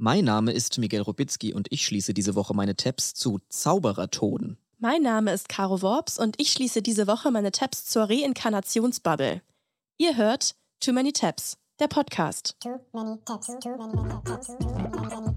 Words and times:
Mein 0.00 0.24
Name 0.26 0.52
ist 0.52 0.78
Miguel 0.78 1.00
Robitzky 1.00 1.52
und 1.52 1.66
ich 1.72 1.84
schließe 1.84 2.14
diese 2.14 2.36
Woche 2.36 2.54
meine 2.54 2.76
Tabs 2.76 3.14
zu 3.14 3.40
Zauberertoden. 3.48 4.56
Mein 4.78 5.02
Name 5.02 5.32
ist 5.32 5.48
Caro 5.48 5.82
Worps 5.82 6.20
und 6.20 6.40
ich 6.40 6.52
schließe 6.52 6.82
diese 6.82 7.08
Woche 7.08 7.32
meine 7.32 7.50
Tabs 7.50 7.84
zur 7.86 8.08
Reinkarnationsbubble. 8.08 9.42
Ihr 9.96 10.16
hört 10.16 10.54
Too 10.78 10.92
Many 10.92 11.12
Tabs, 11.12 11.58
der 11.80 11.88
Podcast. 11.88 12.54
Too 12.62 12.78
many 12.92 13.18
tabs, 13.26 13.48
too 13.48 13.76
many 13.76 13.92
tabs, 14.24 14.46
too 14.46 14.68
many, 15.10 15.28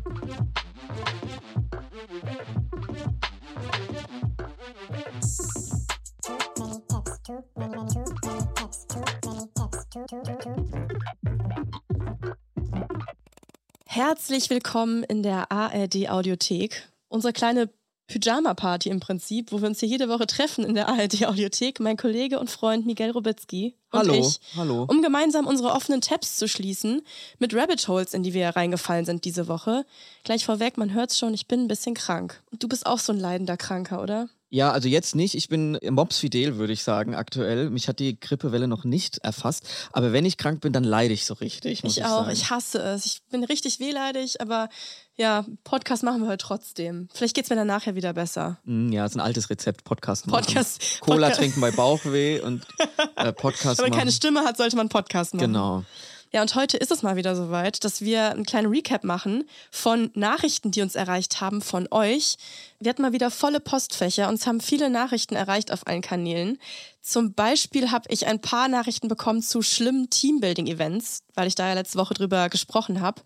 Herzlich 13.93 14.49
willkommen 14.49 15.03
in 15.03 15.21
der 15.21 15.51
ARD 15.51 16.09
Audiothek. 16.09 16.87
Unsere 17.09 17.33
kleine 17.33 17.69
Pyjama-Party 18.07 18.87
im 18.87 19.01
Prinzip, 19.01 19.51
wo 19.51 19.59
wir 19.59 19.67
uns 19.67 19.81
hier 19.81 19.89
jede 19.89 20.07
Woche 20.07 20.27
treffen 20.27 20.63
in 20.63 20.75
der 20.75 20.87
ARD 20.87 21.25
Audiothek. 21.25 21.81
Mein 21.81 21.97
Kollege 21.97 22.39
und 22.39 22.49
Freund 22.49 22.85
Miguel 22.85 23.11
Robitzky 23.11 23.75
und 23.91 23.99
hallo, 23.99 24.13
ich, 24.13 24.39
hallo. 24.55 24.85
um 24.87 25.01
gemeinsam 25.01 25.45
unsere 25.45 25.73
offenen 25.73 25.99
Tabs 25.99 26.37
zu 26.37 26.47
schließen 26.47 27.01
mit 27.37 27.53
Rabbit 27.53 27.85
Holes, 27.89 28.13
in 28.13 28.23
die 28.23 28.33
wir 28.33 28.47
reingefallen 28.47 29.03
sind 29.03 29.25
diese 29.25 29.49
Woche. 29.49 29.85
Gleich 30.23 30.45
vorweg, 30.45 30.77
man 30.77 30.93
hört 30.93 31.11
es 31.11 31.19
schon, 31.19 31.33
ich 31.33 31.49
bin 31.49 31.65
ein 31.65 31.67
bisschen 31.67 31.93
krank. 31.93 32.41
Und 32.49 32.63
du 32.63 32.69
bist 32.69 32.85
auch 32.85 32.99
so 32.99 33.11
ein 33.11 33.19
leidender 33.19 33.57
Kranker, 33.57 34.01
oder? 34.01 34.29
Ja, 34.53 34.73
also 34.73 34.89
jetzt 34.89 35.15
nicht. 35.15 35.33
Ich 35.33 35.47
bin 35.47 35.79
mopsfidel, 35.89 36.57
würde 36.57 36.73
ich 36.73 36.83
sagen, 36.83 37.15
aktuell. 37.15 37.69
Mich 37.69 37.87
hat 37.87 37.99
die 37.99 38.19
Grippewelle 38.19 38.67
noch 38.67 38.83
nicht 38.83 39.19
erfasst. 39.19 39.65
Aber 39.93 40.11
wenn 40.11 40.25
ich 40.25 40.35
krank 40.37 40.59
bin, 40.59 40.73
dann 40.73 40.83
leide 40.83 41.13
ich 41.13 41.25
so 41.25 41.35
richtig. 41.35 41.85
ich, 41.85 41.97
ich 41.97 42.03
auch. 42.03 42.23
Sagen. 42.25 42.31
Ich 42.31 42.49
hasse 42.49 42.79
es. 42.79 43.05
Ich 43.05 43.23
bin 43.31 43.45
richtig 43.45 43.79
wehleidig, 43.79 44.41
aber 44.41 44.67
ja, 45.15 45.45
Podcast 45.63 46.03
machen 46.03 46.21
wir 46.23 46.27
heute 46.27 46.43
trotzdem. 46.45 47.07
Vielleicht 47.13 47.33
geht 47.33 47.45
es 47.45 47.49
mir 47.49 47.55
dann 47.55 47.67
nachher 47.67 47.95
wieder 47.95 48.11
besser. 48.11 48.59
Mm, 48.65 48.91
ja, 48.91 49.05
ist 49.05 49.15
ein 49.15 49.21
altes 49.21 49.49
Rezept, 49.49 49.85
Podcast 49.85 50.27
machen. 50.27 50.43
Podcast, 50.43 50.99
Cola 50.99 51.27
Podcast. 51.27 51.39
trinken 51.39 51.61
bei 51.61 51.71
Bauchweh 51.71 52.41
und 52.41 52.67
äh, 53.15 53.31
Podcast 53.33 53.77
Wenn 53.77 53.85
man 53.85 53.89
machen. 53.91 53.99
keine 53.99 54.11
Stimme 54.11 54.41
hat, 54.41 54.57
sollte 54.57 54.75
man 54.75 54.89
Podcast 54.89 55.33
machen. 55.33 55.47
Genau. 55.47 55.85
Ja, 56.33 56.41
und 56.41 56.55
heute 56.55 56.77
ist 56.77 56.91
es 56.91 57.03
mal 57.03 57.17
wieder 57.17 57.35
soweit, 57.35 57.83
dass 57.83 57.99
wir 57.99 58.31
einen 58.31 58.45
kleinen 58.45 58.69
Recap 58.69 59.03
machen 59.03 59.43
von 59.69 60.11
Nachrichten, 60.13 60.71
die 60.71 60.81
uns 60.81 60.95
erreicht 60.95 61.41
haben 61.41 61.61
von 61.61 61.89
euch. 61.91 62.37
Wir 62.79 62.89
hatten 62.89 63.01
mal 63.01 63.11
wieder 63.11 63.29
volle 63.29 63.59
Postfächer. 63.59 64.29
Uns 64.29 64.47
haben 64.47 64.61
viele 64.61 64.89
Nachrichten 64.89 65.35
erreicht 65.35 65.73
auf 65.73 65.85
allen 65.87 66.01
Kanälen. 66.01 66.57
Zum 67.01 67.33
Beispiel 67.33 67.91
habe 67.91 68.05
ich 68.07 68.27
ein 68.27 68.39
paar 68.39 68.69
Nachrichten 68.69 69.09
bekommen 69.09 69.41
zu 69.41 69.61
schlimmen 69.61 70.09
Teambuilding-Events, 70.09 71.23
weil 71.33 71.49
ich 71.49 71.55
da 71.55 71.67
ja 71.67 71.73
letzte 71.73 71.99
Woche 71.99 72.13
drüber 72.13 72.47
gesprochen 72.47 73.01
habe. 73.01 73.21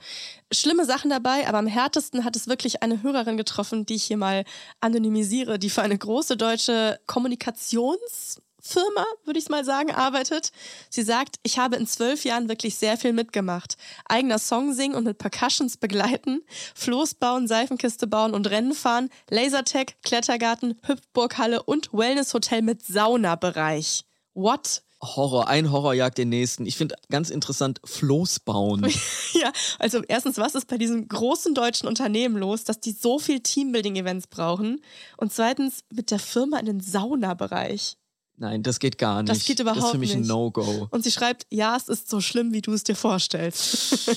Schlimme 0.51 0.85
Sachen 0.85 1.11
dabei, 1.11 1.47
aber 1.47 1.59
am 1.59 1.67
härtesten 1.67 2.25
hat 2.25 2.35
es 2.35 2.47
wirklich 2.47 2.81
eine 2.81 3.03
Hörerin 3.03 3.37
getroffen, 3.37 3.85
die 3.85 3.95
ich 3.95 4.05
hier 4.05 4.17
mal 4.17 4.45
anonymisiere, 4.79 5.59
die 5.59 5.69
für 5.69 5.83
eine 5.83 5.97
große 5.97 6.37
deutsche 6.37 6.99
Kommunikations- 7.07 8.39
Firma, 8.67 9.05
würde 9.25 9.37
ich 9.37 9.45
es 9.45 9.49
mal 9.49 9.63
sagen, 9.63 9.91
arbeitet. 9.91 10.51
Sie 10.89 11.03
sagt, 11.03 11.35
ich 11.43 11.59
habe 11.59 11.75
in 11.75 11.85
zwölf 11.85 12.25
Jahren 12.25 12.49
wirklich 12.49 12.75
sehr 12.77 12.97
viel 12.97 13.13
mitgemacht. 13.13 13.77
Eigener 14.05 14.39
Song 14.39 14.73
singen 14.73 14.95
und 14.95 15.03
mit 15.03 15.19
Percussions 15.19 15.77
begleiten, 15.77 16.41
Floß 16.73 17.13
bauen, 17.13 17.47
Seifenkiste 17.47 18.07
bauen 18.07 18.33
und 18.33 18.49
Rennen 18.49 18.73
fahren, 18.73 19.09
Lasertag, 19.29 20.01
Klettergarten, 20.01 20.79
Hüpfburghalle 20.81 21.61
und 21.61 21.93
Wellnesshotel 21.93 22.63
mit 22.63 22.83
Saunabereich. 22.83 24.03
What? 24.33 24.81
Horror, 24.99 25.47
ein 25.47 25.71
Horror 25.71 25.93
jagt 25.93 26.17
den 26.17 26.29
nächsten. 26.29 26.65
Ich 26.65 26.75
finde 26.75 26.95
ganz 27.11 27.29
interessant, 27.29 27.79
Floß 27.85 28.39
bauen. 28.39 28.83
ja, 29.33 29.51
also 29.77 30.01
erstens, 30.07 30.37
was 30.37 30.55
ist 30.55 30.67
bei 30.67 30.79
diesem 30.79 31.07
großen 31.07 31.53
deutschen 31.53 31.87
Unternehmen 31.87 32.37
los, 32.37 32.63
dass 32.63 32.79
die 32.79 32.93
so 32.93 33.19
viel 33.19 33.41
Teambuilding-Events 33.41 34.25
brauchen? 34.25 34.81
Und 35.17 35.31
zweitens, 35.31 35.81
mit 35.91 36.09
der 36.09 36.19
Firma 36.19 36.57
in 36.57 36.65
den 36.65 36.79
Saunabereich. 36.79 37.97
Nein, 38.37 38.63
das 38.63 38.79
geht 38.79 38.97
gar 38.97 39.23
nicht. 39.23 39.29
Das 39.31 39.45
geht 39.45 39.59
überhaupt 39.59 39.79
Das 39.79 39.85
ist 39.85 39.91
für 39.91 39.97
mich 39.97 40.15
nicht. 40.15 40.25
ein 40.25 40.27
No-Go. 40.27 40.87
Und 40.91 41.03
sie 41.03 41.11
schreibt, 41.11 41.45
ja, 41.49 41.75
es 41.77 41.87
ist 41.87 42.09
so 42.09 42.19
schlimm, 42.19 42.51
wie 42.53 42.61
du 42.61 42.73
es 42.73 42.83
dir 42.83 42.95
vorstellst. 42.95 44.09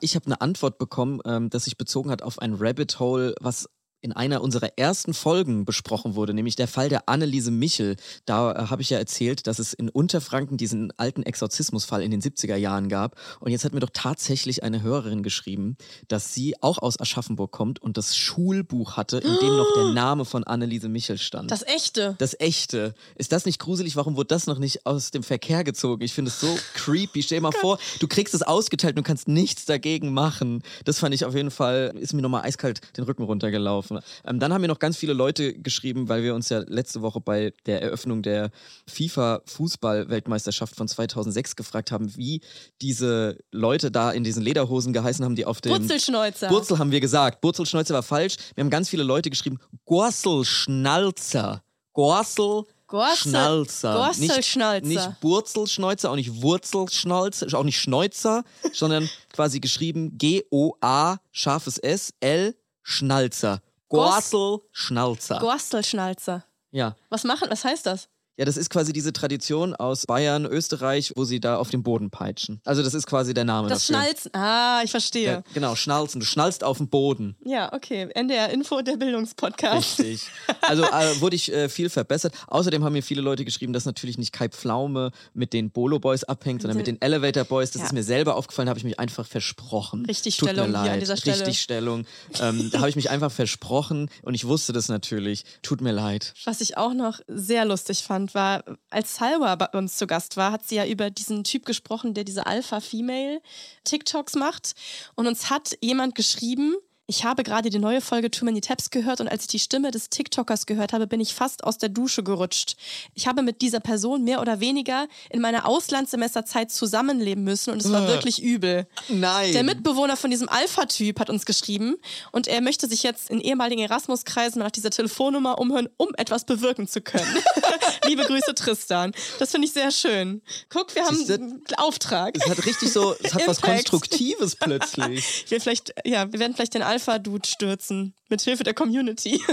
Ich 0.00 0.14
habe 0.14 0.26
eine 0.26 0.40
Antwort 0.40 0.78
bekommen, 0.78 1.20
ähm, 1.26 1.50
das 1.50 1.64
sich 1.64 1.76
bezogen 1.76 2.10
hat 2.10 2.22
auf 2.22 2.38
ein 2.38 2.54
Rabbit 2.54 2.98
Hole, 2.98 3.34
was 3.40 3.68
in 4.00 4.12
einer 4.12 4.42
unserer 4.42 4.78
ersten 4.78 5.12
Folgen 5.12 5.64
besprochen 5.64 6.14
wurde, 6.14 6.32
nämlich 6.32 6.56
der 6.56 6.68
Fall 6.68 6.88
der 6.88 7.08
Anneliese 7.08 7.50
Michel. 7.50 7.96
Da 8.26 8.52
äh, 8.52 8.66
habe 8.68 8.82
ich 8.82 8.90
ja 8.90 8.98
erzählt, 8.98 9.46
dass 9.46 9.58
es 9.58 9.72
in 9.72 9.88
Unterfranken 9.88 10.56
diesen 10.56 10.92
alten 10.96 11.22
Exorzismusfall 11.24 12.02
in 12.02 12.10
den 12.10 12.22
70er 12.22 12.56
Jahren 12.56 12.88
gab. 12.88 13.16
Und 13.40 13.50
jetzt 13.50 13.64
hat 13.64 13.72
mir 13.72 13.80
doch 13.80 13.90
tatsächlich 13.92 14.62
eine 14.62 14.82
Hörerin 14.82 15.22
geschrieben, 15.22 15.76
dass 16.06 16.32
sie 16.32 16.54
auch 16.62 16.78
aus 16.78 17.00
Aschaffenburg 17.00 17.50
kommt 17.50 17.82
und 17.82 17.96
das 17.96 18.16
Schulbuch 18.16 18.96
hatte, 18.96 19.18
in 19.18 19.36
dem 19.40 19.56
noch 19.56 19.72
der 19.74 19.84
Name 19.92 20.24
von 20.24 20.44
Anneliese 20.44 20.88
Michel 20.88 21.18
stand. 21.18 21.50
Das 21.50 21.64
echte. 21.66 22.14
Das 22.18 22.38
echte. 22.38 22.94
Ist 23.16 23.32
das 23.32 23.46
nicht 23.46 23.58
gruselig? 23.58 23.96
Warum 23.96 24.16
wurde 24.16 24.28
das 24.28 24.46
noch 24.46 24.58
nicht 24.58 24.86
aus 24.86 25.10
dem 25.10 25.24
Verkehr 25.24 25.64
gezogen? 25.64 26.04
Ich 26.04 26.12
finde 26.12 26.30
es 26.30 26.40
so 26.40 26.56
creepy. 26.74 27.22
Stell 27.22 27.38
dir 27.38 27.42
mal 27.42 27.52
vor, 27.52 27.78
du 27.98 28.06
kriegst 28.06 28.34
es 28.34 28.42
ausgeteilt 28.42 28.96
und 28.96 29.04
du 29.04 29.08
kannst 29.08 29.26
nichts 29.26 29.64
dagegen 29.64 30.12
machen. 30.12 30.62
Das 30.84 31.00
fand 31.00 31.14
ich 31.14 31.24
auf 31.24 31.34
jeden 31.34 31.50
Fall, 31.50 31.94
ist 31.98 32.12
mir 32.12 32.22
nochmal 32.22 32.42
eiskalt 32.42 32.80
den 32.96 33.04
Rücken 33.04 33.24
runtergelaufen. 33.24 33.87
Ähm, 34.24 34.38
dann 34.40 34.52
haben 34.52 34.60
mir 34.60 34.68
noch 34.68 34.78
ganz 34.78 34.96
viele 34.96 35.12
Leute 35.12 35.54
geschrieben, 35.54 36.08
weil 36.08 36.22
wir 36.22 36.34
uns 36.34 36.48
ja 36.48 36.58
letzte 36.66 37.02
Woche 37.02 37.20
bei 37.20 37.52
der 37.66 37.82
Eröffnung 37.82 38.22
der 38.22 38.50
FIFA-Fußball-Weltmeisterschaft 38.86 40.74
von 40.76 40.88
2006 40.88 41.56
gefragt 41.56 41.92
haben, 41.92 42.16
wie 42.16 42.40
diese 42.80 43.38
Leute 43.52 43.90
da 43.90 44.10
in 44.10 44.24
diesen 44.24 44.42
Lederhosen 44.42 44.92
geheißen 44.92 45.24
haben, 45.24 45.36
die 45.36 45.46
auf 45.46 45.60
dem... 45.60 45.72
Wurzelschnäuzer. 45.72 46.48
Burzel 46.48 46.78
haben 46.78 46.90
wir 46.90 47.00
gesagt. 47.00 47.40
Burzelschnäuzer 47.40 47.94
war 47.94 48.02
falsch. 48.02 48.36
Wir 48.54 48.62
haben 48.62 48.70
ganz 48.70 48.88
viele 48.88 49.02
Leute 49.02 49.30
geschrieben, 49.30 49.58
Gorselschnalzer. 49.84 51.62
Gorsel 51.92 52.64
Gorsel- 52.88 53.16
Schnalzer. 53.30 53.94
Gorselschnalzer. 53.94 54.86
Nicht, 54.86 54.96
nicht 55.06 55.20
Burzelschnäuzer, 55.20 56.10
auch 56.10 56.16
nicht 56.16 56.40
Wurzelschnalzer, 56.42 57.58
auch 57.58 57.64
nicht 57.64 57.78
Schnäuzer, 57.78 58.44
sondern 58.72 59.08
quasi 59.32 59.60
geschrieben 59.60 60.16
G-O-A, 60.16 61.18
scharfes 61.30 61.76
S, 61.78 62.14
L, 62.20 62.56
Schnalzer. 62.82 63.60
Gors- 63.88 64.30
Gorselschnalzer. 64.30 65.38
Gorstelschnalzer. 65.38 66.44
Ja. 66.70 66.94
Was 67.08 67.24
machen? 67.24 67.48
Was 67.50 67.64
heißt 67.64 67.86
das? 67.86 68.08
Ja, 68.38 68.44
das 68.44 68.56
ist 68.56 68.70
quasi 68.70 68.92
diese 68.92 69.12
Tradition 69.12 69.74
aus 69.74 70.06
Bayern, 70.06 70.46
Österreich, 70.46 71.12
wo 71.16 71.24
sie 71.24 71.40
da 71.40 71.56
auf 71.56 71.70
den 71.70 71.82
Boden 71.82 72.08
peitschen. 72.10 72.60
Also 72.64 72.82
das 72.84 72.94
ist 72.94 73.06
quasi 73.06 73.34
der 73.34 73.44
Name 73.44 73.68
Das 73.68 73.86
dafür. 73.86 74.02
Schnalzen. 74.04 74.30
Ah, 74.34 74.80
ich 74.84 74.90
verstehe. 74.92 75.26
Ja, 75.32 75.42
genau, 75.54 75.74
schnalzen. 75.74 76.20
Du 76.20 76.26
schnallst 76.26 76.62
auf 76.62 76.78
den 76.78 76.88
Boden. 76.88 77.34
Ja, 77.44 77.72
okay. 77.72 78.08
NDR 78.14 78.50
Info, 78.50 78.80
der 78.80 78.96
Bildungspodcast. 78.96 79.98
Richtig. 79.98 80.28
Also 80.62 80.84
äh, 80.84 81.20
wurde 81.20 81.34
ich 81.36 81.52
äh, 81.52 81.68
viel 81.68 81.90
verbessert. 81.90 82.32
Außerdem 82.46 82.84
haben 82.84 82.92
mir 82.92 83.02
viele 83.02 83.22
Leute 83.22 83.44
geschrieben, 83.44 83.72
dass 83.72 83.84
natürlich 83.84 84.18
nicht 84.18 84.32
Kai 84.32 84.48
Pflaume 84.48 85.10
mit 85.34 85.52
den 85.52 85.70
Bolo 85.70 85.98
Boys 85.98 86.22
abhängt, 86.24 86.62
sondern 86.62 86.76
mit 86.78 86.86
den 86.86 87.00
Elevator 87.02 87.44
Boys. 87.44 87.72
Das 87.72 87.80
Ja. 87.82 87.86
ist 87.86 87.92
mir 87.92 88.04
selber 88.04 88.36
aufgefallen, 88.36 88.68
habe 88.68 88.78
ich 88.78 88.84
mich 88.84 88.98
einfach 89.00 89.26
versprochen. 89.26 90.06
Richtig 90.06 90.36
Tut 90.36 90.50
Stellung 90.50 90.70
mir 90.70 90.78
hier 90.78 90.84
leid. 90.86 90.94
an 90.94 91.00
dieser 91.00 91.16
Stelle. 91.16 91.40
Richtig 91.40 91.60
Stellung. 91.60 92.04
Ähm, 92.40 92.70
da 92.70 92.78
habe 92.78 92.88
ich 92.88 92.96
mich 92.96 93.10
einfach 93.10 93.32
versprochen 93.32 94.10
und 94.22 94.34
ich 94.34 94.46
wusste 94.46 94.72
das 94.72 94.88
natürlich. 94.88 95.44
Tut 95.62 95.80
mir 95.80 95.92
leid. 95.92 96.34
Was 96.44 96.60
ich 96.60 96.76
auch 96.76 96.94
noch 96.94 97.20
sehr 97.26 97.64
lustig 97.64 98.02
fand, 98.04 98.27
war, 98.34 98.64
als 98.90 99.16
Salwa 99.16 99.54
bei 99.56 99.66
uns 99.78 99.96
zu 99.96 100.06
Gast 100.06 100.36
war, 100.36 100.52
hat 100.52 100.66
sie 100.66 100.76
ja 100.76 100.86
über 100.86 101.10
diesen 101.10 101.44
Typ 101.44 101.64
gesprochen, 101.64 102.14
der 102.14 102.24
diese 102.24 102.46
Alpha-Female-TikToks 102.46 104.36
macht. 104.36 104.74
Und 105.14 105.26
uns 105.26 105.50
hat 105.50 105.76
jemand 105.80 106.14
geschrieben, 106.14 106.76
ich 107.10 107.24
habe 107.24 107.42
gerade 107.42 107.70
die 107.70 107.78
neue 107.78 108.02
Folge 108.02 108.30
Too 108.30 108.44
Many 108.44 108.60
Tabs 108.60 108.90
gehört 108.90 109.22
und 109.22 109.28
als 109.28 109.44
ich 109.44 109.48
die 109.48 109.58
Stimme 109.58 109.90
des 109.90 110.10
TikTokers 110.10 110.66
gehört 110.66 110.92
habe, 110.92 111.06
bin 111.06 111.20
ich 111.20 111.32
fast 111.32 111.64
aus 111.64 111.78
der 111.78 111.88
Dusche 111.88 112.22
gerutscht. 112.22 112.76
Ich 113.14 113.26
habe 113.26 113.42
mit 113.42 113.62
dieser 113.62 113.80
Person 113.80 114.24
mehr 114.24 114.42
oder 114.42 114.60
weniger 114.60 115.08
in 115.30 115.40
meiner 115.40 115.66
Auslandssemesterzeit 115.66 116.70
zusammenleben 116.70 117.44
müssen 117.44 117.72
und 117.72 117.80
es 117.82 117.90
war 117.90 118.04
Äh. 118.04 118.08
wirklich 118.08 118.42
übel. 118.42 118.86
Nein. 119.08 119.52
Der 119.52 119.62
Mitbewohner 119.64 120.18
von 120.18 120.30
diesem 120.30 120.50
Alpha-Typ 120.50 121.18
hat 121.18 121.30
uns 121.30 121.46
geschrieben 121.46 121.96
und 122.30 122.46
er 122.46 122.60
möchte 122.60 122.86
sich 122.86 123.02
jetzt 123.02 123.30
in 123.30 123.40
ehemaligen 123.40 123.80
Erasmus-Kreisen 123.80 124.58
nach 124.58 124.70
dieser 124.70 124.90
Telefonnummer 124.90 125.58
umhören, 125.58 125.88
um 125.96 126.10
etwas 126.18 126.44
bewirken 126.44 126.86
zu 126.88 127.00
können. 127.00 127.24
Liebe 128.06 128.24
Grüße, 128.24 128.54
Tristan. 128.54 129.12
Das 129.38 129.50
finde 129.52 129.66
ich 129.66 129.72
sehr 129.72 129.90
schön. 129.92 130.42
Guck, 130.68 130.94
wir 130.94 131.06
haben 131.06 131.16
einen 131.26 131.62
Auftrag. 131.78 132.36
Es 132.36 132.46
hat 132.50 132.66
richtig 132.66 132.92
so, 132.92 133.14
es 133.22 133.32
hat 133.32 133.42
was 133.46 133.56
Impact. 133.58 133.88
Konstruktives 133.90 134.56
plötzlich. 134.60 135.44
Ich 135.46 135.50
will 135.50 135.60
vielleicht, 135.60 135.94
ja, 136.04 136.30
wir 136.30 136.38
werden 136.38 136.54
vielleicht 136.54 136.74
den 136.74 136.82
Alpha-Dude 136.98 137.46
stürzen. 137.46 138.12
Mit 138.28 138.40
Hilfe 138.42 138.64
der 138.64 138.74
Community. 138.74 139.40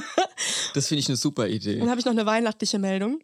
Das 0.73 0.87
finde 0.87 0.99
ich 0.99 1.07
eine 1.07 1.15
super 1.15 1.47
Idee. 1.47 1.79
Dann 1.79 1.89
habe 1.89 1.99
ich 1.99 2.05
noch 2.05 2.11
eine 2.11 2.25
weihnachtliche 2.25 2.77
Meldung. 2.77 3.19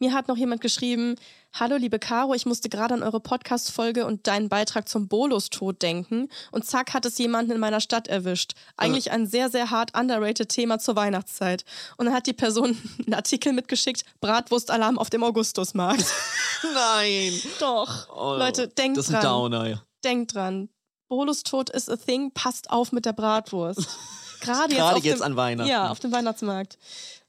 Mir 0.00 0.12
hat 0.12 0.26
noch 0.26 0.36
jemand 0.36 0.60
geschrieben, 0.60 1.14
Hallo 1.52 1.76
liebe 1.76 2.00
Caro, 2.00 2.34
ich 2.34 2.44
musste 2.46 2.68
gerade 2.68 2.94
an 2.94 3.04
eure 3.04 3.20
Podcast-Folge 3.20 4.04
und 4.06 4.26
deinen 4.26 4.48
Beitrag 4.48 4.88
zum 4.88 5.06
Bolos-Tod 5.06 5.80
denken 5.80 6.28
und 6.50 6.64
zack 6.64 6.92
hat 6.92 7.06
es 7.06 7.18
jemanden 7.18 7.52
in 7.52 7.60
meiner 7.60 7.80
Stadt 7.80 8.08
erwischt. 8.08 8.54
Eigentlich 8.76 9.12
ein 9.12 9.28
sehr, 9.28 9.50
sehr 9.50 9.70
hart 9.70 9.96
underrated 9.96 10.48
Thema 10.48 10.80
zur 10.80 10.96
Weihnachtszeit. 10.96 11.64
Und 11.96 12.06
dann 12.06 12.14
hat 12.14 12.26
die 12.26 12.32
Person 12.32 12.76
einen 13.06 13.14
Artikel 13.14 13.52
mitgeschickt, 13.52 14.04
Bratwurstalarm 14.20 14.98
auf 14.98 15.10
dem 15.10 15.22
Augustusmarkt. 15.22 16.06
Nein. 16.74 17.40
Doch. 17.60 18.08
Oh, 18.08 18.36
Leute, 18.36 18.66
denkt 18.66 18.98
Das 18.98 19.08
ist 19.08 19.14
ein 19.14 19.20
dran. 19.20 19.52
Downer. 19.52 19.84
Denkt 20.02 20.34
dran. 20.34 20.68
Bolus 21.10 21.42
Tod 21.42 21.70
is 21.70 21.88
a 21.88 21.96
thing, 21.96 22.30
passt 22.30 22.70
auf 22.70 22.92
mit 22.92 23.04
der 23.04 23.12
Bratwurst. 23.12 23.86
Gerade 24.40 24.72
jetzt, 24.72 24.82
auf 24.82 25.04
jetzt 25.04 25.18
dem, 25.18 25.24
an 25.24 25.36
Weihnachten. 25.36 25.68
Ja, 25.68 25.90
auf 25.90 25.98
dem 25.98 26.12
Weihnachtsmarkt. 26.12 26.78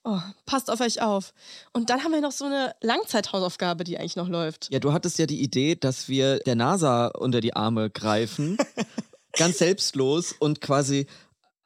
Oh, 0.03 0.19
passt 0.45 0.69
auf 0.69 0.79
euch 0.81 1.01
auf. 1.01 1.33
Und 1.73 1.89
dann 1.89 2.03
haben 2.03 2.11
wir 2.11 2.21
noch 2.21 2.31
so 2.31 2.45
eine 2.45 2.75
Langzeithausaufgabe, 2.81 3.83
die 3.83 3.97
eigentlich 3.97 4.15
noch 4.15 4.29
läuft. 4.29 4.69
Ja, 4.71 4.79
du 4.79 4.93
hattest 4.93 5.17
ja 5.17 5.25
die 5.25 5.41
Idee, 5.41 5.75
dass 5.75 6.07
wir 6.07 6.39
der 6.39 6.55
NASA 6.55 7.07
unter 7.07 7.41
die 7.41 7.55
Arme 7.55 7.89
greifen, 7.89 8.57
ganz 9.33 9.57
selbstlos 9.57 10.31
und 10.31 10.61
quasi 10.61 11.07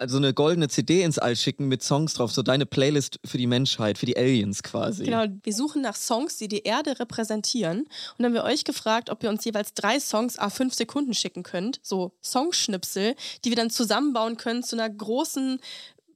so 0.07 0.17
eine 0.17 0.33
goldene 0.33 0.67
CD 0.67 1.03
ins 1.03 1.17
All 1.17 1.35
schicken 1.35 1.67
mit 1.67 1.81
Songs 1.81 2.13
drauf, 2.15 2.31
so 2.31 2.41
deine 2.41 2.65
Playlist 2.65 3.19
für 3.25 3.37
die 3.37 3.47
Menschheit, 3.47 3.97
für 3.97 4.05
die 4.05 4.17
Aliens 4.17 4.61
quasi. 4.61 5.05
Genau, 5.05 5.25
wir 5.43 5.53
suchen 5.53 5.81
nach 5.81 5.95
Songs, 5.95 6.37
die 6.37 6.47
die 6.47 6.63
Erde 6.63 6.99
repräsentieren. 6.99 7.79
Und 7.79 7.89
dann 8.17 8.25
haben 8.25 8.33
wir 8.33 8.43
euch 8.43 8.65
gefragt, 8.65 9.09
ob 9.09 9.23
ihr 9.23 9.29
uns 9.29 9.45
jeweils 9.45 9.73
drei 9.73 9.99
Songs 9.99 10.37
a 10.37 10.49
fünf 10.49 10.73
Sekunden 10.73 11.13
schicken 11.13 11.43
könnt, 11.43 11.79
so 11.81 12.11
Songschnipsel, 12.21 13.15
die 13.43 13.49
wir 13.49 13.55
dann 13.55 13.69
zusammenbauen 13.69 14.37
können 14.37 14.63
zu 14.63 14.75
einer 14.75 14.89
großen 14.89 15.59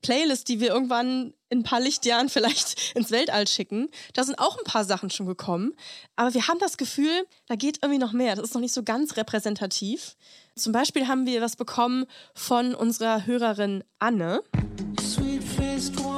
Playlist, 0.01 0.47
die 0.47 0.59
wir 0.59 0.69
irgendwann 0.69 1.33
in 1.49 1.59
ein 1.59 1.63
paar 1.63 1.79
Lichtjahren 1.79 2.29
vielleicht 2.29 2.95
ins 2.95 3.11
Weltall 3.11 3.47
schicken. 3.47 3.89
Da 4.13 4.23
sind 4.23 4.39
auch 4.39 4.57
ein 4.57 4.63
paar 4.63 4.85
Sachen 4.85 5.09
schon 5.09 5.25
gekommen. 5.25 5.73
Aber 6.15 6.33
wir 6.33 6.47
haben 6.47 6.59
das 6.59 6.77
Gefühl, 6.77 7.25
da 7.47 7.55
geht 7.55 7.79
irgendwie 7.81 7.99
noch 7.99 8.13
mehr. 8.13 8.35
Das 8.35 8.45
ist 8.45 8.53
noch 8.53 8.61
nicht 8.61 8.73
so 8.73 8.83
ganz 8.83 9.17
repräsentativ. 9.17 10.15
Zum 10.59 10.73
Beispiel 10.73 11.07
haben 11.07 11.25
wir 11.25 11.41
was 11.41 11.56
bekommen 11.56 12.06
von 12.33 12.75
unserer 12.75 13.25
Hörerin 13.25 13.81
Anne. 14.00 14.41
Sweet-faced 15.00 15.97
ones 16.01 16.08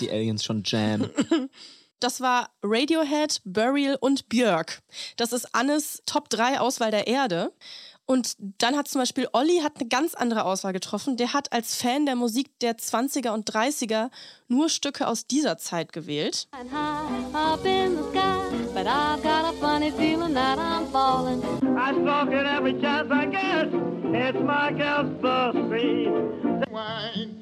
die 0.00 0.10
Aliens 0.10 0.44
schon 0.44 0.62
jam. 0.64 1.10
Das 2.00 2.20
war 2.20 2.50
Radiohead, 2.62 3.40
Burial 3.44 3.98
und 4.00 4.28
Björk. 4.28 4.82
Das 5.16 5.32
ist 5.32 5.52
Annes 5.52 6.00
Top 6.06 6.30
3 6.30 6.60
Auswahl 6.60 6.92
der 6.92 7.08
Erde. 7.08 7.52
Und 8.10 8.36
dann 8.38 8.74
hat 8.74 8.88
zum 8.88 9.02
Beispiel 9.02 9.28
Olli 9.34 9.60
hat 9.62 9.76
eine 9.78 9.88
ganz 9.88 10.14
andere 10.14 10.44
Auswahl 10.44 10.72
getroffen. 10.72 11.18
Der 11.18 11.34
hat 11.34 11.52
als 11.52 11.74
Fan 11.74 12.06
der 12.06 12.16
Musik 12.16 12.58
der 12.60 12.78
20er 12.78 13.32
und 13.32 13.50
30er 13.50 14.10
nur 14.46 14.70
Stücke 14.70 15.06
aus 15.06 15.26
dieser 15.26 15.58
Zeit 15.58 15.92
gewählt. 15.92 16.48
Wine. 26.70 27.37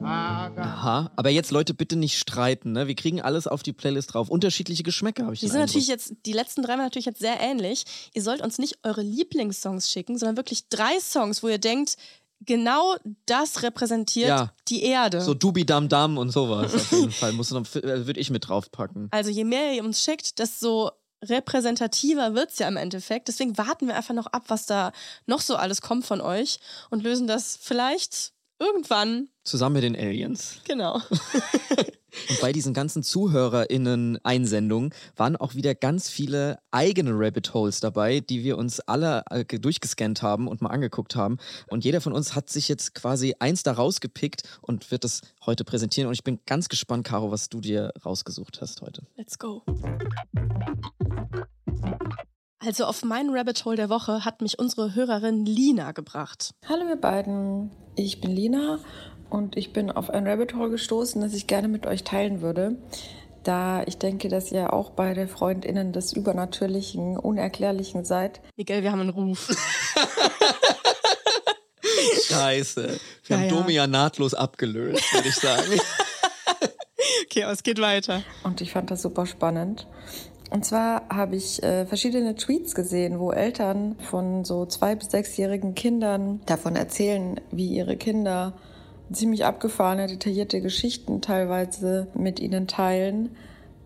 Aha, 0.00 1.10
aber 1.16 1.30
jetzt 1.30 1.50
Leute 1.50 1.74
bitte 1.74 1.96
nicht 1.96 2.18
streiten, 2.18 2.72
ne? 2.72 2.86
Wir 2.86 2.94
kriegen 2.94 3.20
alles 3.20 3.46
auf 3.46 3.62
die 3.62 3.72
Playlist 3.72 4.14
drauf. 4.14 4.30
Unterschiedliche 4.30 4.82
Geschmäcker 4.82 5.24
habe 5.24 5.34
ich 5.34 5.40
Die 5.40 5.48
sind 5.48 5.60
natürlich 5.60 5.88
jetzt, 5.88 6.14
die 6.24 6.32
letzten 6.32 6.62
drei 6.62 6.72
waren 6.72 6.84
natürlich 6.84 7.06
jetzt 7.06 7.20
sehr 7.20 7.38
ähnlich. 7.40 7.84
Ihr 8.14 8.22
sollt 8.22 8.40
uns 8.40 8.58
nicht 8.58 8.78
eure 8.82 9.02
Lieblingssongs 9.02 9.90
schicken, 9.90 10.16
sondern 10.16 10.36
wirklich 10.36 10.68
drei 10.68 10.98
Songs, 11.00 11.42
wo 11.42 11.48
ihr 11.48 11.58
denkt, 11.58 11.96
genau 12.40 12.96
das 13.26 13.62
repräsentiert 13.62 14.28
ja. 14.28 14.52
die 14.68 14.82
Erde. 14.82 15.20
So 15.20 15.34
Dubi 15.34 15.66
Dam 15.66 15.88
Dam 15.88 16.18
und 16.18 16.30
sowas 16.30 16.74
auf 16.74 16.92
jeden 16.92 17.10
Fall. 17.10 17.32
Äh, 17.32 18.06
würde 18.06 18.20
ich 18.20 18.30
mit 18.30 18.48
draufpacken. 18.48 19.08
Also 19.10 19.30
je 19.30 19.44
mehr 19.44 19.74
ihr 19.74 19.84
uns 19.84 20.02
schickt, 20.02 20.38
desto 20.38 20.90
repräsentativer 21.24 22.34
wird 22.34 22.50
es 22.50 22.58
ja 22.58 22.68
im 22.68 22.76
Endeffekt. 22.76 23.28
Deswegen 23.28 23.58
warten 23.58 23.86
wir 23.86 23.96
einfach 23.96 24.14
noch 24.14 24.26
ab, 24.26 24.44
was 24.48 24.66
da 24.66 24.92
noch 25.26 25.40
so 25.40 25.56
alles 25.56 25.80
kommt 25.80 26.06
von 26.06 26.20
euch 26.20 26.58
und 26.90 27.02
lösen 27.02 27.26
das 27.26 27.58
vielleicht 27.60 28.32
irgendwann. 28.58 29.28
Zusammen 29.44 29.74
mit 29.74 29.84
den 29.84 29.96
Aliens. 29.96 30.60
Genau. 30.64 31.00
Und 32.28 32.40
bei 32.40 32.52
diesen 32.52 32.74
ganzen 32.74 33.02
ZuhörerInnen-Einsendungen 33.02 34.94
waren 35.16 35.36
auch 35.36 35.54
wieder 35.54 35.74
ganz 35.74 36.08
viele 36.08 36.58
eigene 36.70 37.10
Rabbit 37.12 37.52
Holes 37.54 37.80
dabei, 37.80 38.20
die 38.20 38.44
wir 38.44 38.58
uns 38.58 38.80
alle 38.80 39.24
äh, 39.30 39.44
durchgescannt 39.44 40.22
haben 40.22 40.48
und 40.48 40.62
mal 40.62 40.70
angeguckt 40.70 41.16
haben. 41.16 41.38
Und 41.68 41.84
jeder 41.84 42.00
von 42.00 42.12
uns 42.12 42.34
hat 42.34 42.50
sich 42.50 42.68
jetzt 42.68 42.94
quasi 42.94 43.34
eins 43.38 43.62
da 43.62 43.72
rausgepickt 43.72 44.42
und 44.60 44.90
wird 44.90 45.04
das 45.04 45.20
heute 45.44 45.64
präsentieren. 45.64 46.08
Und 46.08 46.14
ich 46.14 46.24
bin 46.24 46.40
ganz 46.46 46.68
gespannt, 46.68 47.06
Caro, 47.06 47.30
was 47.30 47.48
du 47.48 47.60
dir 47.60 47.92
rausgesucht 48.04 48.60
hast 48.60 48.82
heute. 48.82 49.02
Let's 49.16 49.38
go. 49.38 49.62
Also 52.60 52.84
auf 52.84 53.04
meinen 53.04 53.34
Rabbit 53.34 53.64
Hole 53.64 53.76
der 53.76 53.88
Woche 53.88 54.24
hat 54.24 54.42
mich 54.42 54.58
unsere 54.58 54.94
Hörerin 54.94 55.46
Lina 55.46 55.92
gebracht. 55.92 56.54
Hallo 56.68 56.88
ihr 56.88 56.96
beiden, 56.96 57.70
ich 57.94 58.20
bin 58.20 58.32
Lina 58.32 58.80
und 59.30 59.56
ich 59.56 59.72
bin 59.72 59.90
auf 59.90 60.10
ein 60.10 60.26
Rabbit 60.26 60.54
Hole 60.54 60.70
gestoßen, 60.70 61.20
das 61.20 61.34
ich 61.34 61.46
gerne 61.46 61.68
mit 61.68 61.86
euch 61.86 62.04
teilen 62.04 62.40
würde, 62.40 62.76
da 63.44 63.82
ich 63.86 63.98
denke, 63.98 64.28
dass 64.28 64.52
ihr 64.52 64.72
auch 64.72 64.90
beide 64.90 65.28
Freundinnen 65.28 65.92
des 65.92 66.12
Übernatürlichen, 66.12 67.16
Unerklärlichen 67.16 68.04
seid. 68.04 68.40
Miguel, 68.56 68.82
wir 68.82 68.92
haben 68.92 69.00
einen 69.00 69.10
Ruf. 69.10 69.48
Scheiße. 72.28 72.82
Wir 72.82 72.98
ja, 73.28 73.36
haben 73.36 73.48
ja. 73.48 73.50
Domi 73.50 73.72
ja 73.72 73.86
nahtlos 73.86 74.34
abgelöst, 74.34 75.12
würde 75.12 75.28
ich 75.28 75.36
sagen. 75.36 75.72
okay, 77.24 77.44
aber 77.44 77.52
es 77.52 77.62
geht 77.62 77.80
weiter. 77.80 78.22
Und 78.44 78.60
ich 78.60 78.72
fand 78.72 78.90
das 78.90 79.02
super 79.02 79.26
spannend. 79.26 79.86
Und 80.50 80.64
zwar 80.64 81.08
habe 81.10 81.36
ich 81.36 81.62
äh, 81.62 81.84
verschiedene 81.86 82.34
Tweets 82.34 82.74
gesehen, 82.74 83.18
wo 83.18 83.32
Eltern 83.32 83.96
von 84.10 84.44
so 84.44 84.64
zwei- 84.66 84.94
bis 84.94 85.10
sechsjährigen 85.10 85.74
Kindern 85.74 86.40
davon 86.46 86.74
erzählen, 86.74 87.40
wie 87.50 87.68
ihre 87.68 87.96
Kinder 87.96 88.54
ziemlich 89.12 89.44
abgefahrene, 89.44 90.06
detaillierte 90.06 90.60
Geschichten 90.60 91.20
teilweise 91.20 92.08
mit 92.14 92.40
ihnen 92.40 92.66
teilen, 92.66 93.36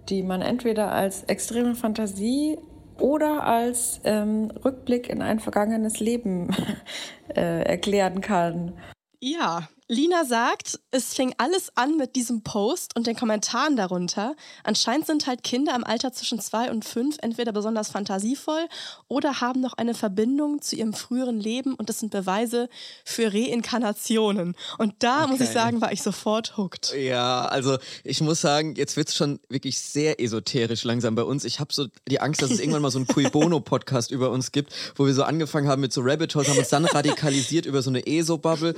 die 0.09 0.23
man 0.23 0.43
entweder 0.43 0.93
als 0.93 1.25
extreme 1.25 1.75
Fantasie 1.75 2.59
oder 2.99 3.45
als 3.45 4.01
ähm, 4.05 4.51
Rückblick 4.65 5.09
in 5.09 5.23
ein 5.23 5.41
vergangenes 5.41 6.01
Leben 6.01 6.55
äh, 7.29 7.63
erklären 7.63 8.21
kann. 8.21 8.75
Ja, 9.21 9.69
Lina 9.93 10.25
sagt, 10.25 10.81
es 10.91 11.13
fing 11.13 11.35
alles 11.37 11.71
an 11.77 11.99
mit 11.99 12.17
diesem 12.17 12.43
Post 12.43 12.97
und 12.97 13.07
den 13.07 13.15
Kommentaren 13.15 13.77
darunter. 13.77 14.35
Anscheinend 14.65 15.07
sind 15.07 15.27
halt 15.27 15.43
Kinder 15.43 15.77
im 15.77 15.85
Alter 15.85 16.15
zwischen 16.15 16.41
zwei 16.41 16.71
und 16.71 16.87
fünf 16.87 17.19
entweder 17.21 17.53
besonders 17.53 17.91
fantasievoll 17.91 18.69
oder 19.09 19.43
haben 19.43 19.61
noch 19.61 19.75
eine 19.75 19.93
Verbindung 19.93 20.63
zu 20.63 20.77
ihrem 20.77 20.95
früheren 20.95 21.39
Leben 21.39 21.75
und 21.75 21.91
das 21.91 22.01
sind 22.01 22.11
Beweise 22.11 22.71
für 23.05 23.35
Reinkarnationen. 23.35 24.57
Und 24.79 24.95
da 25.01 25.25
okay. 25.25 25.33
muss 25.33 25.41
ich 25.43 25.51
sagen, 25.51 25.83
war 25.83 25.93
ich 25.93 26.01
sofort 26.01 26.57
hooked. 26.57 26.95
Ja, 26.95 27.45
also 27.45 27.77
ich 28.03 28.23
muss 28.23 28.41
sagen, 28.41 28.77
jetzt 28.77 28.97
wird 28.97 29.11
es 29.11 29.15
schon 29.15 29.41
wirklich 29.51 29.79
sehr 29.79 30.19
esoterisch 30.21 30.85
langsam 30.85 31.17
bei 31.17 31.23
uns. 31.25 31.45
Ich 31.45 31.61
habe 31.61 31.71
so 31.71 31.89
die 32.09 32.19
Angst, 32.19 32.41
dass 32.41 32.51
es 32.51 32.61
irgendwann 32.61 32.81
mal 32.81 32.91
so 32.91 32.99
einen 32.99 33.09
Cui 33.09 33.29
Bono-Podcast 33.29 34.11
über 34.11 34.31
uns 34.31 34.53
gibt, 34.53 34.73
wo 34.97 35.05
wir 35.05 35.13
so 35.13 35.25
angefangen 35.25 35.69
haben 35.69 35.83
mit 35.83 35.93
so 35.93 36.01
Rabbit 36.03 36.35
Holes, 36.35 36.49
haben 36.49 36.57
uns 36.57 36.71
dann 36.71 36.87
radikalisiert 36.87 37.67
über 37.67 37.83
so 37.83 37.91
eine 37.91 38.07
ESO-Bubble. 38.07 38.75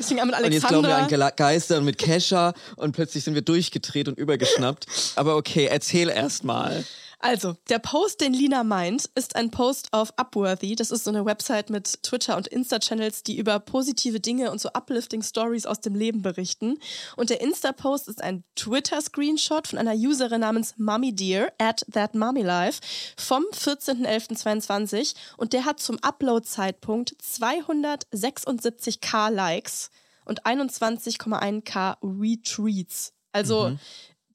Jetzt 0.50 0.66
glauben 0.66 0.88
wir 0.88 1.03
an 1.12 1.32
Geister 1.36 1.78
und 1.78 1.84
mit 1.84 1.98
Kesha 1.98 2.54
und 2.76 2.92
plötzlich 2.92 3.24
sind 3.24 3.34
wir 3.34 3.42
durchgedreht 3.42 4.08
und 4.08 4.18
übergeschnappt. 4.18 4.86
Aber 5.16 5.36
okay, 5.36 5.66
erzähl 5.66 6.08
erst 6.08 6.44
mal. 6.44 6.84
Also, 7.24 7.56
der 7.70 7.78
Post, 7.78 8.20
den 8.20 8.34
Lina 8.34 8.64
meint, 8.64 9.08
ist 9.14 9.34
ein 9.34 9.50
Post 9.50 9.88
auf 9.92 10.12
Upworthy. 10.18 10.76
Das 10.76 10.90
ist 10.90 11.04
so 11.04 11.10
eine 11.10 11.24
Website 11.24 11.70
mit 11.70 12.02
Twitter- 12.02 12.36
und 12.36 12.48
Insta-Channels, 12.48 13.22
die 13.22 13.38
über 13.38 13.60
positive 13.60 14.20
Dinge 14.20 14.50
und 14.50 14.60
so 14.60 14.68
Uplifting-Stories 14.74 15.64
aus 15.64 15.80
dem 15.80 15.94
Leben 15.94 16.20
berichten. 16.20 16.78
Und 17.16 17.30
der 17.30 17.40
Insta-Post 17.40 18.08
ist 18.08 18.22
ein 18.22 18.44
Twitter-Screenshot 18.56 19.68
von 19.68 19.78
einer 19.78 19.94
Userin 19.94 20.42
namens 20.42 20.74
MummyDear 20.76 21.50
at 21.56 21.86
thatmummylife 21.90 22.82
vom 23.16 23.42
14.11.22 23.54 25.14
und 25.38 25.54
der 25.54 25.64
hat 25.64 25.80
zum 25.80 25.98
Upload-Zeitpunkt 26.00 27.16
276k 27.22 29.30
Likes 29.30 29.90
und 30.24 30.44
21,1k 30.44 31.96
Retweets. 32.02 33.12
Also 33.32 33.70
mhm. 33.70 33.78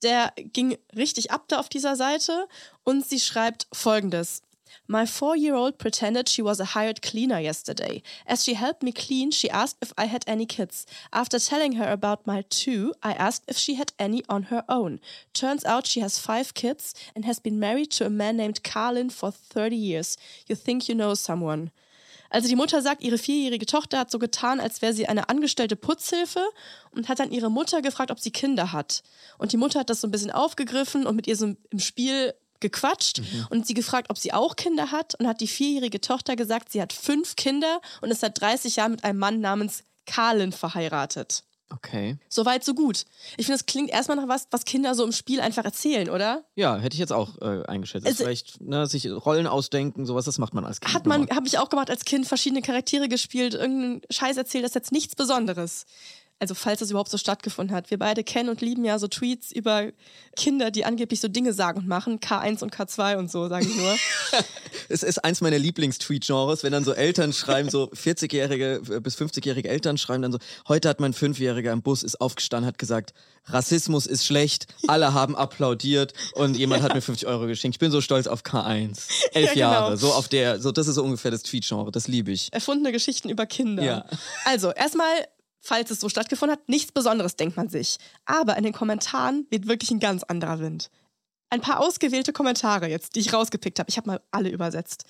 der 0.04 0.34
ging 0.38 0.78
richtig 0.96 1.32
ab 1.32 1.46
da 1.48 1.60
auf 1.60 1.70
dieser 1.70 1.96
Seite 1.96 2.48
und 2.84 3.06
sie 3.06 3.20
schreibt 3.20 3.68
folgendes. 3.74 4.42
My 4.88 5.06
four 5.06 5.36
year 5.36 5.56
old 5.56 5.78
pretended 5.78 6.30
she 6.30 6.44
was 6.44 6.60
a 6.60 6.74
hired 6.76 7.02
cleaner 7.02 7.40
yesterday. 7.40 8.02
As 8.26 8.44
she 8.44 8.56
helped 8.56 8.84
me 8.84 8.92
clean, 8.92 9.32
she 9.32 9.50
asked 9.50 9.78
if 9.82 9.94
I 9.98 10.06
had 10.06 10.24
any 10.28 10.46
kids. 10.46 10.86
After 11.12 11.40
telling 11.40 11.74
her 11.74 11.92
about 11.92 12.26
my 12.26 12.44
two, 12.50 12.94
I 13.04 13.14
asked 13.14 13.46
if 13.48 13.58
she 13.58 13.76
had 13.76 13.94
any 14.00 14.24
on 14.30 14.44
her 14.44 14.64
own. 14.68 15.00
Turns 15.34 15.66
out 15.66 15.88
she 15.88 16.00
has 16.00 16.20
five 16.20 16.54
kids 16.54 16.94
and 17.16 17.26
has 17.26 17.40
been 17.40 17.60
married 17.60 17.92
to 17.92 18.06
a 18.06 18.10
man 18.10 18.38
named 18.38 18.64
Carlin 18.64 19.10
for 19.10 19.32
30 19.32 19.76
years. 19.76 20.18
You 20.48 20.56
think 20.56 20.90
you 20.90 20.96
know 20.96 21.14
someone. 21.14 21.72
Also 22.30 22.48
die 22.48 22.56
Mutter 22.56 22.82
sagt, 22.82 23.02
ihre 23.02 23.18
vierjährige 23.18 23.66
Tochter 23.66 24.00
hat 24.00 24.12
so 24.12 24.20
getan, 24.20 24.60
als 24.60 24.82
wäre 24.82 24.94
sie 24.94 25.08
eine 25.08 25.30
angestellte 25.30 25.76
Putzhilfe 25.76 26.44
und 26.92 27.10
hat 27.10 27.20
dann 27.20 27.32
ihre 27.32 27.50
Mutter 27.50 27.82
gefragt, 27.82 28.12
ob 28.12 28.20
sie 28.20 28.32
Kinder 28.32 28.72
hat. 28.72 29.04
Und 29.38 29.52
die 29.52 29.58
Mutter 29.58 29.80
hat 29.80 29.90
das 29.90 30.02
so 30.02 30.08
ein 30.08 30.12
bisschen 30.12 30.32
aufgegriffen 30.32 31.08
und 31.08 31.16
mit 31.16 31.28
ihr 31.28 31.36
so 31.36 31.56
im 31.70 31.80
Spiel 31.80 32.34
gequatscht 32.60 33.20
mhm. 33.20 33.48
und 33.50 33.68
sie 33.68 33.74
gefragt, 33.74 34.10
ob 34.10 34.18
sie 34.18 34.34
auch 34.34 34.56
Kinder 34.56 34.92
hat 34.92 35.16
und 35.16 35.28
hat 35.28 35.42
die 35.42 35.48
vierjährige 35.48 36.02
Tochter 36.02 36.36
gesagt, 36.36 36.72
sie 36.72 36.82
hat 36.82 36.94
fünf 36.94 37.36
Kinder 37.36 37.82
und 38.02 38.12
ist 38.12 38.22
seit 38.22 38.40
30 38.40 38.76
Jahren 38.76 38.92
mit 38.92 39.04
einem 39.04 39.20
Mann 39.20 39.40
namens 39.40 39.84
Carlin 40.06 40.52
verheiratet. 40.52 41.44
Okay. 41.72 42.18
Soweit, 42.30 42.64
so 42.64 42.74
gut. 42.74 43.06
Ich 43.38 43.46
finde, 43.46 43.60
das 43.60 43.66
klingt 43.66 43.92
erstmal 43.92 44.18
nach 44.18 44.28
was, 44.28 44.48
was 44.50 44.66
Kinder 44.66 44.96
so 44.96 45.04
im 45.04 45.12
Spiel 45.12 45.40
einfach 45.40 45.64
erzählen, 45.64 46.10
oder? 46.10 46.44
Ja, 46.56 46.78
hätte 46.78 46.96
ich 46.96 47.00
jetzt 47.00 47.14
auch 47.14 47.40
äh, 47.42 47.64
eingeschätzt. 47.66 48.08
Also, 48.08 48.24
Vielleicht 48.24 48.60
ne, 48.60 48.88
sich 48.88 49.08
Rollen 49.10 49.46
ausdenken, 49.46 50.06
sowas, 50.06 50.26
das 50.26 50.40
macht 50.40 50.54
man 50.54 50.66
als 50.66 50.82
Kind. 50.82 50.94
Hat 50.94 51.06
man, 51.06 51.30
habe 51.30 51.46
ich 51.46 51.60
auch 51.60 51.70
gemacht 51.70 51.92
als 51.92 52.06
Kind, 52.06 52.28
verschiedene 52.28 52.62
Charaktere 52.62 53.08
gespielt, 53.08 53.54
irgendeinen 53.54 54.02
Scheiß 54.10 54.38
erzählt, 54.38 54.64
das 54.64 54.72
ist 54.72 54.76
jetzt 54.76 54.92
nichts 54.92 55.16
Besonderes 55.16 55.86
also 56.40 56.56
falls 56.56 56.80
das 56.80 56.90
überhaupt 56.90 57.12
so 57.12 57.18
stattgefunden 57.18 57.76
hat. 57.76 57.92
Wir 57.92 58.00
beide 58.00 58.24
kennen 58.24 58.50
und 58.50 58.62
lieben 58.62 58.86
ja 58.86 58.98
so 58.98 59.08
Tweets 59.08 59.52
über 59.52 59.90
Kinder, 60.38 60.72
die 60.72 60.86
angeblich 60.86 61.20
so 61.20 61.28
Dinge 61.28 61.54
sagen 61.54 61.80
und 61.80 61.88
machen. 61.88 62.20
K1 62.20 62.64
und 62.64 62.74
K2 62.74 63.18
und 63.18 63.30
so, 63.30 63.50
sage 63.50 63.68
ich 63.68 63.76
nur. 63.76 63.96
es 64.90 65.04
ist 65.04 65.24
eins 65.26 65.42
meiner 65.42 65.60
Lieblingstweet-Genres, 65.60 66.64
wenn 66.64 66.72
dann 66.72 66.86
so 66.86 66.94
Eltern 66.94 67.34
schreiben, 67.34 67.70
so 67.70 67.90
40-jährige 67.92 68.82
äh, 68.90 69.00
bis 69.02 69.18
50-jährige 69.18 69.68
Eltern 69.68 69.98
schreiben 69.98 70.22
dann 70.22 70.32
so, 70.32 70.40
heute 70.70 70.88
hat 70.88 71.02
mein 71.02 71.14
Fünfjähriger 71.14 71.74
im 71.74 71.82
Bus 71.82 72.04
ist 72.04 72.22
aufgestanden, 72.22 72.68
hat 72.68 72.78
gesagt, 72.78 73.14
Rassismus 73.46 74.06
ist 74.06 74.26
schlecht, 74.26 74.68
alle 74.88 75.14
haben 75.14 75.36
applaudiert 75.36 76.14
und 76.34 76.58
jemand 76.58 76.82
ja. 76.82 76.90
hat 76.90 76.96
mir 76.96 77.02
50 77.02 77.28
Euro 77.28 77.48
geschenkt. 77.48 77.76
Ich 77.76 77.80
bin 77.80 77.92
so 77.92 78.00
stolz 78.00 78.28
auf 78.28 78.44
K1. 78.44 79.10
Elf 79.34 79.56
ja, 79.56 79.70
genau. 79.70 79.72
Jahre, 79.72 79.98
so 79.98 80.14
auf 80.14 80.30
der, 80.30 80.62
so 80.62 80.72
das 80.72 80.88
ist 80.88 80.96
so 80.96 81.04
ungefähr 81.04 81.32
das 81.32 81.44
Tweet-Genre, 81.44 81.92
das 81.92 82.08
liebe 82.08 82.32
ich. 82.32 82.48
Erfundene 82.54 82.94
Geschichten 82.94 83.30
über 83.30 83.46
Kinder. 83.46 83.84
Ja. 83.84 84.06
Also, 84.46 84.72
erstmal 84.72 85.08
falls 85.60 85.92
es 85.92 86.00
so 86.00 86.10
stattgefunden 86.10 86.58
hat, 86.58 86.70
nichts 86.70 86.92
Besonderes, 86.92 87.36
denkt 87.36 87.58
man 87.58 87.70
sich. 87.70 87.98
Aber 88.26 88.58
in 88.58 88.64
den 88.64 88.74
Kommentaren 88.74 89.46
weht 89.50 89.68
wirklich 89.68 89.92
ein 89.92 90.00
ganz 90.00 90.24
anderer 90.24 90.60
Wind. 90.60 90.90
Ein 91.50 91.62
paar 91.62 91.80
ausgewählte 91.80 92.34
Kommentare 92.34 92.88
jetzt, 92.88 93.16
die 93.16 93.20
ich 93.22 93.34
rausgepickt 93.34 93.80
habe. 93.80 93.90
Ich 93.90 93.98
habe 93.98 94.08
mal 94.08 94.22
alle 94.32 94.50
übersetzt. 94.50 95.06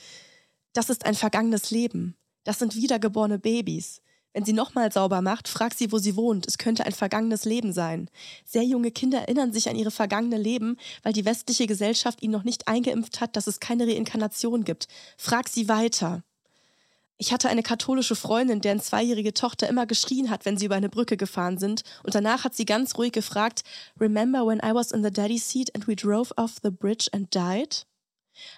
Das 0.74 0.90
ist 0.90 1.06
ein 1.06 1.16
vergangenes 1.16 1.72
Leben. 1.72 2.16
Das 2.44 2.60
sind 2.60 2.76
wiedergeborene 2.76 3.40
Babys. 3.40 4.02
Wenn 4.34 4.46
sie 4.46 4.54
nochmal 4.54 4.92
sauber 4.92 5.22
macht, 5.22 5.48
fragt 5.48 5.78
sie, 5.78 5.92
wo 5.92 5.98
sie 5.98 6.16
wohnt. 6.16 6.48
Es 6.48 6.60
könnte 6.60 6.86
ein 6.86 6.92
vergangenes 6.92 7.46
Leben 7.46 7.74
sein. 7.74 8.10
Sehr 8.46 8.64
junge 8.64 8.92
Kinder 8.92 9.20
erinnern 9.20 9.52
sich 9.52 9.70
an 9.70 9.76
ihre 9.76 9.92
vergangene 9.92 10.38
Leben, 10.38 10.78
weil 11.02 11.14
die 11.14 11.26
westliche 11.26 11.66
Gesellschaft 11.66 12.22
ihnen 12.22 12.34
noch 12.34 12.44
nicht 12.44 12.68
eingeimpft 12.68 13.22
hat, 13.22 13.36
dass 13.36 13.48
es 13.48 13.60
keine 13.60 13.88
Reinkarnation 13.88 14.64
gibt. 14.64 14.88
Frag 15.18 15.50
sie 15.50 15.68
weiter. 15.68 16.24
Ich 17.22 17.34
hatte 17.34 17.50
eine 17.50 17.64
katholische 17.64 18.16
Freundin, 18.16 18.62
deren 18.62 18.80
zweijährige 18.80 19.34
Tochter 19.34 19.68
immer 19.68 19.86
geschrien 19.86 20.30
hat, 20.30 20.46
wenn 20.46 20.58
sie 20.58 20.68
über 20.68 20.76
eine 20.76 20.88
Brücke 20.88 21.18
gefahren 21.18 21.58
sind. 21.58 21.84
Und 22.04 22.16
danach 22.16 22.46
hat 22.46 22.56
sie 22.56 22.64
ganz 22.64 22.98
ruhig 22.98 23.12
gefragt, 23.12 23.64
Remember 24.00 24.48
when 24.48 24.60
I 24.60 24.74
was 24.74 24.92
in 24.92 25.04
the 25.04 25.12
daddy 25.12 25.38
seat 25.38 25.76
and 25.76 25.86
we 25.86 25.98
drove 25.98 26.32
off 26.38 26.56
the 26.64 26.72
bridge 26.72 27.10
and 27.12 27.34
died? 27.36 27.86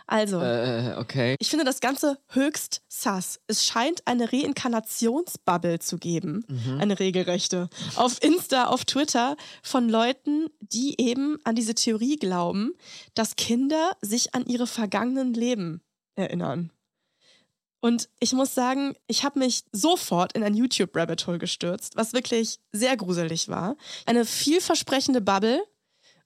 Also, 0.06 0.40
äh, 0.40 0.94
okay. 0.98 1.36
ich 1.40 1.50
finde 1.50 1.66
das 1.66 1.80
Ganze 1.80 2.20
höchst 2.28 2.84
sass. 2.88 3.40
Es 3.48 3.66
scheint 3.66 4.06
eine 4.06 4.32
Reinkarnationsbubble 4.32 5.80
zu 5.80 5.98
geben, 5.98 6.46
mhm. 6.48 6.80
eine 6.80 7.00
regelrechte, 7.00 7.68
auf 7.96 8.22
Insta, 8.22 8.66
auf 8.66 8.86
Twitter 8.86 9.38
von 9.64 9.90
Leuten, 9.90 10.50
die 10.60 11.02
eben 11.02 11.40
an 11.46 11.56
diese 11.56 11.74
Theorie 11.74 12.18
glauben, 12.18 12.74
dass 13.16 13.36
Kinder 13.36 13.98
sich 14.02 14.36
an 14.36 14.46
ihre 14.46 14.68
vergangenen 14.68 15.34
Leben 15.34 15.82
erinnern. 16.14 16.72
Und 17.82 18.10
ich 18.20 18.32
muss 18.34 18.54
sagen, 18.54 18.96
ich 19.08 19.24
habe 19.24 19.40
mich 19.40 19.64
sofort 19.72 20.34
in 20.34 20.44
ein 20.44 20.54
YouTube-Rabbit 20.54 21.26
Hole 21.28 21.40
gestürzt, 21.40 21.96
was 21.96 22.14
wirklich 22.14 22.60
sehr 22.72 22.96
gruselig 22.96 23.50
war. 23.50 23.76
Eine 24.06 24.24
vielversprechende 24.24 25.20
Bubble 25.20 25.64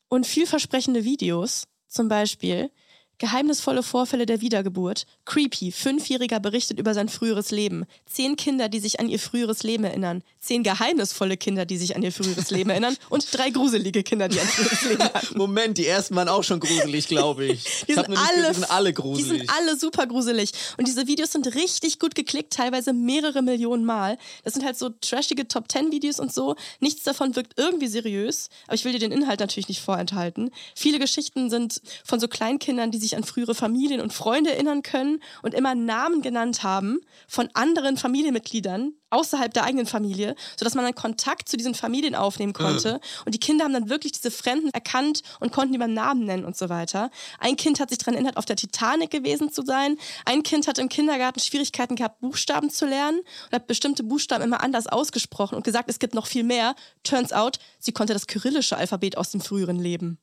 und 0.10 0.28
vielversprechende 0.28 1.06
Videos, 1.06 1.68
zum 1.88 2.10
Beispiel, 2.10 2.72
Geheimnisvolle 3.18 3.84
Vorfälle 3.84 4.26
der 4.26 4.42
Wiedergeburt. 4.42 5.06
Creepy. 5.26 5.72
Fünfjähriger 5.72 6.40
berichtet 6.40 6.80
über 6.80 6.94
sein 6.94 7.10
früheres 7.10 7.52
Leben. 7.52 7.86
Zehn 8.06 8.36
Kinder, 8.36 8.70
die 8.70 8.80
sich 8.80 9.00
an 9.00 9.08
ihr 9.08 9.20
früheres 9.20 9.64
Leben 9.64 9.86
erinnern. 9.86 10.22
Zehn 10.40 10.64
geheimnisvolle 10.64 11.38
Kinder, 11.38 11.66
die 11.66 11.78
sich 11.78 11.96
an 11.96 12.04
ihr 12.04 12.12
früheres 12.12 12.52
Leben 12.52 12.70
erinnern. 12.70 12.98
Und 13.10 13.26
drei 13.32 13.50
gruselige 13.50 14.04
Kinder, 14.04 14.28
die 14.28 14.40
an 14.40 14.46
ihr 14.46 14.52
früheres 14.52 14.84
Leben 14.84 15.04
hatten. 15.14 15.38
Moment, 15.38 15.78
die 15.78 15.88
ersten 15.88 16.16
waren 16.16 16.30
auch 16.30 16.44
schon 16.44 16.60
gruselig, 16.60 17.08
glaube 17.08 17.46
ich. 17.46 17.64
die, 17.64 17.92
ich 17.92 17.96
sind 17.96 18.10
alle, 18.10 18.48
die 18.50 18.54
sind 18.54 18.72
alle 18.72 18.94
gruselig. 18.94 19.32
Die 19.32 19.38
sind 19.38 19.50
alle 19.50 19.78
super 19.78 20.08
gruselig. 20.08 20.52
Und 20.78 20.88
diese 20.88 21.08
Videos 21.08 21.32
sind 21.32 21.54
richtig 21.56 22.00
gut 22.00 22.16
geklickt, 22.16 22.54
teilweise 22.54 22.94
mehrere 22.94 23.42
Millionen 23.42 23.86
Mal. 23.86 24.18
Das 24.44 24.54
sind 24.54 24.66
halt 24.66 24.78
so 24.78 24.90
trashige 24.90 25.48
Top-10-Videos 25.48 26.20
und 26.20 26.34
so. 26.34 26.56
Nichts 26.80 27.04
davon 27.04 27.36
wirkt 27.36 27.54
irgendwie 27.58 27.88
seriös. 27.88 28.50
Aber 28.68 28.76
ich 28.76 28.84
will 28.86 28.92
dir 28.92 29.00
den 29.00 29.12
Inhalt 29.12 29.40
natürlich 29.40 29.70
nicht 29.70 29.82
vorenthalten. 29.82 30.52
Viele 30.76 31.00
Geschichten 31.00 31.50
sind 31.50 31.82
von 32.04 32.20
so 32.20 32.28
Kleinkindern, 32.28 32.92
die 32.92 32.98
sich 32.98 33.05
sich 33.06 33.16
an 33.18 33.24
frühere 33.24 33.56
Familien 33.56 34.02
und 34.02 34.14
Freunde 34.14 34.52
erinnern 34.52 34.82
können 34.82 35.22
und 35.42 35.54
immer 35.54 35.76
Namen 35.76 36.22
genannt 36.22 36.64
haben 36.64 37.00
von 37.28 37.50
anderen 37.54 37.98
Familienmitgliedern 37.98 38.94
außerhalb 39.16 39.54
der 39.54 39.64
eigenen 39.64 39.86
Familie, 39.86 40.36
sodass 40.58 40.76
man 40.76 40.84
dann 40.84 40.96
Kontakt 40.96 41.48
zu 41.48 41.58
diesen 41.58 41.74
Familien 41.74 42.16
aufnehmen 42.16 42.54
konnte. 42.54 43.00
Und 43.26 43.34
die 43.34 43.40
Kinder 43.40 43.66
haben 43.66 43.74
dann 43.74 43.90
wirklich 43.90 44.12
diese 44.12 44.32
Fremden 44.32 44.70
erkannt 44.72 45.22
und 45.40 45.52
konnten 45.52 45.74
die 45.74 45.80
beim 45.80 45.94
Namen 45.94 46.26
nennen 46.26 46.46
und 46.46 46.58
so 46.58 46.70
weiter. 46.70 47.10
Ein 47.40 47.56
Kind 47.56 47.80
hat 47.80 47.90
sich 47.90 48.00
daran 48.00 48.16
erinnert, 48.16 48.38
auf 48.38 48.46
der 48.46 48.56
Titanic 48.56 49.12
gewesen 49.12 49.52
zu 49.52 49.64
sein. 49.64 49.98
Ein 50.26 50.44
Kind 50.44 50.68
hat 50.68 50.78
im 50.78 50.90
Kindergarten 50.90 51.40
Schwierigkeiten 51.40 51.96
gehabt, 51.96 52.20
Buchstaben 52.20 52.70
zu 52.70 52.86
lernen 52.86 53.20
und 53.20 53.54
hat 53.54 53.68
bestimmte 53.68 54.04
Buchstaben 54.04 54.44
immer 54.44 54.62
anders 54.62 54.88
ausgesprochen 54.88 55.56
und 55.56 55.64
gesagt, 55.64 55.90
es 55.90 56.00
gibt 56.00 56.14
noch 56.14 56.28
viel 56.28 56.44
mehr. 56.44 56.76
Turns 57.04 57.32
out, 57.32 57.60
sie 57.80 57.94
konnte 57.94 58.14
das 58.14 58.28
kyrillische 58.28 58.78
Alphabet 58.78 59.18
aus 59.18 59.32
dem 59.32 59.42
früheren 59.42 59.80
Leben. 59.80 60.20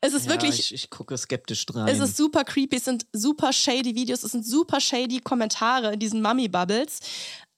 Es 0.00 0.14
ist 0.14 0.26
ja, 0.26 0.32
wirklich. 0.32 0.58
Ich, 0.60 0.74
ich, 0.74 0.90
gucke 0.90 1.16
skeptisch 1.16 1.66
rein. 1.72 1.88
Es 1.88 1.98
ist 1.98 2.16
super 2.16 2.44
creepy, 2.44 2.76
es 2.76 2.84
sind 2.84 3.06
super 3.12 3.52
shady 3.52 3.94
Videos, 3.94 4.22
es 4.22 4.32
sind 4.32 4.46
super 4.46 4.80
shady 4.80 5.20
Kommentare 5.20 5.94
in 5.94 5.98
diesen 6.00 6.22
Mummy-Bubbles. 6.22 7.00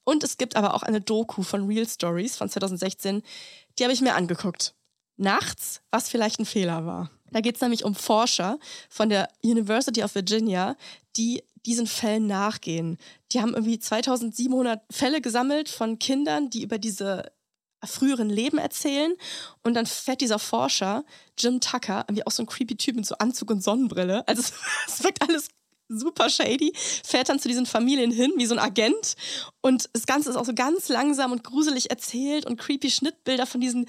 Und 0.03 0.23
es 0.23 0.37
gibt 0.37 0.55
aber 0.55 0.73
auch 0.73 0.83
eine 0.83 1.01
Doku 1.01 1.43
von 1.43 1.67
Real 1.67 1.87
Stories 1.87 2.35
von 2.35 2.49
2016, 2.49 3.21
die 3.77 3.83
habe 3.83 3.93
ich 3.93 4.01
mir 4.01 4.15
angeguckt. 4.15 4.73
Nachts, 5.17 5.81
was 5.91 6.09
vielleicht 6.09 6.39
ein 6.39 6.45
Fehler 6.45 6.85
war. 6.85 7.11
Da 7.31 7.41
geht 7.41 7.55
es 7.55 7.61
nämlich 7.61 7.85
um 7.85 7.95
Forscher 7.95 8.57
von 8.89 9.09
der 9.09 9.29
University 9.43 10.03
of 10.03 10.15
Virginia, 10.15 10.75
die 11.15 11.43
diesen 11.65 11.85
Fällen 11.85 12.27
nachgehen. 12.27 12.97
Die 13.31 13.39
haben 13.39 13.53
irgendwie 13.53 13.79
2700 13.79 14.81
Fälle 14.91 15.21
gesammelt 15.21 15.69
von 15.69 15.99
Kindern, 15.99 16.49
die 16.49 16.63
über 16.63 16.79
diese 16.79 17.31
früheren 17.83 18.29
Leben 18.29 18.57
erzählen. 18.57 19.13
Und 19.63 19.73
dann 19.73 19.85
fährt 19.85 20.21
dieser 20.21 20.39
Forscher, 20.39 21.03
Jim 21.37 21.59
Tucker, 21.59 22.05
irgendwie 22.07 22.25
auch 22.25 22.31
so 22.31 22.43
ein 22.43 22.47
creepy 22.47 22.75
Typ 22.75 22.95
mit 22.95 23.05
so 23.05 23.15
Anzug 23.15 23.49
und 23.51 23.63
Sonnenbrille. 23.63 24.27
Also 24.27 24.41
es 24.87 25.03
wirkt 25.03 25.21
alles 25.21 25.49
super 25.91 26.29
shady, 26.29 26.73
fährt 26.75 27.29
dann 27.29 27.39
zu 27.39 27.47
diesen 27.47 27.65
Familien 27.65 28.11
hin, 28.11 28.31
wie 28.37 28.45
so 28.45 28.55
ein 28.55 28.59
Agent. 28.59 29.15
Und 29.61 29.89
das 29.93 30.05
Ganze 30.05 30.29
ist 30.29 30.35
auch 30.35 30.45
so 30.45 30.53
ganz 30.53 30.89
langsam 30.89 31.31
und 31.31 31.43
gruselig 31.43 31.89
erzählt 31.89 32.45
und 32.45 32.57
creepy 32.57 32.89
Schnittbilder 32.89 33.45
von 33.45 33.61
diesen 33.61 33.87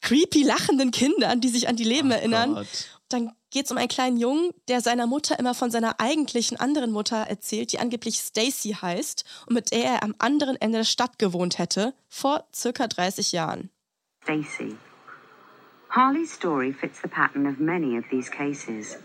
creepy 0.00 0.42
lachenden 0.42 0.90
Kindern, 0.90 1.40
die 1.40 1.48
sich 1.48 1.68
an 1.68 1.76
die 1.76 1.84
Leben 1.84 2.10
oh 2.10 2.14
erinnern. 2.14 2.54
Gott. 2.54 2.66
Dann 3.08 3.32
geht 3.50 3.66
es 3.66 3.70
um 3.72 3.78
einen 3.78 3.88
kleinen 3.88 4.16
Jungen, 4.16 4.52
der 4.68 4.80
seiner 4.80 5.06
Mutter 5.06 5.38
immer 5.38 5.54
von 5.54 5.70
seiner 5.70 6.00
eigentlichen 6.00 6.58
anderen 6.58 6.92
Mutter 6.92 7.16
erzählt, 7.16 7.72
die 7.72 7.78
angeblich 7.78 8.18
Stacy 8.18 8.76
heißt 8.80 9.24
und 9.46 9.54
mit 9.54 9.72
der 9.72 9.84
er 9.84 10.02
am 10.02 10.14
anderen 10.18 10.56
Ende 10.60 10.78
der 10.78 10.84
Stadt 10.84 11.18
gewohnt 11.18 11.58
hätte, 11.58 11.94
vor 12.08 12.44
circa 12.54 12.86
30 12.86 13.32
Jahren. 13.32 13.70
Stacy. 14.22 14.76
Harley's 15.90 16.32
story 16.32 16.72
fits 16.72 17.00
the 17.02 17.08
pattern 17.08 17.46
of 17.46 17.58
many 17.58 17.98
of 17.98 18.04
these 18.10 18.30
cases. 18.30 18.96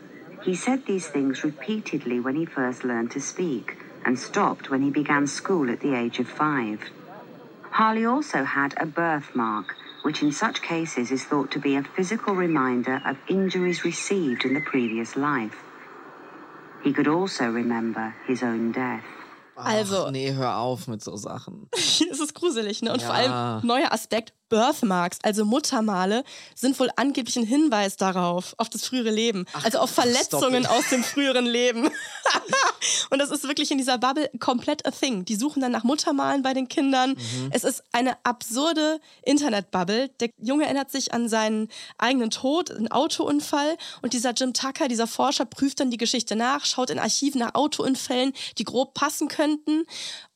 He 0.44 0.56
said 0.56 0.86
these 0.86 1.10
things 1.10 1.44
repeatedly 1.44 2.20
when 2.20 2.36
he 2.36 2.46
first 2.46 2.84
learned 2.84 3.12
to 3.14 3.20
speak 3.20 3.78
and 4.06 4.20
stopped 4.20 4.70
when 4.70 4.84
he 4.84 4.92
began 4.92 5.26
school 5.26 5.72
at 5.72 5.80
the 5.80 5.96
age 5.96 6.20
of 6.20 6.28
five. 6.28 6.80
Harley 7.72 8.06
also 8.06 8.44
had 8.44 8.76
a 8.78 8.86
birthmark 8.86 9.76
which 10.06 10.22
in 10.22 10.32
such 10.32 10.62
cases 10.62 11.12
is 11.12 11.24
thought 11.26 11.50
to 11.50 11.60
be 11.60 11.76
a 11.76 11.84
physical 11.96 12.36
reminder 12.36 13.02
of 13.06 13.18
injuries 13.28 13.84
received 13.84 14.46
in 14.46 14.54
the 14.54 14.62
previous 14.62 15.16
life. 15.16 15.58
He 16.84 16.94
could 16.94 17.08
also 17.08 17.50
remember 17.50 18.14
his 18.28 18.44
own 18.44 18.72
death. 18.72 19.04
also, 19.58 20.12
nee, 20.12 20.34
hör 20.34 20.58
auf 20.58 20.88
mit 20.88 21.02
so 21.04 21.16
Sachen. 21.16 21.70
es 21.74 22.02
ist 22.02 22.36
gruselig, 22.36 22.82
ne? 22.82 22.92
Und 22.92 23.02
ja. 23.02 23.08
vor 23.08 23.16
allem 23.16 23.66
neuer 23.66 23.92
Aspekt, 23.92 24.34
Birthmarks, 24.50 25.18
also 25.24 25.46
Muttermale, 25.46 26.24
sind 26.54 26.80
wohl 26.80 26.90
angeblich 26.98 27.38
ein 27.38 27.46
Hinweis 27.46 27.98
darauf, 27.98 28.54
auf 28.58 28.70
das 28.70 28.86
frühere 28.86 29.10
Leben. 29.10 29.46
Ach, 29.54 29.66
also 29.66 29.80
auf 29.80 29.90
Verletzungen 29.90 30.66
aus 30.66 30.90
dem 30.90 31.04
früheren 31.04 31.46
Leben. 31.46 31.90
und 33.10 33.20
das 33.20 33.32
ist 33.32 33.44
wirklich 33.48 33.72
in 33.72 33.78
dieser 33.78 33.98
Bubble 33.98 34.30
komplett 34.40 34.86
a 34.86 34.92
thing. 34.92 35.26
Die 35.26 35.36
suchen 35.36 35.62
dann 35.62 35.72
nach 35.72 35.84
Muttermalen 35.84 36.42
bei 36.42 36.54
den 36.54 36.68
Kindern. 36.68 37.12
Mhm. 37.12 37.50
Es 37.52 37.64
ist 37.64 37.84
eine 37.92 38.18
absurde 38.24 39.00
Internetbubble. 39.24 40.10
Der 40.20 40.30
Junge 40.38 40.66
erinnert 40.66 40.92
sich 40.92 41.14
an 41.14 41.30
seinen 41.30 41.70
eigenen 41.98 42.30
Tod, 42.30 42.72
einen 42.72 42.92
Autounfall. 42.92 43.78
Und 44.02 44.14
dieser 44.14 44.34
Jim 44.34 44.54
Tucker, 44.54 44.88
dieser 44.88 45.08
Forscher, 45.08 45.46
prüft 45.46 45.80
dann 45.80 45.92
die 45.92 45.98
Geschichte 45.98 46.36
nach, 46.36 46.66
schaut 46.66 46.90
in 46.90 47.00
Archiven 47.00 47.40
nach 47.40 47.56
Autounfällen, 47.56 48.34
die 48.58 48.64
grob 48.64 48.94
passen 48.94 49.28
könnten 49.28 49.86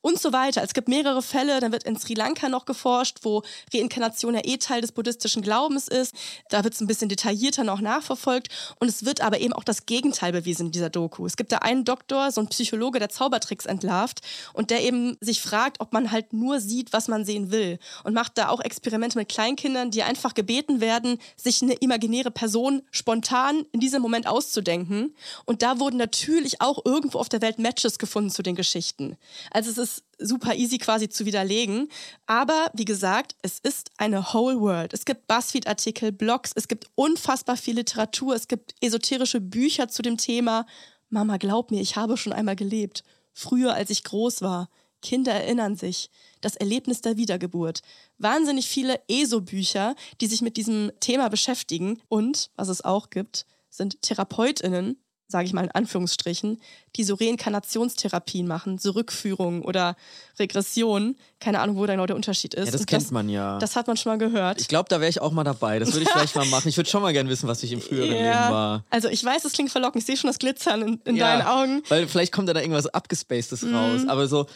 und 0.02 0.18
so 0.18 0.32
weiter. 0.32 0.62
Es 0.62 0.74
gibt 0.74 0.88
mehrere 0.88 1.22
Fälle, 1.22 1.60
dann 1.60 1.72
wird 1.72 1.84
in 1.84 1.98
Sri 1.98 2.14
Lanka 2.14 2.48
noch 2.48 2.64
geforscht, 2.64 3.18
wo 3.22 3.42
Reinkarnation 3.72 4.34
ja 4.34 4.40
eh 4.44 4.56
Teil 4.56 4.80
des 4.80 4.92
buddhistischen 4.92 5.42
Glaubens 5.42 5.88
ist. 5.88 6.14
Da 6.48 6.64
wird 6.64 6.74
es 6.74 6.80
ein 6.80 6.86
bisschen 6.86 7.08
detaillierter 7.08 7.64
noch 7.64 7.80
nachverfolgt 7.80 8.48
und 8.78 8.88
es 8.88 9.04
wird 9.04 9.20
aber 9.20 9.40
eben 9.40 9.52
auch 9.52 9.64
das 9.64 9.86
Gegenteil 9.86 10.32
bewiesen 10.32 10.66
in 10.66 10.72
dieser 10.72 10.90
Doku. 10.90 11.26
Es 11.26 11.36
gibt 11.36 11.52
da 11.52 11.58
einen 11.58 11.84
Doktor, 11.84 12.32
so 12.32 12.40
ein 12.40 12.48
Psychologe, 12.48 12.98
der 12.98 13.08
Zaubertricks 13.08 13.66
entlarvt 13.66 14.20
und 14.52 14.70
der 14.70 14.82
eben 14.82 15.16
sich 15.20 15.40
fragt, 15.40 15.80
ob 15.80 15.92
man 15.92 16.10
halt 16.10 16.32
nur 16.32 16.60
sieht, 16.60 16.92
was 16.92 17.08
man 17.08 17.24
sehen 17.24 17.50
will 17.50 17.78
und 18.04 18.14
macht 18.14 18.38
da 18.38 18.48
auch 18.48 18.60
Experimente 18.60 19.18
mit 19.18 19.28
Kleinkindern, 19.28 19.90
die 19.90 20.02
einfach 20.02 20.34
gebeten 20.34 20.80
werden, 20.80 21.18
sich 21.36 21.62
eine 21.62 21.74
imaginäre 21.74 22.30
Person 22.30 22.82
spontan 22.90 23.66
in 23.72 23.80
diesem 23.80 24.02
Moment 24.02 24.26
auszudenken 24.26 25.14
und 25.44 25.62
da 25.62 25.78
wurden 25.78 25.96
natürlich 25.96 26.60
auch 26.60 26.84
irgendwo 26.84 27.18
auf 27.18 27.28
der 27.28 27.42
Welt 27.42 27.58
Matches 27.58 27.98
gefunden 27.98 28.30
zu 28.30 28.42
den 28.42 28.54
Geschichten. 28.54 29.16
Also 29.50 29.70
es 29.70 29.78
ist 29.78 29.89
ist 29.98 30.04
super 30.18 30.54
easy 30.54 30.78
quasi 30.78 31.08
zu 31.08 31.24
widerlegen. 31.26 31.88
Aber 32.26 32.70
wie 32.74 32.84
gesagt, 32.84 33.34
es 33.42 33.58
ist 33.58 33.90
eine 33.96 34.32
whole 34.32 34.60
world. 34.60 34.92
Es 34.92 35.04
gibt 35.04 35.26
Buzzfeed-Artikel, 35.26 36.12
Blogs, 36.12 36.52
es 36.54 36.68
gibt 36.68 36.86
unfassbar 36.94 37.56
viel 37.56 37.76
Literatur, 37.76 38.34
es 38.34 38.48
gibt 38.48 38.74
esoterische 38.80 39.40
Bücher 39.40 39.88
zu 39.88 40.02
dem 40.02 40.16
Thema. 40.16 40.66
Mama, 41.08 41.36
glaub 41.38 41.70
mir, 41.70 41.80
ich 41.80 41.96
habe 41.96 42.16
schon 42.16 42.32
einmal 42.32 42.56
gelebt. 42.56 43.02
Früher, 43.32 43.74
als 43.74 43.90
ich 43.90 44.04
groß 44.04 44.42
war. 44.42 44.68
Kinder 45.02 45.32
erinnern 45.32 45.76
sich. 45.76 46.10
Das 46.40 46.56
Erlebnis 46.56 47.00
der 47.00 47.16
Wiedergeburt. 47.16 47.80
Wahnsinnig 48.18 48.68
viele 48.68 49.00
ESO-Bücher, 49.08 49.94
die 50.20 50.26
sich 50.26 50.42
mit 50.42 50.56
diesem 50.56 50.92
Thema 51.00 51.28
beschäftigen. 51.28 52.02
Und, 52.08 52.50
was 52.56 52.68
es 52.68 52.84
auch 52.84 53.08
gibt, 53.08 53.46
sind 53.70 54.02
TherapeutInnen, 54.02 55.02
sage 55.30 55.46
ich 55.46 55.52
mal 55.52 55.62
in 55.64 55.70
Anführungsstrichen, 55.70 56.60
die 56.96 57.04
so 57.04 57.14
Reinkarnationstherapien 57.14 58.46
machen, 58.46 58.78
so 58.78 58.90
Rückführungen 58.90 59.62
oder 59.62 59.96
Regressionen. 60.38 61.16
Keine 61.38 61.60
Ahnung, 61.60 61.76
wo 61.76 61.86
da 61.86 61.94
genau 61.94 62.06
der 62.06 62.16
Unterschied 62.16 62.54
ist. 62.54 62.66
Ja, 62.66 62.72
das 62.72 62.80
Und 62.82 62.86
kennt 62.88 63.10
man 63.12 63.28
ja. 63.28 63.58
Das 63.58 63.76
hat 63.76 63.86
man 63.86 63.96
schon 63.96 64.12
mal 64.12 64.18
gehört. 64.18 64.60
Ich 64.60 64.68
glaube, 64.68 64.88
da 64.88 65.00
wäre 65.00 65.08
ich 65.08 65.20
auch 65.20 65.32
mal 65.32 65.44
dabei. 65.44 65.78
Das 65.78 65.92
würde 65.92 66.02
ich 66.02 66.08
vielleicht 66.10 66.34
mal 66.36 66.46
machen. 66.46 66.68
Ich 66.68 66.76
würde 66.76 66.90
schon 66.90 67.02
mal 67.02 67.12
gerne 67.12 67.30
wissen, 67.30 67.48
was 67.48 67.62
ich 67.62 67.72
im 67.72 67.80
früheren 67.80 68.10
Leben 68.10 68.24
war. 68.24 68.84
Also 68.90 69.08
ich 69.08 69.24
weiß, 69.24 69.44
es 69.44 69.52
klingt 69.52 69.70
verlockend. 69.70 70.02
Ich 70.02 70.06
sehe 70.06 70.16
schon 70.16 70.28
das 70.28 70.38
Glitzern 70.38 70.82
in, 70.82 71.00
in 71.04 71.16
Ja, 71.16 71.36
deinen 71.38 71.46
Augen. 71.46 71.82
Weil 71.88 72.08
vielleicht 72.08 72.32
kommt 72.32 72.48
da, 72.48 72.52
da 72.54 72.60
irgendwas 72.60 72.86
abgespacedes 72.86 73.62
Mhm. 73.62 73.74
raus. 73.74 74.00
Aber 74.08 74.26
so, 74.26 74.46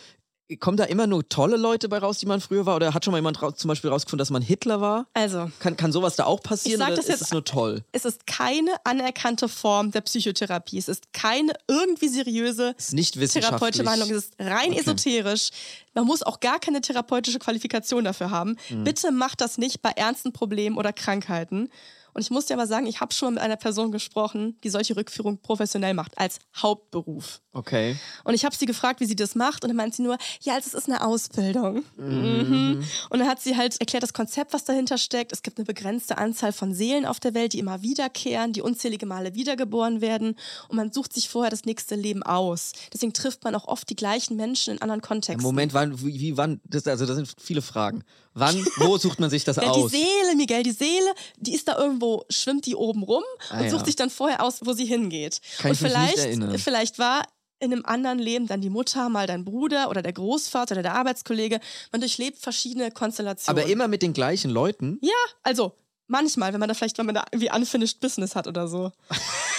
kommen 0.61 0.77
da 0.77 0.85
immer 0.85 1.07
nur 1.07 1.27
tolle 1.29 1.57
Leute 1.57 1.89
bei 1.89 1.99
raus, 1.99 2.19
die 2.19 2.27
man 2.27 2.41
früher 2.41 2.67
war? 2.67 2.77
Oder 2.77 2.93
hat 2.95 3.05
schon 3.05 3.13
mal 3.13 3.19
jemand 3.19 3.39
zum 3.59 3.69
Beispiel 3.69 3.89
rausgefunden, 3.91 4.19
dass 4.19 4.31
man 4.31 4.43
Hitler 4.43 4.81
war? 4.81 5.07
Also, 5.15 5.51
Kann, 5.59 5.77
kann 5.77 5.91
sowas 5.91 6.17
da 6.17 6.25
auch 6.25 6.43
passieren 6.43 6.81
Ich 6.81 6.87
sag 6.87 6.95
das 6.97 7.07
ist 7.07 7.11
jetzt- 7.11 7.21
es 7.23 7.31
nur 7.33 7.45
toll? 7.45 7.83
es 7.93 8.05
ist 8.05 8.27
keine 8.27 8.71
anerkannte 8.85 9.49
Form 9.49 9.91
der 9.91 10.03
Psychotherapie. 10.03 10.79
Es 10.79 10.89
ist 10.89 11.13
keine 11.15 11.53
irgendwie 11.67 12.09
seriöse 12.09 12.75
Es 12.77 12.89
ist 12.89 12.93
nicht 12.95 13.15
therapeutische 13.33 13.85
Behandlung. 13.85 14.11
Es 14.11 14.17
ist 14.27 14.35
rein 14.39 14.71
Okay. 14.73 14.81
esoterisch. 14.81 15.49
Man 15.95 16.05
muss 16.07 16.23
auch 16.23 16.41
gar 16.41 16.59
keine 16.61 16.81
therapeutische 16.83 17.39
Qualifikation 17.39 18.05
dafür 18.05 18.31
haben. 18.31 18.57
Mhm. 18.69 18.85
Bitte 18.85 19.13
macht 19.13 19.41
das 19.41 19.57
nicht 19.59 19.81
bei 19.81 19.91
ernsten 19.91 20.33
Problemen 20.33 20.77
oder 20.77 20.93
Krankheiten. 20.93 21.71
Und 22.15 22.23
ich 22.23 22.31
muss 22.31 22.47
dir 22.47 22.55
aber 22.55 22.67
sagen, 22.67 22.87
ich 22.87 23.01
habe 23.01 23.13
schon 23.13 23.35
mit 23.35 23.43
einer 23.43 23.57
Person 23.57 23.93
gesprochen, 23.93 24.57
die 24.63 24.71
solche 24.71 24.97
Rückführung 24.97 25.39
professionell 25.39 25.95
macht, 25.95 26.17
als 26.17 26.39
Hauptberuf. 26.57 27.41
Okay. 27.53 27.97
Und 28.25 28.35
ich 28.35 28.45
habe 28.45 28.55
sie 28.55 28.67
gefragt, 28.67 29.01
wie 29.01 29.07
sie 29.07 29.17
das 29.17 29.35
macht. 29.35 29.65
Und 29.65 29.69
dann 29.69 29.77
meint 29.77 29.95
sie 29.95 30.03
nur, 30.03 30.17
ja, 30.41 30.57
es 30.59 30.73
ist 30.73 30.89
eine 30.89 31.05
Ausbildung. 31.05 31.85
Mhm. 31.97 32.85
Und 33.11 33.19
dann 33.19 33.29
hat 33.29 33.41
sie 33.41 33.57
halt 33.57 33.81
erklärt, 33.81 34.03
das 34.03 34.13
Konzept, 34.13 34.53
was 34.53 34.65
dahinter 34.65 34.97
steckt. 34.97 35.33
Es 35.33 35.43
gibt 35.43 35.59
eine 35.59 35.65
begrenzte 35.65 36.19
Anzahl 36.19 36.53
von 36.53 36.73
Seelen 36.73 37.05
auf 37.05 37.21
der 37.21 37.35
Welt, 37.35 37.53
die 37.53 37.59
immer 37.59 37.83
wiederkehren, 37.83 38.53
die 38.53 38.63
unzählige 38.63 39.07
Male 39.07 39.35
wiedergeboren 39.35 40.01
werden. 40.01 40.37
Und 40.69 40.77
man 40.77 40.93
sucht 40.93 41.13
sich 41.13 41.29
vorher 41.29 41.51
das 41.51 41.65
nächste 41.65 41.97
Leben 41.97 42.23
aus. 42.23 42.73
Deswegen 42.93 43.13
trifft 43.13 43.45
man 43.45 43.55
auch 43.55 43.67
oft 43.67 43.89
die 43.91 43.97
gleichen 43.97 44.37
Menschen 44.37 44.75
in 44.75 44.83
anderen 44.83 45.01
Im 45.01 45.07
Kontexten. 45.07 45.43
Moment, 45.43 45.75
wann, 45.75 46.01
wie, 46.01 46.21
wie 46.21 46.37
wann, 46.37 46.61
das, 46.65 46.87
also 46.87 47.07
das 47.07 47.17
sind 47.17 47.35
viele 47.39 47.63
Fragen. 47.63 48.05
Wann, 48.35 48.67
wo 48.79 48.99
sucht 48.99 49.21
man 49.21 49.31
sich 49.31 49.45
das 49.45 49.57
Ja, 49.63 49.63
die 49.63 49.69
aus? 49.69 49.91
Seele, 49.91 50.35
Miguel, 50.37 50.63
die 50.63 50.73
Seele, 50.73 51.15
die 51.39 51.55
ist 51.55 51.69
da 51.69 51.79
irgendwo, 51.79 52.25
schwimmt 52.29 52.67
die 52.67 52.75
oben 52.75 53.03
rum 53.03 53.23
Ah, 53.51 53.59
und 53.59 53.65
ja. 53.65 53.71
sucht 53.71 53.87
sich 53.87 53.97
dann 53.97 54.11
vorher 54.11 54.43
aus, 54.43 54.59
wo 54.65 54.73
sie 54.73 54.85
hingeht. 54.87 55.41
Kann 55.59 55.71
und 55.71 55.77
vielleicht, 55.77 56.19
vielleicht 56.61 56.99
war 56.99 57.23
in 57.61 57.73
einem 57.73 57.85
anderen 57.87 58.19
Leben 58.19 58.47
dann 58.47 58.61
die 58.61 58.69
Mutter, 58.71 59.09
mal 59.09 59.27
dein 59.27 59.45
Bruder 59.45 59.89
oder 59.89 60.03
der 60.03 60.13
Großvater 60.13 60.75
oder 60.75 60.83
der 60.83 60.95
Arbeitskollege. 60.95 61.61
Man 61.93 62.01
durchlebt 62.01 62.39
verschiedene 62.39 62.91
Konstellationen. 62.91 63.63
Aber 63.63 63.71
immer 63.71 63.89
mit 63.89 64.03
den 64.03 64.13
gleichen 64.13 64.51
Leuten? 64.51 64.99
Ja, 65.01 65.13
also 65.43 65.73
manchmal, 66.07 66.53
wenn 66.53 66.61
man 66.61 66.69
da 66.69 66.75
vielleicht, 66.75 66.99
wenn 66.99 67.07
man 67.07 67.15
da 67.15 67.25
irgendwie 67.31 67.51
unfinished 67.51 68.01
business 68.01 68.37
hat 68.37 68.47
oder 68.47 68.69
so. 68.69 68.93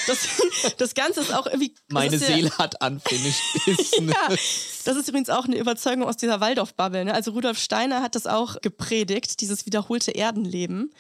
Das, 0.08 0.20
das 0.78 0.94
Ganze 0.94 1.22
ist 1.22 1.34
auch 1.34 1.48
irgendwie. 1.48 1.74
Meine 1.90 2.16
ja- 2.18 2.26
Seele 2.26 2.58
hat 2.58 2.84
unfinished 2.84 3.42
business. 3.66 4.16
ja, 4.16 4.30
das 4.86 4.98
ist 4.98 5.08
übrigens 5.10 5.30
auch 5.30 5.46
eine 5.46 5.58
Überzeugung 5.58 6.04
aus 6.04 6.18
dieser 6.18 6.40
Waldorf-Bubble. 6.40 7.06
Ne? 7.06 7.14
Also 7.14 7.32
Rudolf 7.32 7.58
Steiner 7.60 8.02
hat 8.02 8.16
das 8.16 8.28
auch 8.28 8.62
gepredigt, 8.62 9.42
dieses 9.42 9.66
wiederholte 9.66 10.12
Erdenleben. 10.12 10.92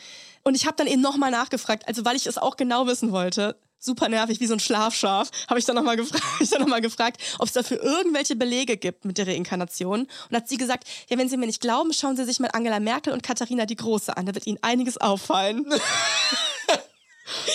Und 0.43 0.55
ich 0.55 0.65
habe 0.65 0.75
dann 0.77 0.87
eben 0.87 1.01
nochmal 1.01 1.31
nachgefragt, 1.31 1.87
also 1.87 2.05
weil 2.05 2.15
ich 2.15 2.27
es 2.27 2.37
auch 2.37 2.55
genau 2.55 2.85
wissen 2.85 3.11
wollte, 3.11 3.55
super 3.85 4.09
nervig, 4.09 4.39
wie 4.39 4.47
so 4.47 4.53
ein 4.53 4.59
Schlafschaf, 4.59 5.29
habe 5.47 5.59
ich 5.59 5.65
dann 5.65 5.75
nochmal 5.75 5.95
gefragt, 5.97 6.23
noch 6.59 6.81
gefragt, 6.81 7.21
ob 7.39 7.47
es 7.47 7.53
dafür 7.53 7.81
irgendwelche 7.81 8.35
Belege 8.35 8.77
gibt 8.77 9.05
mit 9.05 9.17
der 9.17 9.27
Reinkarnation. 9.27 10.07
Und 10.29 10.35
hat 10.35 10.49
sie 10.49 10.57
gesagt, 10.57 10.87
ja, 11.09 11.17
wenn 11.17 11.29
Sie 11.29 11.37
mir 11.37 11.45
nicht 11.45 11.61
glauben, 11.61 11.93
schauen 11.93 12.17
Sie 12.17 12.25
sich 12.25 12.39
mal 12.39 12.49
Angela 12.53 12.79
Merkel 12.79 13.13
und 13.13 13.23
Katharina 13.23 13.65
die 13.65 13.75
Große 13.75 14.15
an, 14.15 14.25
da 14.25 14.35
wird 14.35 14.47
Ihnen 14.47 14.59
einiges 14.61 14.97
auffallen. 14.97 15.65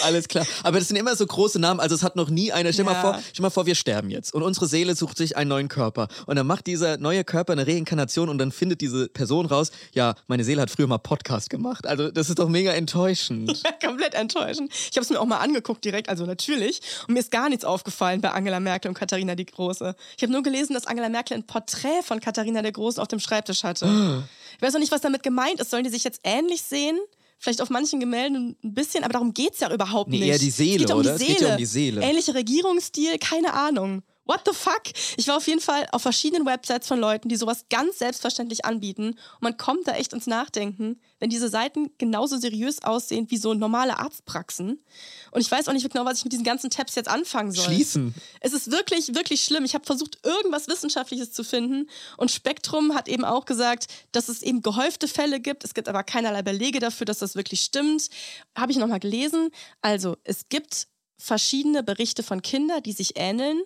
Alles 0.03 0.29
klar. 0.29 0.47
Aber 0.63 0.79
das 0.79 0.89
sind 0.89 0.97
immer 0.97 1.15
so 1.17 1.27
große 1.27 1.59
Namen. 1.59 1.81
Also 1.81 1.95
es 1.95 2.03
hat 2.03 2.17
noch 2.17 2.29
nie 2.31 2.53
einer. 2.53 2.73
Stell, 2.73 2.85
mal 2.85 2.93
Ja. 2.93 3.01
vor, 3.01 3.19
stell 3.33 3.43
mal 3.43 3.51
vor, 3.51 3.67
wir 3.67 3.75
sterben 3.75 4.11
jetzt. 4.11 4.35
Und 4.35 4.43
unsere 4.43 4.67
Seele 4.67 4.95
sucht 4.97 5.17
sich 5.17 5.37
einen 5.37 5.49
neuen 5.49 5.69
Körper. 5.69 6.09
Und 6.27 6.37
dann 6.37 6.47
macht 6.47 6.67
dieser 6.67 6.97
neue 6.99 7.25
Körper 7.25 7.53
eine 7.53 7.67
Reinkarnation 7.67 8.29
und 8.29 8.39
dann 8.39 8.53
findet 8.53 8.81
diese 8.81 9.09
Person 9.09 9.47
raus, 9.47 9.71
ja, 9.93 10.15
meine 10.27 10.45
Seele 10.45 10.63
hat 10.63 10.71
früher 10.71 10.87
mal 10.87 10.99
Podcast 10.99 11.51
gemacht. 11.51 11.87
Also 11.87 12.11
das 12.11 12.29
ist 12.29 12.39
doch 12.39 12.49
mega 12.49 12.73
enttäuschend. 12.73 13.63
Komplett 13.85 14.15
enttäuschend. 14.15 14.73
Ich 14.73 14.97
habe 14.97 15.01
es 15.03 15.11
mir 15.11 15.21
auch 15.21 15.27
mal 15.27 15.39
angeguckt 15.39 15.85
direkt, 15.85 16.09
also 16.09 16.27
natürlich. 16.27 16.81
Und 17.07 17.15
mir 17.15 17.21
ist 17.21 17.31
gar 17.31 17.49
nichts 17.49 17.65
aufgefallen 17.65 18.21
bei 18.21 18.31
Angela 18.33 18.61
Merkel 18.61 18.89
und 18.89 18.95
Katharina 18.95 19.35
die 19.35 19.47
Große. 19.47 19.95
Ich 20.17 20.23
habe 20.23 20.33
nur 20.33 20.43
gelesen, 20.43 20.75
dass 20.75 20.87
Angela 20.87 21.09
Merkel 21.09 21.37
ein 21.37 21.47
Porträt 21.47 22.03
von 22.05 22.21
Katharina 22.21 22.63
der 22.63 22.73
Großen 22.73 23.01
auf 23.01 23.09
dem 23.09 23.21
Schreibtisch 23.21 23.63
hatte. 23.65 24.25
Ich 24.57 24.63
weiß 24.63 24.73
noch 24.73 24.81
nicht, 24.81 24.93
was 24.93 25.01
damit 25.01 25.23
gemeint 25.23 25.61
ist. 25.61 25.71
Sollen 25.71 25.85
die 25.85 25.91
sich 25.91 26.05
jetzt 26.05 26.21
ähnlich 26.25 26.63
sehen? 26.63 26.99
Vielleicht 27.43 27.63
auf 27.63 27.71
manchen 27.71 28.01
Gemälden 28.01 28.55
ein 28.63 28.75
bisschen, 28.75 29.03
aber 29.03 29.15
darum 29.15 29.33
geht 29.33 29.55
es 29.55 29.61
ja 29.61 29.73
überhaupt 29.73 30.11
Nee, 30.11 30.19
nicht. 30.19 30.29
eher 30.29 30.39
die 30.39 30.51
Seele, 30.51 30.75
es 30.75 30.79
geht 30.83 30.89
ja 30.91 30.95
um 30.95 31.01
oder? 31.01 31.17
Die 31.17 31.23
Es 31.25 31.29
geht 31.29 31.41
ja 31.41 31.51
um 31.53 31.57
die 31.57 31.65
Seele. 31.65 32.03
Ähnlicher 32.03 32.35
Regierungsstil, 32.35 33.19
keine 33.19 33.55
Ahnung. 33.55 34.03
What 34.31 34.43
the 34.47 34.53
fuck? 34.55 34.83
Ich 35.17 35.27
war 35.27 35.39
auf 35.39 35.49
jeden 35.49 35.61
Fall 35.61 35.89
auf 35.91 36.03
verschiedenen 36.03 36.47
Websites 36.47 36.87
von 36.87 37.01
Leuten, 37.01 37.29
die 37.29 37.35
sowas 37.35 37.65
ganz 37.69 37.99
selbstverständlich 37.99 38.65
anbieten. 38.65 39.09
Und 39.09 39.43
man 39.43 39.57
kommt 39.57 39.89
da 39.89 39.95
echt 39.95 40.13
ins 40.13 40.29
Nachdenken, 40.29 41.01
wenn 41.19 41.31
diese 41.31 41.49
Seiten 41.49 41.91
genauso 41.99 42.37
seriös 42.37 42.81
aussehen 42.85 43.29
wie 43.29 43.39
so 43.39 43.55
normale 43.55 43.99
Arztpraxen. 43.99 44.85
Und 45.33 45.41
ich 45.41 45.51
weiß 45.51 45.67
auch 45.67 45.73
nicht 45.73 45.91
genau, 45.91 46.05
was 46.05 46.19
ich 46.19 46.25
mit 46.25 46.33
diesen 46.33 46.45
ganzen 46.45 46.71
Tabs 46.71 46.95
jetzt 46.95 47.09
anfangen 47.09 47.51
soll. 47.51 47.65
Schließen. 47.65 48.15
Es 48.39 48.53
ist 48.53 48.71
wirklich, 48.71 49.17
wirklich 49.17 49.43
schlimm. 49.43 49.65
Ich 49.65 49.75
habe 49.75 49.85
versucht, 49.85 50.25
irgendwas 50.25 50.69
Wissenschaftliches 50.69 51.33
zu 51.33 51.43
finden. 51.43 51.91
Und 52.17 52.31
Spektrum 52.31 52.95
hat 52.95 53.09
eben 53.09 53.25
auch 53.25 53.47
gesagt, 53.47 53.89
dass 54.13 54.29
es 54.29 54.43
eben 54.43 54.63
gehäufte 54.63 55.09
Fälle 55.09 55.41
gibt. 55.41 55.65
Es 55.65 55.75
gibt 55.75 55.89
aber 55.89 56.05
keinerlei 56.05 56.43
Belege 56.43 56.79
dafür, 56.79 57.05
dass 57.05 57.19
das 57.19 57.35
wirklich 57.35 57.63
stimmt. 57.63 58.09
Habe 58.57 58.71
ich 58.71 58.79
nochmal 58.79 59.01
gelesen. 59.01 59.51
Also, 59.83 60.19
es 60.23 60.49
gibt 60.49 60.87
verschiedene 61.21 61.83
Berichte 61.83 62.23
von 62.23 62.43
Kindern, 62.43 62.83
die 62.83 62.93
sich 62.93 63.13
ähneln 63.17 63.63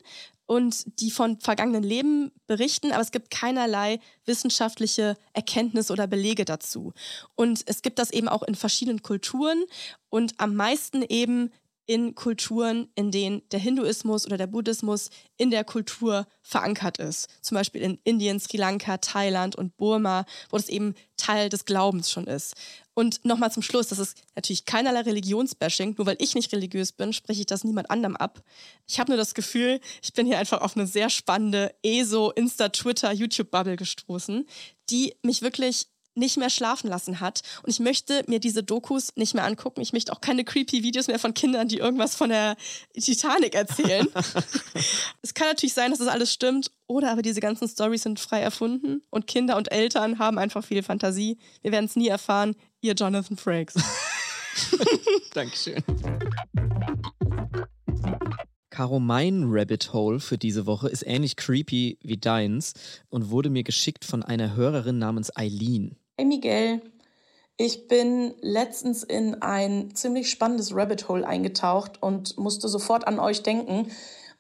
und 0.47 1.01
die 1.01 1.11
von 1.11 1.41
vergangenen 1.41 1.83
Leben 1.83 2.33
berichten, 2.47 2.93
aber 2.93 3.01
es 3.01 3.13
gibt 3.13 3.31
keinerlei 3.31 4.01
wissenschaftliche 4.27 5.17
Erkenntnisse 5.33 5.93
oder 5.93 6.07
Belege 6.07 6.45
dazu. 6.45 6.93
Und 7.35 7.63
es 7.67 7.83
gibt 7.83 7.99
das 7.99 8.11
eben 8.11 8.29
auch 8.29 8.43
in 8.43 8.55
verschiedenen 8.55 9.03
Kulturen 9.03 9.65
und 10.11 10.35
am 10.39 10.55
meisten 10.55 11.03
eben 11.03 11.51
in 11.87 12.15
Kulturen, 12.15 12.89
in 12.95 13.11
denen 13.11 13.43
der 13.51 13.61
Hinduismus 13.61 14.27
oder 14.27 14.39
der 14.39 14.47
Buddhismus 14.47 15.11
in 15.37 15.51
der 15.51 15.65
Kultur 15.65 16.27
verankert 16.43 16.99
ist. 16.99 17.29
Zum 17.43 17.57
Beispiel 17.57 17.83
in 17.83 17.99
Indien, 18.05 18.41
Sri 18.41 18.57
Lanka, 18.57 18.99
Thailand 18.99 19.57
und 19.57 19.77
Burma, 19.77 20.25
wo 20.51 20.57
das 20.57 20.69
eben 20.69 20.95
Teil 21.17 21.49
des 21.49 21.65
Glaubens 21.65 22.11
schon 22.11 22.27
ist. 22.27 22.55
Und 22.95 23.25
nochmal 23.25 23.51
zum 23.51 23.63
Schluss, 23.63 23.89
das 23.89 23.99
ist 23.99 24.17
natürlich 24.37 24.65
keinerlei 24.65 25.01
Religionsbashing. 25.01 25.95
Nur 25.99 26.07
weil 26.07 26.17
ich 26.21 26.35
nicht 26.35 26.53
religiös 26.53 26.93
bin, 26.93 27.13
spreche 27.13 27.41
ich 27.41 27.47
das 27.47 27.65
niemand 27.65 27.91
anderem 27.91 28.17
ab. 28.17 28.43
Ich 28.87 29.01
habe 29.01 29.11
nur 29.11 29.19
das 29.19 29.35
Gefühl, 29.35 29.81
ich 30.03 30.13
bin 30.13 30.27
hier 30.27 30.39
einfach 30.39 30.61
auf 30.61 30.77
eine 30.77 30.87
sehr 30.87 31.11
spannende 31.11 31.75
ESO, 31.83 32.31
Insta, 32.31 32.69
Twitter, 32.69 33.13
YouTube-Bubble 33.13 33.77
gestoßen, 33.77 34.47
die 34.91 35.15
mich 35.23 35.43
wirklich 35.43 35.89
nicht 36.15 36.37
mehr 36.37 36.51
schlafen 36.51 36.89
lassen 36.89 37.21
hat. 37.21 37.43
Und 37.63 37.71
ich 37.71 37.81
möchte 37.81 38.25
mir 38.27 38.41
diese 38.41 38.63
Dokus 38.63 39.13
nicht 39.17 39.35
mehr 39.35 39.45
angucken. 39.45 39.81
Ich 39.81 39.93
möchte 39.93 40.13
auch 40.13 40.21
keine 40.21 40.45
creepy 40.45 40.83
Videos 40.83 41.09
mehr 41.09 41.19
von 41.19 41.35
Kindern, 41.35 41.69
die 41.69 41.79
irgendwas 41.79 42.15
von 42.15 42.31
der 42.31 42.57
Titanic 42.99 43.55
erzählen. 43.55 44.07
es 45.23 45.35
kann 45.35 45.49
natürlich 45.49 45.75
sein, 45.75 45.91
dass 45.91 45.99
das 45.99 46.09
alles 46.09 46.33
stimmt. 46.33 46.71
Oder 46.87 47.11
aber 47.11 47.23
diese 47.23 47.41
ganzen 47.41 47.69
Stories 47.69 48.03
sind 48.03 48.21
frei 48.21 48.41
erfunden. 48.41 49.03
Und 49.11 49.27
Kinder 49.27 49.57
und 49.57 49.73
Eltern 49.73 50.19
haben 50.19 50.39
einfach 50.39 50.65
viel 50.65 50.83
Fantasie. 50.83 51.39
Wir 51.63 51.73
werden 51.73 51.87
es 51.87 51.97
nie 51.97 52.09
erfahren. 52.09 52.55
Ihr 52.81 52.95
Jonathan 52.95 53.37
Frakes. 53.37 53.75
Dankeschön. 55.35 55.83
Caro, 58.75 58.99
mein 58.99 59.45
Rabbit 59.47 59.93
Hole 59.93 60.19
für 60.19 60.37
diese 60.37 60.67
Woche 60.67 60.89
ist 60.89 61.07
ähnlich 61.07 61.37
creepy 61.37 61.97
wie 62.03 62.17
deins 62.17 62.73
und 63.09 63.31
wurde 63.31 63.49
mir 63.49 63.63
geschickt 63.63 64.05
von 64.05 64.25
einer 64.25 64.57
Hörerin 64.57 64.99
namens 64.99 65.35
Eileen. 65.37 65.97
Hey 66.17 66.27
Miguel, 66.27 66.81
ich 67.57 67.89
bin 67.89 68.35
letztens 68.41 69.03
in 69.03 69.43
ein 69.43 69.97
ziemlich 69.97 70.31
spannendes 70.31 70.73
Rabbit 70.73 71.09
Hole 71.09 71.27
eingetaucht 71.27 72.01
und 72.01 72.39
musste 72.39 72.69
sofort 72.69 73.09
an 73.09 73.19
euch 73.19 73.43
denken. 73.43 73.91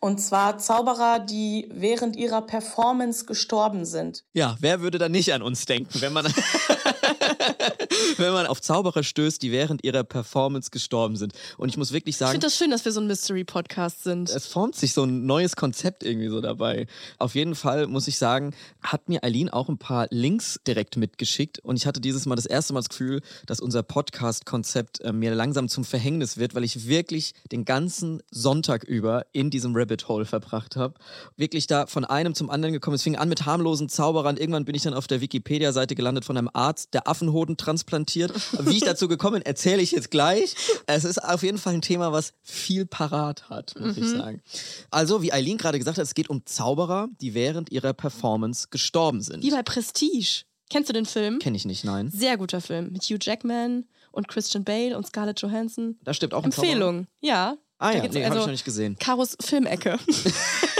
Und 0.00 0.20
zwar 0.20 0.58
Zauberer, 0.58 1.18
die 1.18 1.68
während 1.72 2.16
ihrer 2.16 2.42
Performance 2.42 3.24
gestorben 3.24 3.84
sind. 3.84 4.24
Ja, 4.32 4.56
wer 4.60 4.80
würde 4.80 4.98
da 4.98 5.08
nicht 5.08 5.32
an 5.32 5.42
uns 5.42 5.64
denken, 5.64 6.00
wenn 6.00 6.12
man, 6.12 6.26
wenn 8.16 8.32
man 8.32 8.46
auf 8.46 8.60
Zauberer 8.60 9.02
stößt, 9.02 9.42
die 9.42 9.50
während 9.50 9.82
ihrer 9.82 10.04
Performance 10.04 10.70
gestorben 10.70 11.16
sind. 11.16 11.32
Und 11.56 11.70
ich 11.70 11.76
muss 11.76 11.92
wirklich 11.92 12.16
sagen. 12.16 12.30
Ich 12.30 12.32
finde 12.32 12.46
das 12.46 12.56
schön, 12.56 12.70
dass 12.70 12.84
wir 12.84 12.92
so 12.92 13.00
ein 13.00 13.06
Mystery-Podcast 13.06 14.04
sind. 14.04 14.28
Es 14.28 14.46
formt 14.46 14.76
sich 14.76 14.92
so 14.92 15.04
ein 15.04 15.24
neues 15.24 15.56
Konzept 15.56 16.02
irgendwie 16.02 16.28
so 16.28 16.40
dabei. 16.40 16.86
Auf 17.18 17.34
jeden 17.34 17.54
Fall 17.54 17.86
muss 17.86 18.06
ich 18.06 18.18
sagen, 18.18 18.54
hat 18.82 19.08
mir 19.08 19.24
Eileen 19.24 19.48
auch 19.48 19.68
ein 19.68 19.78
paar 19.78 20.06
Links 20.10 20.60
direkt 20.66 20.96
mitgeschickt. 20.96 21.60
Und 21.60 21.76
ich 21.76 21.86
hatte 21.86 22.00
dieses 22.00 22.26
Mal 22.26 22.36
das 22.36 22.46
erste 22.46 22.74
Mal 22.74 22.80
das 22.80 22.90
Gefühl, 22.90 23.22
dass 23.46 23.60
unser 23.60 23.82
Podcast-Konzept 23.82 25.00
äh, 25.00 25.12
mir 25.12 25.34
langsam 25.34 25.68
zum 25.68 25.84
Verhängnis 25.84 26.36
wird, 26.36 26.54
weil 26.54 26.64
ich 26.64 26.86
wirklich 26.86 27.32
den 27.50 27.64
ganzen 27.64 28.22
Sonntag 28.30 28.84
über 28.84 29.24
in 29.32 29.50
diesem 29.50 29.74
Rabbit 29.74 29.93
Rabbit 29.94 30.08
Hole 30.08 30.24
verbracht 30.24 30.76
habe. 30.76 30.94
Wirklich 31.36 31.66
da 31.66 31.86
von 31.86 32.04
einem 32.04 32.34
zum 32.34 32.50
anderen 32.50 32.72
gekommen. 32.72 32.96
Es 32.96 33.02
fing 33.02 33.16
an 33.16 33.28
mit 33.28 33.46
harmlosen 33.46 33.88
Zauberern. 33.88 34.36
Irgendwann 34.36 34.64
bin 34.64 34.74
ich 34.74 34.82
dann 34.82 34.94
auf 34.94 35.06
der 35.06 35.20
Wikipedia-Seite 35.20 35.94
gelandet 35.94 36.24
von 36.24 36.36
einem 36.36 36.50
Arzt, 36.52 36.94
der 36.94 37.08
Affenhoden 37.08 37.56
transplantiert. 37.56 38.32
Wie 38.60 38.76
ich 38.76 38.82
dazu 38.82 39.08
gekommen 39.08 39.34
bin, 39.34 39.46
erzähle 39.46 39.82
ich 39.82 39.92
jetzt 39.92 40.10
gleich. 40.10 40.56
Es 40.86 41.04
ist 41.04 41.22
auf 41.22 41.42
jeden 41.42 41.58
Fall 41.58 41.74
ein 41.74 41.82
Thema, 41.82 42.12
was 42.12 42.32
viel 42.42 42.86
parat 42.86 43.48
hat, 43.48 43.74
muss 43.78 43.96
mhm. 43.96 44.02
ich 44.02 44.10
sagen. 44.10 44.42
Also, 44.90 45.22
wie 45.22 45.32
Eileen 45.32 45.58
gerade 45.58 45.78
gesagt 45.78 45.98
hat, 45.98 46.04
es 46.04 46.14
geht 46.14 46.28
um 46.28 46.44
Zauberer, 46.44 47.08
die 47.20 47.34
während 47.34 47.70
ihrer 47.70 47.92
Performance 47.92 48.68
gestorben 48.70 49.20
sind. 49.20 49.42
Wie 49.42 49.50
bei 49.50 49.62
Prestige. 49.62 50.44
Kennst 50.70 50.88
du 50.88 50.92
den 50.92 51.06
Film? 51.06 51.38
Kenn 51.38 51.54
ich 51.54 51.66
nicht, 51.66 51.84
nein. 51.84 52.10
Sehr 52.10 52.36
guter 52.36 52.60
Film 52.60 52.90
mit 52.90 53.04
Hugh 53.04 53.18
Jackman 53.20 53.84
und 54.10 54.28
Christian 54.28 54.64
Bale 54.64 54.96
und 54.96 55.06
Scarlett 55.06 55.40
Johansson. 55.40 55.98
Da 56.02 56.14
stimmt 56.14 56.34
auch 56.34 56.42
ein 56.42 56.46
Empfehlung, 56.46 57.06
ja. 57.20 57.56
Ah 57.78 57.92
ja, 57.92 58.02
nee, 58.02 58.06
also 58.06 58.20
habe 58.24 58.38
ich 58.38 58.46
noch 58.46 58.46
nicht 58.48 58.64
gesehen. 58.64 58.96
Karos 58.98 59.36
Filmecke. 59.40 59.98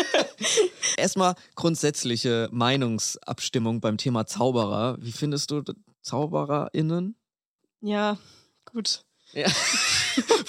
Erstmal 0.96 1.34
grundsätzliche 1.54 2.48
Meinungsabstimmung 2.52 3.80
beim 3.80 3.98
Thema 3.98 4.26
Zauberer. 4.26 4.96
Wie 5.00 5.12
findest 5.12 5.50
du 5.50 5.62
ZaubererInnen? 6.02 7.16
Ja, 7.80 8.18
gut. 8.64 9.04
Ja. 9.32 9.46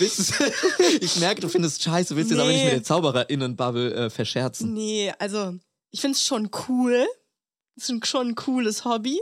ich 1.02 1.16
merke, 1.20 1.42
du 1.42 1.50
findest 1.50 1.82
scheiße, 1.82 2.16
willst 2.16 2.30
nee. 2.30 2.38
jetzt 2.38 2.44
aber 2.44 2.52
nicht 2.52 2.64
mit 2.64 2.74
der 2.74 2.84
ZaubererInnen-Bubble 2.84 3.94
äh, 3.94 4.10
verscherzen. 4.10 4.74
Nee, 4.74 5.12
also 5.18 5.56
ich 5.92 6.02
finde 6.02 6.16
es 6.16 6.24
schon 6.24 6.50
cool. 6.68 7.08
Es 7.76 7.90
ist 7.90 8.08
schon 8.08 8.30
ein 8.30 8.36
cooles 8.36 8.86
Hobby. 8.86 9.20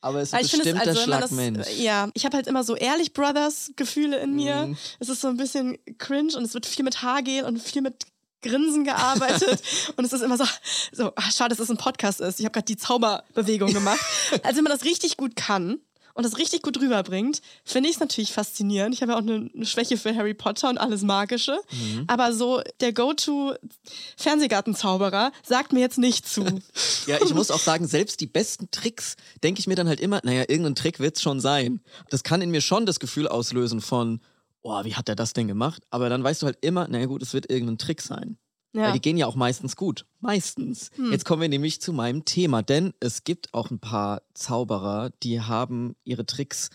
Aber 0.00 0.20
es 0.20 0.28
ist 0.28 0.34
ein 0.34 0.42
bestimmter 0.42 0.88
also, 0.88 1.00
Schlagmensch. 1.00 1.58
Das, 1.58 1.78
ja, 1.78 2.08
ich 2.14 2.24
habe 2.24 2.36
halt 2.36 2.46
immer 2.46 2.62
so 2.64 2.76
Ehrlich 2.76 3.12
Brothers 3.12 3.72
Gefühle 3.76 4.18
in 4.18 4.36
mir. 4.36 4.68
Mm. 4.68 4.76
Es 5.00 5.08
ist 5.08 5.20
so 5.20 5.28
ein 5.28 5.36
bisschen 5.36 5.78
cringe 5.98 6.36
und 6.36 6.44
es 6.44 6.54
wird 6.54 6.66
viel 6.66 6.84
mit 6.84 7.02
Haargel 7.02 7.44
und 7.44 7.60
viel 7.60 7.82
mit 7.82 8.04
Grinsen 8.42 8.84
gearbeitet 8.84 9.62
und 9.96 10.04
es 10.04 10.12
ist 10.12 10.22
immer 10.22 10.36
so, 10.36 10.44
so 10.92 11.12
ach, 11.16 11.32
schade, 11.32 11.54
dass 11.54 11.58
es 11.58 11.70
ein 11.70 11.78
Podcast 11.78 12.20
ist. 12.20 12.38
Ich 12.38 12.44
habe 12.44 12.52
gerade 12.52 12.66
die 12.66 12.76
Zauberbewegung 12.76 13.72
gemacht. 13.72 14.00
Also 14.42 14.58
wenn 14.58 14.64
man 14.64 14.72
das 14.72 14.84
richtig 14.84 15.16
gut 15.16 15.36
kann, 15.36 15.78
und 16.16 16.24
das 16.24 16.38
richtig 16.38 16.62
gut 16.62 16.80
rüberbringt, 16.80 17.42
finde 17.62 17.90
ich 17.90 17.96
es 17.96 18.00
natürlich 18.00 18.32
faszinierend. 18.32 18.94
Ich 18.94 19.02
habe 19.02 19.12
ja 19.12 19.18
auch 19.18 19.22
eine, 19.22 19.50
eine, 19.54 19.66
Schwäche 19.66 19.98
für 19.98 20.16
Harry 20.16 20.32
Potter 20.32 20.70
und 20.70 20.78
alles 20.78 21.02
Magische. 21.02 21.60
Mhm. 21.70 22.04
Aber 22.06 22.32
so 22.32 22.62
der 22.80 22.94
Go-To-Fernsehgartenzauberer 22.94 25.30
sagt 25.44 25.74
mir 25.74 25.80
jetzt 25.80 25.98
nicht 25.98 26.26
zu. 26.26 26.42
ja, 27.06 27.18
ich 27.22 27.34
muss 27.34 27.50
auch 27.50 27.60
sagen, 27.60 27.86
selbst 27.86 28.22
die 28.22 28.26
besten 28.26 28.70
Tricks 28.70 29.16
denke 29.44 29.60
ich 29.60 29.66
mir 29.66 29.74
dann 29.74 29.88
halt 29.88 30.00
immer, 30.00 30.22
naja, 30.24 30.44
irgendein 30.48 30.74
Trick 30.74 31.00
wird 31.00 31.16
es 31.16 31.22
schon 31.22 31.38
sein. 31.38 31.82
Das 32.08 32.22
kann 32.22 32.40
in 32.40 32.50
mir 32.50 32.62
schon 32.62 32.86
das 32.86 32.98
Gefühl 32.98 33.28
auslösen 33.28 33.82
von, 33.82 34.22
oh, 34.62 34.84
wie 34.84 34.94
hat 34.94 35.10
er 35.10 35.16
das 35.16 35.34
denn 35.34 35.48
gemacht? 35.48 35.82
Aber 35.90 36.08
dann 36.08 36.24
weißt 36.24 36.40
du 36.40 36.46
halt 36.46 36.56
immer, 36.62 36.88
naja 36.88 37.04
gut, 37.04 37.20
es 37.22 37.34
wird 37.34 37.50
irgendein 37.50 37.76
Trick 37.76 38.00
sein. 38.00 38.38
Ja. 38.76 38.82
Weil 38.82 38.92
die 38.92 39.00
gehen 39.00 39.16
ja 39.16 39.26
auch 39.26 39.36
meistens 39.36 39.74
gut. 39.74 40.04
Meistens. 40.20 40.90
Hm. 40.96 41.10
Jetzt 41.10 41.24
kommen 41.24 41.40
wir 41.40 41.48
nämlich 41.48 41.80
zu 41.80 41.94
meinem 41.94 42.26
Thema, 42.26 42.62
denn 42.62 42.92
es 43.00 43.24
gibt 43.24 43.54
auch 43.54 43.70
ein 43.70 43.78
paar 43.78 44.20
Zauberer, 44.34 45.10
die 45.22 45.40
haben 45.40 45.96
ihre 46.04 46.26
Tricks, 46.26 46.68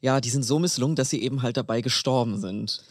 ja, 0.00 0.22
die 0.22 0.30
sind 0.30 0.42
so 0.42 0.58
misslungen, 0.58 0.96
dass 0.96 1.10
sie 1.10 1.22
eben 1.22 1.42
halt 1.42 1.58
dabei 1.58 1.82
gestorben 1.82 2.40
sind. 2.40 2.82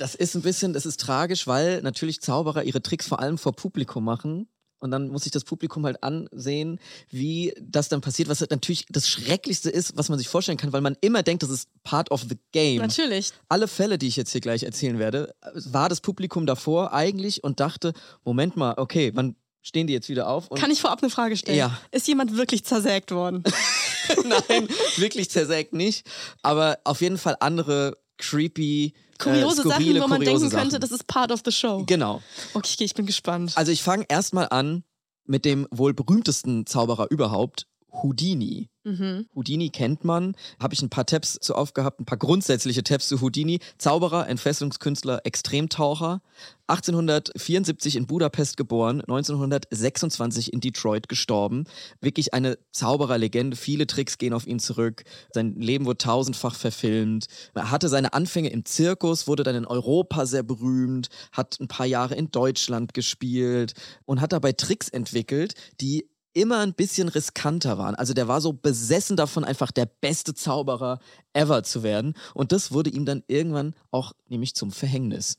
Das 0.00 0.16
ist 0.16 0.34
ein 0.34 0.42
bisschen, 0.42 0.72
das 0.72 0.84
ist 0.84 0.98
tragisch, 0.98 1.46
weil 1.46 1.80
natürlich 1.82 2.20
Zauberer 2.20 2.64
ihre 2.64 2.82
Tricks 2.82 3.06
vor 3.06 3.20
allem 3.20 3.38
vor 3.38 3.52
Publikum 3.52 4.04
machen 4.04 4.48
und 4.86 4.90
dann 4.90 5.08
muss 5.08 5.24
sich 5.24 5.32
das 5.32 5.44
Publikum 5.44 5.84
halt 5.84 6.02
ansehen, 6.02 6.80
wie 7.10 7.52
das 7.60 7.88
dann 7.88 8.00
passiert, 8.00 8.28
was 8.28 8.40
natürlich 8.40 8.86
das 8.88 9.08
Schrecklichste 9.08 9.68
ist, 9.68 9.96
was 9.96 10.08
man 10.08 10.18
sich 10.18 10.28
vorstellen 10.28 10.56
kann, 10.56 10.72
weil 10.72 10.80
man 10.80 10.96
immer 11.00 11.22
denkt, 11.22 11.42
das 11.42 11.50
ist 11.50 11.68
part 11.82 12.10
of 12.10 12.22
the 12.28 12.38
game. 12.52 12.78
Natürlich. 12.80 13.32
Alle 13.48 13.68
Fälle, 13.68 13.98
die 13.98 14.06
ich 14.06 14.16
jetzt 14.16 14.32
hier 14.32 14.40
gleich 14.40 14.62
erzählen 14.62 14.98
werde, 14.98 15.34
war 15.54 15.88
das 15.88 16.00
Publikum 16.00 16.46
davor 16.46 16.92
eigentlich 16.92 17.44
und 17.44 17.60
dachte, 17.60 17.92
Moment 18.24 18.56
mal, 18.56 18.74
okay, 18.78 19.10
wann 19.14 19.36
stehen 19.62 19.86
die 19.86 19.92
jetzt 19.92 20.08
wieder 20.08 20.28
auf? 20.28 20.48
kann 20.50 20.70
ich 20.70 20.80
vorab 20.80 21.02
eine 21.02 21.10
Frage 21.10 21.36
stellen? 21.36 21.58
Ja. 21.58 21.78
Ist 21.90 22.06
jemand 22.06 22.36
wirklich 22.36 22.64
zersägt 22.64 23.10
worden? 23.10 23.42
Nein, 24.24 24.68
wirklich 24.96 25.30
zersägt 25.30 25.72
nicht. 25.72 26.06
Aber 26.42 26.78
auf 26.84 27.00
jeden 27.00 27.18
Fall 27.18 27.36
andere 27.40 27.98
creepy 28.18 28.94
kuriose 29.18 29.62
äh, 29.62 29.68
Sachen, 29.68 30.00
wo 30.00 30.08
man 30.08 30.20
denken 30.20 30.50
Sachen. 30.50 30.62
könnte, 30.62 30.80
das 30.80 30.90
ist 30.90 31.06
part 31.06 31.32
of 31.32 31.40
the 31.44 31.52
show. 31.52 31.84
Genau. 31.86 32.22
Okay, 32.54 32.84
ich 32.84 32.94
bin 32.94 33.06
gespannt. 33.06 33.52
Also 33.56 33.72
ich 33.72 33.82
fange 33.82 34.04
erstmal 34.08 34.48
an 34.50 34.84
mit 35.24 35.44
dem 35.44 35.66
wohl 35.70 35.92
berühmtesten 35.92 36.66
Zauberer 36.66 37.10
überhaupt, 37.10 37.66
Houdini. 37.92 38.68
Mhm. 38.84 39.26
Houdini 39.34 39.70
kennt 39.70 40.04
man. 40.04 40.36
Habe 40.60 40.74
ich 40.74 40.82
ein 40.82 40.90
paar 40.90 41.06
Tabs 41.06 41.38
zu 41.40 41.54
aufgehabt, 41.54 42.00
ein 42.00 42.04
paar 42.04 42.18
grundsätzliche 42.18 42.84
Tabs 42.84 43.08
zu 43.08 43.20
Houdini. 43.20 43.58
Zauberer, 43.78 44.28
Entfesselungskünstler, 44.28 45.20
Extremtaucher. 45.24 46.20
1874 46.68 47.96
in 47.96 48.06
Budapest 48.06 48.56
geboren, 48.56 49.00
1926 49.00 50.52
in 50.52 50.60
Detroit 50.60 51.08
gestorben. 51.08 51.64
Wirklich 52.00 52.34
eine 52.34 52.58
Zaubererlegende. 52.72 53.56
Viele 53.56 53.86
Tricks 53.86 54.18
gehen 54.18 54.32
auf 54.32 54.46
ihn 54.46 54.58
zurück. 54.58 55.04
Sein 55.32 55.54
Leben 55.56 55.86
wurde 55.86 55.98
tausendfach 55.98 56.54
verfilmt. 56.54 57.26
Er 57.54 57.70
hatte 57.70 57.88
seine 57.88 58.12
Anfänge 58.12 58.50
im 58.50 58.64
Zirkus, 58.64 59.26
wurde 59.26 59.44
dann 59.44 59.54
in 59.54 59.66
Europa 59.66 60.26
sehr 60.26 60.42
berühmt, 60.42 61.08
hat 61.32 61.58
ein 61.60 61.68
paar 61.68 61.86
Jahre 61.86 62.14
in 62.14 62.30
Deutschland 62.30 62.94
gespielt 62.94 63.74
und 64.04 64.20
hat 64.20 64.32
dabei 64.32 64.52
Tricks 64.52 64.88
entwickelt, 64.88 65.54
die 65.80 66.08
immer 66.36 66.58
ein 66.58 66.74
bisschen 66.74 67.08
riskanter 67.08 67.78
waren. 67.78 67.94
Also 67.94 68.12
der 68.12 68.28
war 68.28 68.42
so 68.42 68.52
besessen 68.52 69.16
davon, 69.16 69.42
einfach 69.42 69.70
der 69.72 69.86
beste 69.86 70.34
Zauberer 70.34 71.00
ever 71.32 71.62
zu 71.62 71.82
werden. 71.82 72.14
Und 72.34 72.52
das 72.52 72.72
wurde 72.72 72.90
ihm 72.90 73.06
dann 73.06 73.22
irgendwann 73.26 73.74
auch 73.90 74.12
nämlich 74.28 74.54
zum 74.54 74.70
Verhängnis. 74.70 75.36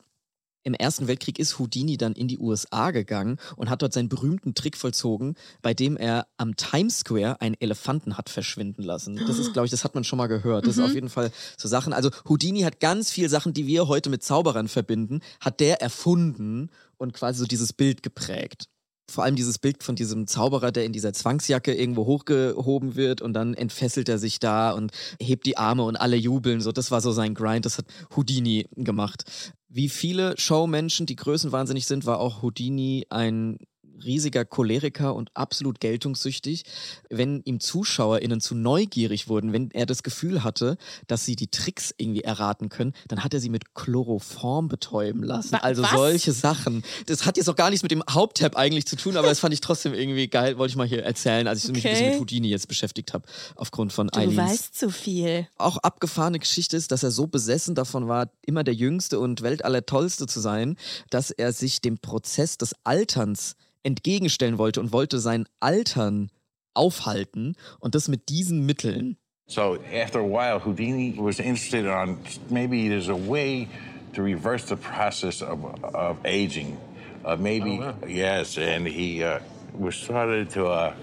Im 0.64 0.74
Ersten 0.74 1.06
Weltkrieg 1.06 1.38
ist 1.38 1.60
Houdini 1.60 1.96
dann 1.96 2.14
in 2.14 2.26
die 2.26 2.38
USA 2.38 2.90
gegangen 2.90 3.38
und 3.56 3.70
hat 3.70 3.80
dort 3.80 3.92
seinen 3.92 4.08
berühmten 4.08 4.54
Trick 4.54 4.76
vollzogen, 4.76 5.36
bei 5.62 5.72
dem 5.72 5.96
er 5.96 6.26
am 6.36 6.56
Times 6.56 6.98
Square 6.98 7.40
einen 7.40 7.54
Elefanten 7.60 8.18
hat 8.18 8.28
verschwinden 8.28 8.82
lassen. 8.82 9.20
Das 9.28 9.38
ist, 9.38 9.52
glaube 9.52 9.66
ich, 9.66 9.70
das 9.70 9.84
hat 9.84 9.94
man 9.94 10.02
schon 10.02 10.16
mal 10.16 10.26
gehört. 10.26 10.66
Das 10.66 10.76
mhm. 10.76 10.82
ist 10.82 10.84
auf 10.84 10.90
mhm. 10.90 10.96
jeden 10.96 11.10
Fall 11.10 11.30
so 11.56 11.68
Sachen. 11.68 11.92
Also 11.92 12.10
Houdini 12.28 12.62
hat 12.62 12.80
ganz 12.80 13.10
viele 13.12 13.28
Sachen, 13.28 13.54
die 13.54 13.68
wir 13.68 13.86
heute 13.86 14.10
mit 14.10 14.24
Zauberern 14.24 14.66
verbinden, 14.66 15.20
hat 15.40 15.60
der 15.60 15.80
erfunden 15.80 16.70
und 16.96 17.14
quasi 17.14 17.38
so 17.38 17.46
dieses 17.46 17.72
Bild 17.72 18.02
geprägt 18.02 18.68
vor 19.10 19.24
allem 19.24 19.36
dieses 19.36 19.58
Bild 19.58 19.82
von 19.82 19.96
diesem 19.96 20.26
Zauberer, 20.26 20.70
der 20.70 20.84
in 20.84 20.92
dieser 20.92 21.12
Zwangsjacke 21.12 21.74
irgendwo 21.74 22.06
hochgehoben 22.06 22.94
wird 22.94 23.22
und 23.22 23.32
dann 23.32 23.54
entfesselt 23.54 24.08
er 24.08 24.18
sich 24.18 24.38
da 24.38 24.72
und 24.72 24.92
hebt 25.20 25.46
die 25.46 25.56
Arme 25.56 25.84
und 25.84 25.96
alle 25.96 26.16
jubeln. 26.16 26.60
So, 26.60 26.72
das 26.72 26.90
war 26.90 27.00
so 27.00 27.12
sein 27.12 27.34
Grind. 27.34 27.64
Das 27.64 27.78
hat 27.78 27.86
Houdini 28.14 28.66
gemacht. 28.76 29.52
Wie 29.68 29.88
viele 29.88 30.34
Showmenschen, 30.38 31.06
die 31.06 31.16
größenwahnsinnig 31.16 31.86
sind, 31.86 32.06
war 32.06 32.20
auch 32.20 32.42
Houdini 32.42 33.06
ein 33.10 33.58
riesiger 34.04 34.44
Choleriker 34.44 35.14
und 35.14 35.30
absolut 35.34 35.80
geltungssüchtig. 35.80 36.64
Wenn 37.08 37.42
ihm 37.44 37.60
ZuschauerInnen 37.60 38.40
zu 38.40 38.54
neugierig 38.54 39.28
wurden, 39.28 39.52
wenn 39.52 39.70
er 39.72 39.86
das 39.86 40.02
Gefühl 40.02 40.44
hatte, 40.44 40.76
dass 41.06 41.24
sie 41.24 41.36
die 41.36 41.48
Tricks 41.48 41.94
irgendwie 41.96 42.22
erraten 42.22 42.68
können, 42.68 42.92
dann 43.08 43.24
hat 43.24 43.34
er 43.34 43.40
sie 43.40 43.50
mit 43.50 43.74
Chloroform 43.74 44.68
betäuben 44.68 45.22
lassen. 45.22 45.56
Also 45.56 45.82
Was? 45.82 45.92
solche 45.92 46.32
Sachen. 46.32 46.82
Das 47.06 47.26
hat 47.26 47.36
jetzt 47.36 47.48
auch 47.48 47.56
gar 47.56 47.70
nichts 47.70 47.82
mit 47.82 47.90
dem 47.90 48.02
Haupttab 48.08 48.56
eigentlich 48.56 48.86
zu 48.86 48.96
tun, 48.96 49.16
aber 49.16 49.28
das 49.28 49.40
fand 49.40 49.54
ich 49.54 49.60
trotzdem 49.60 49.94
irgendwie 49.94 50.28
geil, 50.28 50.58
wollte 50.58 50.70
ich 50.70 50.76
mal 50.76 50.86
hier 50.86 51.02
erzählen, 51.02 51.46
als 51.46 51.64
ich 51.64 51.70
okay. 51.70 51.72
mich 51.76 51.86
ein 51.86 51.92
bisschen 51.92 52.10
mit 52.10 52.20
Houdini 52.20 52.48
jetzt 52.48 52.68
beschäftigt 52.68 53.14
habe, 53.14 53.26
aufgrund 53.56 53.92
von 53.92 54.08
Du 54.08 54.36
weißt 54.36 54.78
zu 54.78 54.90
viel. 54.90 55.46
Auch 55.56 55.76
abgefahrene 55.78 56.38
Geschichte 56.38 56.76
ist, 56.76 56.90
dass 56.92 57.02
er 57.02 57.10
so 57.10 57.26
besessen 57.26 57.74
davon 57.74 58.08
war, 58.08 58.30
immer 58.44 58.64
der 58.64 58.74
Jüngste 58.74 59.18
und 59.18 59.42
Weltallertollste 59.42 60.26
zu 60.26 60.40
sein, 60.40 60.76
dass 61.10 61.30
er 61.30 61.52
sich 61.52 61.80
dem 61.80 61.98
Prozess 61.98 62.58
des 62.58 62.74
Alterns 62.84 63.56
entgegenstellen 63.88 64.58
wollte 64.58 64.80
und 64.80 64.92
wollte 64.92 65.18
sein 65.18 65.46
Altern 65.60 66.30
aufhalten 66.74 67.56
und 67.80 67.94
das 67.94 68.08
mit 68.08 68.28
diesen 68.28 68.64
Mitteln. 68.64 69.16
So 69.46 69.78
after 69.92 70.20
a 70.20 70.24
while, 70.24 70.62
Houdini 70.64 71.14
was 71.16 71.40
interested 71.40 71.86
on 71.86 72.18
maybe 72.50 72.88
there's 72.88 73.08
a 73.08 73.16
way 73.16 73.66
to 74.14 74.22
reverse 74.22 74.66
the 74.66 74.76
process 74.76 75.42
of, 75.42 75.58
of 75.94 76.18
aging. 76.24 76.76
uh, 77.24 77.36
maybe 77.36 77.80
yes, 78.06 78.58
and 78.58 78.86
he 78.86 79.22
uh, 79.22 79.40
was 79.74 79.94
started 79.94 80.50
to 80.50 80.66
uh, 80.66 80.94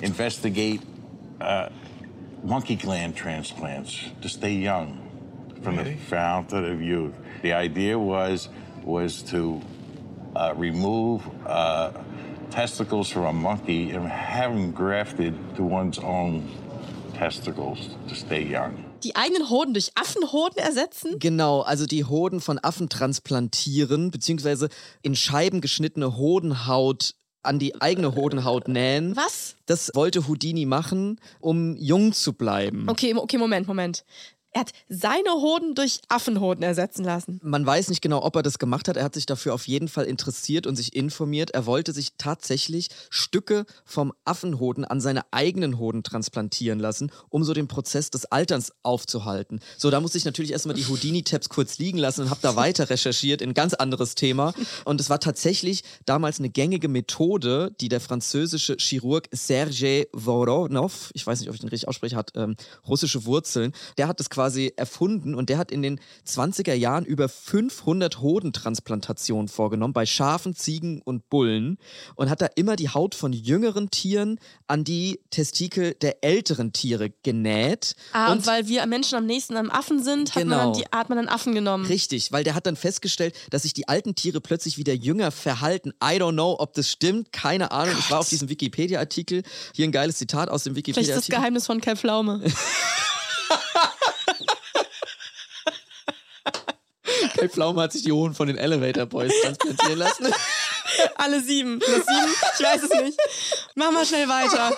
investigate 0.00 0.80
uh, 1.40 1.68
monkey 2.42 2.76
gland 2.76 3.16
transplants 3.16 3.98
to 4.20 4.28
stay 4.28 4.52
young 4.52 4.98
from 5.62 5.76
the 5.76 5.94
fountain 6.08 6.64
of 6.64 6.80
youth. 6.80 7.14
The 7.42 7.52
idea 7.52 7.98
was 7.98 8.48
was 8.84 9.22
to 9.30 9.60
uh, 10.34 10.54
remove 10.56 11.22
uh, 11.46 11.92
testicles 12.52 13.10
from 13.10 13.24
a 13.24 13.32
monkey 13.32 13.90
and 13.90 14.08
have 14.08 14.54
them 14.54 14.72
grafted 14.72 15.34
to 15.56 15.62
one's 15.62 15.98
own 15.98 16.48
testicles 17.18 17.96
to 18.08 18.14
stay 18.14 18.42
young. 18.42 18.84
Die 19.04 19.16
eigenen 19.16 19.50
Hoden 19.50 19.74
durch 19.74 19.90
Affenhoden 19.94 20.58
ersetzen? 20.58 21.18
Genau, 21.18 21.62
also 21.62 21.86
die 21.86 22.04
Hoden 22.04 22.40
von 22.40 22.58
Affen 22.60 22.88
transplantieren, 22.88 24.10
beziehungsweise 24.10 24.68
in 25.02 25.16
Scheiben 25.16 25.60
geschnittene 25.60 26.16
Hodenhaut 26.16 27.14
an 27.42 27.58
die 27.58 27.80
eigene 27.80 28.14
Hodenhaut 28.14 28.68
nähen. 28.68 29.16
Was? 29.16 29.56
Das 29.66 29.90
wollte 29.94 30.28
Houdini 30.28 30.64
machen, 30.64 31.20
um 31.40 31.76
jung 31.76 32.12
zu 32.12 32.34
bleiben. 32.34 32.88
Okay, 32.88 33.14
okay, 33.14 33.38
Moment, 33.38 33.66
Moment. 33.66 34.04
Er 34.54 34.60
hat 34.60 34.72
seine 34.86 35.32
Hoden 35.32 35.74
durch 35.74 36.00
Affenhoden 36.08 36.62
ersetzen 36.62 37.04
lassen. 37.04 37.40
Man 37.42 37.64
weiß 37.64 37.88
nicht 37.88 38.02
genau, 38.02 38.22
ob 38.22 38.36
er 38.36 38.42
das 38.42 38.58
gemacht 38.58 38.86
hat. 38.86 38.98
Er 38.98 39.04
hat 39.04 39.14
sich 39.14 39.24
dafür 39.24 39.54
auf 39.54 39.66
jeden 39.66 39.88
Fall 39.88 40.04
interessiert 40.04 40.66
und 40.66 40.76
sich 40.76 40.94
informiert. 40.94 41.52
Er 41.52 41.64
wollte 41.64 41.92
sich 41.92 42.12
tatsächlich 42.18 42.88
Stücke 43.08 43.64
vom 43.86 44.12
Affenhoden 44.26 44.84
an 44.84 45.00
seine 45.00 45.22
eigenen 45.32 45.78
Hoden 45.78 46.02
transplantieren 46.02 46.78
lassen, 46.78 47.10
um 47.30 47.44
so 47.44 47.54
den 47.54 47.66
Prozess 47.66 48.10
des 48.10 48.26
Alterns 48.26 48.74
aufzuhalten. 48.82 49.60
So, 49.78 49.90
da 49.90 50.00
musste 50.00 50.18
ich 50.18 50.26
natürlich 50.26 50.52
erstmal 50.52 50.76
die 50.76 50.86
Houdini-Tabs 50.86 51.48
kurz 51.48 51.78
liegen 51.78 51.96
lassen 51.96 52.22
und 52.22 52.30
habe 52.30 52.40
da 52.42 52.54
weiter 52.54 52.90
recherchiert 52.90 53.40
in 53.40 53.50
ein 53.50 53.54
ganz 53.54 53.72
anderes 53.72 54.14
Thema. 54.14 54.52
Und 54.84 55.00
es 55.00 55.08
war 55.08 55.18
tatsächlich 55.18 55.82
damals 56.04 56.40
eine 56.40 56.50
gängige 56.50 56.88
Methode, 56.88 57.74
die 57.80 57.88
der 57.88 58.02
französische 58.02 58.76
Chirurg 58.78 59.28
Sergei 59.32 60.08
Voronov, 60.12 61.10
ich 61.14 61.26
weiß 61.26 61.40
nicht, 61.40 61.48
ob 61.48 61.54
ich 61.54 61.60
den 61.62 61.70
richtig 61.70 61.88
ausspreche, 61.88 62.16
hat 62.16 62.32
ähm, 62.34 62.56
russische 62.86 63.24
Wurzeln, 63.24 63.72
der 63.96 64.08
hat 64.08 64.20
das 64.20 64.28
quasi 64.28 64.41
erfunden 64.76 65.34
und 65.34 65.48
der 65.48 65.58
hat 65.58 65.70
in 65.70 65.82
den 65.82 66.00
20er 66.26 66.74
Jahren 66.74 67.04
über 67.04 67.28
500 67.28 68.20
Hodentransplantationen 68.20 69.48
vorgenommen 69.48 69.92
bei 69.92 70.06
Schafen, 70.06 70.54
Ziegen 70.54 71.02
und 71.02 71.28
Bullen 71.28 71.78
und 72.14 72.30
hat 72.30 72.42
da 72.42 72.46
immer 72.54 72.76
die 72.76 72.88
Haut 72.88 73.14
von 73.14 73.32
jüngeren 73.32 73.90
Tieren 73.90 74.38
an 74.66 74.84
die 74.84 75.20
Testikel 75.30 75.94
der 75.94 76.24
älteren 76.24 76.72
Tiere 76.72 77.10
genäht. 77.22 77.94
Ah, 78.12 78.32
und, 78.32 78.46
weil 78.46 78.68
wir 78.68 78.84
Menschen 78.86 79.16
am 79.16 79.26
nächsten 79.26 79.56
am 79.56 79.70
Affen 79.70 80.02
sind, 80.02 80.34
hat, 80.34 80.44
man 80.44 80.48
Genau. 80.52 80.72
dann 80.72 80.72
die, 80.74 80.84
hat 80.96 81.08
man 81.08 81.18
dann 81.18 81.28
Affen 81.28 81.54
genommen. 81.54 81.86
Richtig, 81.86 82.32
weil 82.32 82.44
der 82.44 82.54
hat 82.54 82.66
dann 82.66 82.76
festgestellt, 82.76 83.34
dass 83.50 83.62
sich 83.62 83.72
die 83.72 83.88
alten 83.88 84.14
Tiere 84.14 84.40
plötzlich 84.40 84.78
wieder 84.78 84.94
jünger 84.94 85.30
verhalten. 85.30 85.90
I 86.02 86.16
don't 86.20 86.32
know, 86.32 86.56
ob 86.58 86.74
das 86.74 86.90
stimmt, 86.90 87.32
keine 87.32 87.70
Ahnung. 87.70 87.94
Ich 87.98 88.10
war 88.10 88.18
auf 88.20 88.28
diesem 88.28 88.48
Wikipedia-Artikel. 88.48 89.42
Hier 89.74 89.86
ein 89.86 89.92
geiles 89.92 90.16
Zitat 90.16 90.48
aus 90.48 90.64
dem 90.64 90.74
Vielleicht 90.74 90.88
ist 90.88 90.96
das 90.96 91.06
Wikipedia-Artikel. 91.06 91.36
Geheimnis 91.36 91.66
von 91.66 91.80
Kai 91.80 91.96
Pflaume. 91.96 92.42
Kai 97.36 97.48
Pflaume 97.48 97.80
hat 97.80 97.92
sich 97.92 98.02
die 98.02 98.12
Hoden 98.12 98.34
von 98.34 98.46
den 98.46 98.56
Elevator 98.56 99.06
Boys 99.06 99.32
transplantieren 99.42 99.98
lassen. 99.98 100.26
Alle 101.16 101.42
sieben. 101.42 101.78
Plus 101.78 102.04
sieben? 102.06 102.34
Ich 102.58 102.64
weiß 102.64 102.82
es 102.82 102.90
nicht. 103.02 103.18
Mach 103.74 103.90
mal 103.90 104.04
schnell 104.04 104.28
weiter. 104.28 104.76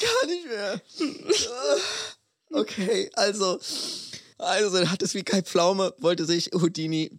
Gar 0.00 0.26
nicht 0.26 0.46
mehr. 0.46 0.80
Okay, 2.50 3.10
also, 3.14 3.58
also 4.38 4.90
hat 4.90 5.02
es 5.02 5.14
wie 5.14 5.22
Kai 5.22 5.42
Pflaume, 5.42 5.94
wollte 5.98 6.24
sich 6.24 6.50
Houdini 6.52 7.18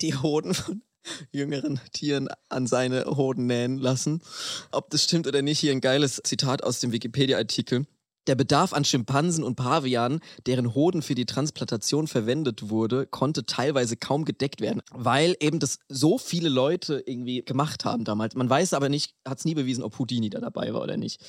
die 0.00 0.14
Hoden 0.14 0.54
von 0.54 0.82
jüngeren 1.30 1.80
Tieren 1.92 2.28
an 2.48 2.66
seine 2.66 3.04
Hoden 3.06 3.46
nähen 3.46 3.78
lassen. 3.78 4.22
Ob 4.70 4.90
das 4.90 5.04
stimmt 5.04 5.26
oder 5.26 5.42
nicht, 5.42 5.58
hier 5.58 5.72
ein 5.72 5.80
geiles 5.80 6.20
Zitat 6.24 6.62
aus 6.62 6.80
dem 6.80 6.92
Wikipedia-Artikel. 6.92 7.86
Der 8.28 8.34
Bedarf 8.34 8.74
an 8.74 8.84
Schimpansen 8.84 9.42
und 9.42 9.56
Pavianen, 9.56 10.20
deren 10.46 10.74
Hoden 10.74 11.00
für 11.00 11.14
die 11.14 11.24
Transplantation 11.24 12.06
verwendet 12.06 12.68
wurde, 12.68 13.06
konnte 13.06 13.46
teilweise 13.46 13.96
kaum 13.96 14.26
gedeckt 14.26 14.60
werden, 14.60 14.82
weil 14.92 15.34
eben 15.40 15.60
das 15.60 15.78
so 15.88 16.18
viele 16.18 16.50
Leute 16.50 17.02
irgendwie 17.06 17.42
gemacht 17.42 17.86
haben 17.86 18.04
damals. 18.04 18.34
Man 18.34 18.50
weiß 18.50 18.74
aber 18.74 18.90
nicht, 18.90 19.14
hat 19.26 19.38
es 19.38 19.46
nie 19.46 19.54
bewiesen, 19.54 19.82
ob 19.82 19.98
Houdini 19.98 20.28
da 20.28 20.40
dabei 20.40 20.74
war 20.74 20.82
oder 20.82 20.98
nicht. 20.98 21.22